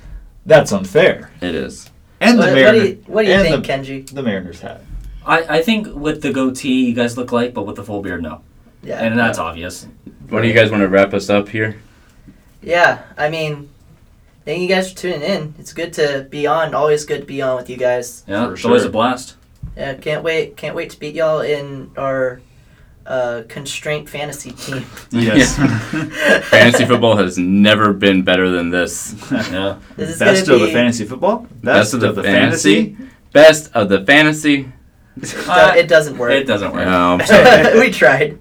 That's 0.47 0.73
unfair. 0.73 1.31
It 1.43 1.55
is. 1.55 1.91
And 2.21 2.39
What, 2.39 2.47
the 2.47 2.51
what 2.53 2.57
do 2.57 2.63
Mariners. 2.65 2.89
you, 2.89 3.05
what 3.07 3.23
do 3.23 3.29
you 3.29 3.35
and 3.35 3.43
think, 3.49 3.67
the, 3.67 3.73
Kenji? 3.73 4.11
the 4.15 4.23
Mariners 4.23 4.61
hat. 4.61 4.81
I, 5.27 5.59
I 5.59 5.63
think 5.63 5.89
with 5.95 6.23
the 6.23 6.33
goatee, 6.33 6.87
you 6.87 6.95
guys 6.95 7.19
look 7.19 7.31
like, 7.33 7.53
but 7.53 7.67
with 7.67 7.77
the 7.77 7.85
full 7.85 8.01
beard, 8.01 8.23
no. 8.23 8.41
Yeah. 8.83 9.03
And 9.03 9.19
that's 9.19 9.39
obvious. 9.39 9.87
When 10.31 10.43
do 10.43 10.49
you 10.49 10.55
guys 10.55 10.71
want 10.71 10.81
to 10.83 10.89
wrap 10.89 11.13
us 11.13 11.29
up 11.29 11.49
here? 11.51 11.77
Yeah, 12.63 13.03
I 13.19 13.29
mean, 13.29 13.69
thank 14.45 14.61
you 14.63 14.69
guys 14.69 14.91
for 14.93 14.99
tuning 14.99 15.23
in. 15.23 15.55
It's 15.59 15.73
good 15.73 15.93
to 15.95 16.27
be 16.31 16.47
on. 16.47 16.75
Always 16.75 17.05
good 17.05 17.21
to 17.23 17.27
be 17.27 17.43
on 17.43 17.57
with 17.57 17.69
you 17.71 17.77
guys. 17.77 18.25
Yeah, 18.27 18.47
For 18.47 18.55
it's 18.55 18.65
always 18.65 18.85
a 18.85 18.91
blast. 18.91 19.37
Yeah, 19.77 19.95
can't 19.95 20.23
wait. 20.23 20.57
Can't 20.57 20.77
wait 20.77 20.91
to 20.91 20.99
beat 20.99 21.15
y'all 21.15 21.41
in 21.41 21.91
our 21.97 22.41
uh, 23.07 23.43
constraint 23.49 24.09
fantasy 24.09 24.51
team. 24.51 24.85
Yes. 25.11 25.57
Fantasy 26.49 26.85
football 26.85 27.17
has 27.17 27.39
never 27.39 27.93
been 27.93 28.23
better 28.23 28.51
than 28.51 28.71
this. 28.71 29.15
Yeah. 29.31 29.79
This 29.97 30.19
Best 30.19 30.47
gonna 30.47 30.63
of 30.63 30.67
the 30.69 30.73
fantasy 30.73 31.05
football. 31.05 31.47
Best 31.63 31.95
of 31.95 32.01
the 32.01 32.23
fantasy? 32.23 32.97
Best 33.33 33.71
of 33.75 33.89
the 33.89 34.05
fantasy. 34.05 34.73
Uh, 35.47 35.75
it 35.77 35.87
doesn't 35.89 36.19
work. 36.19 36.33
It 36.33 36.45
doesn't 36.45 36.73
work. 36.73 36.87
I'm 36.87 37.25
sorry. 37.25 37.79
we 37.79 37.91
tried. 37.91 38.33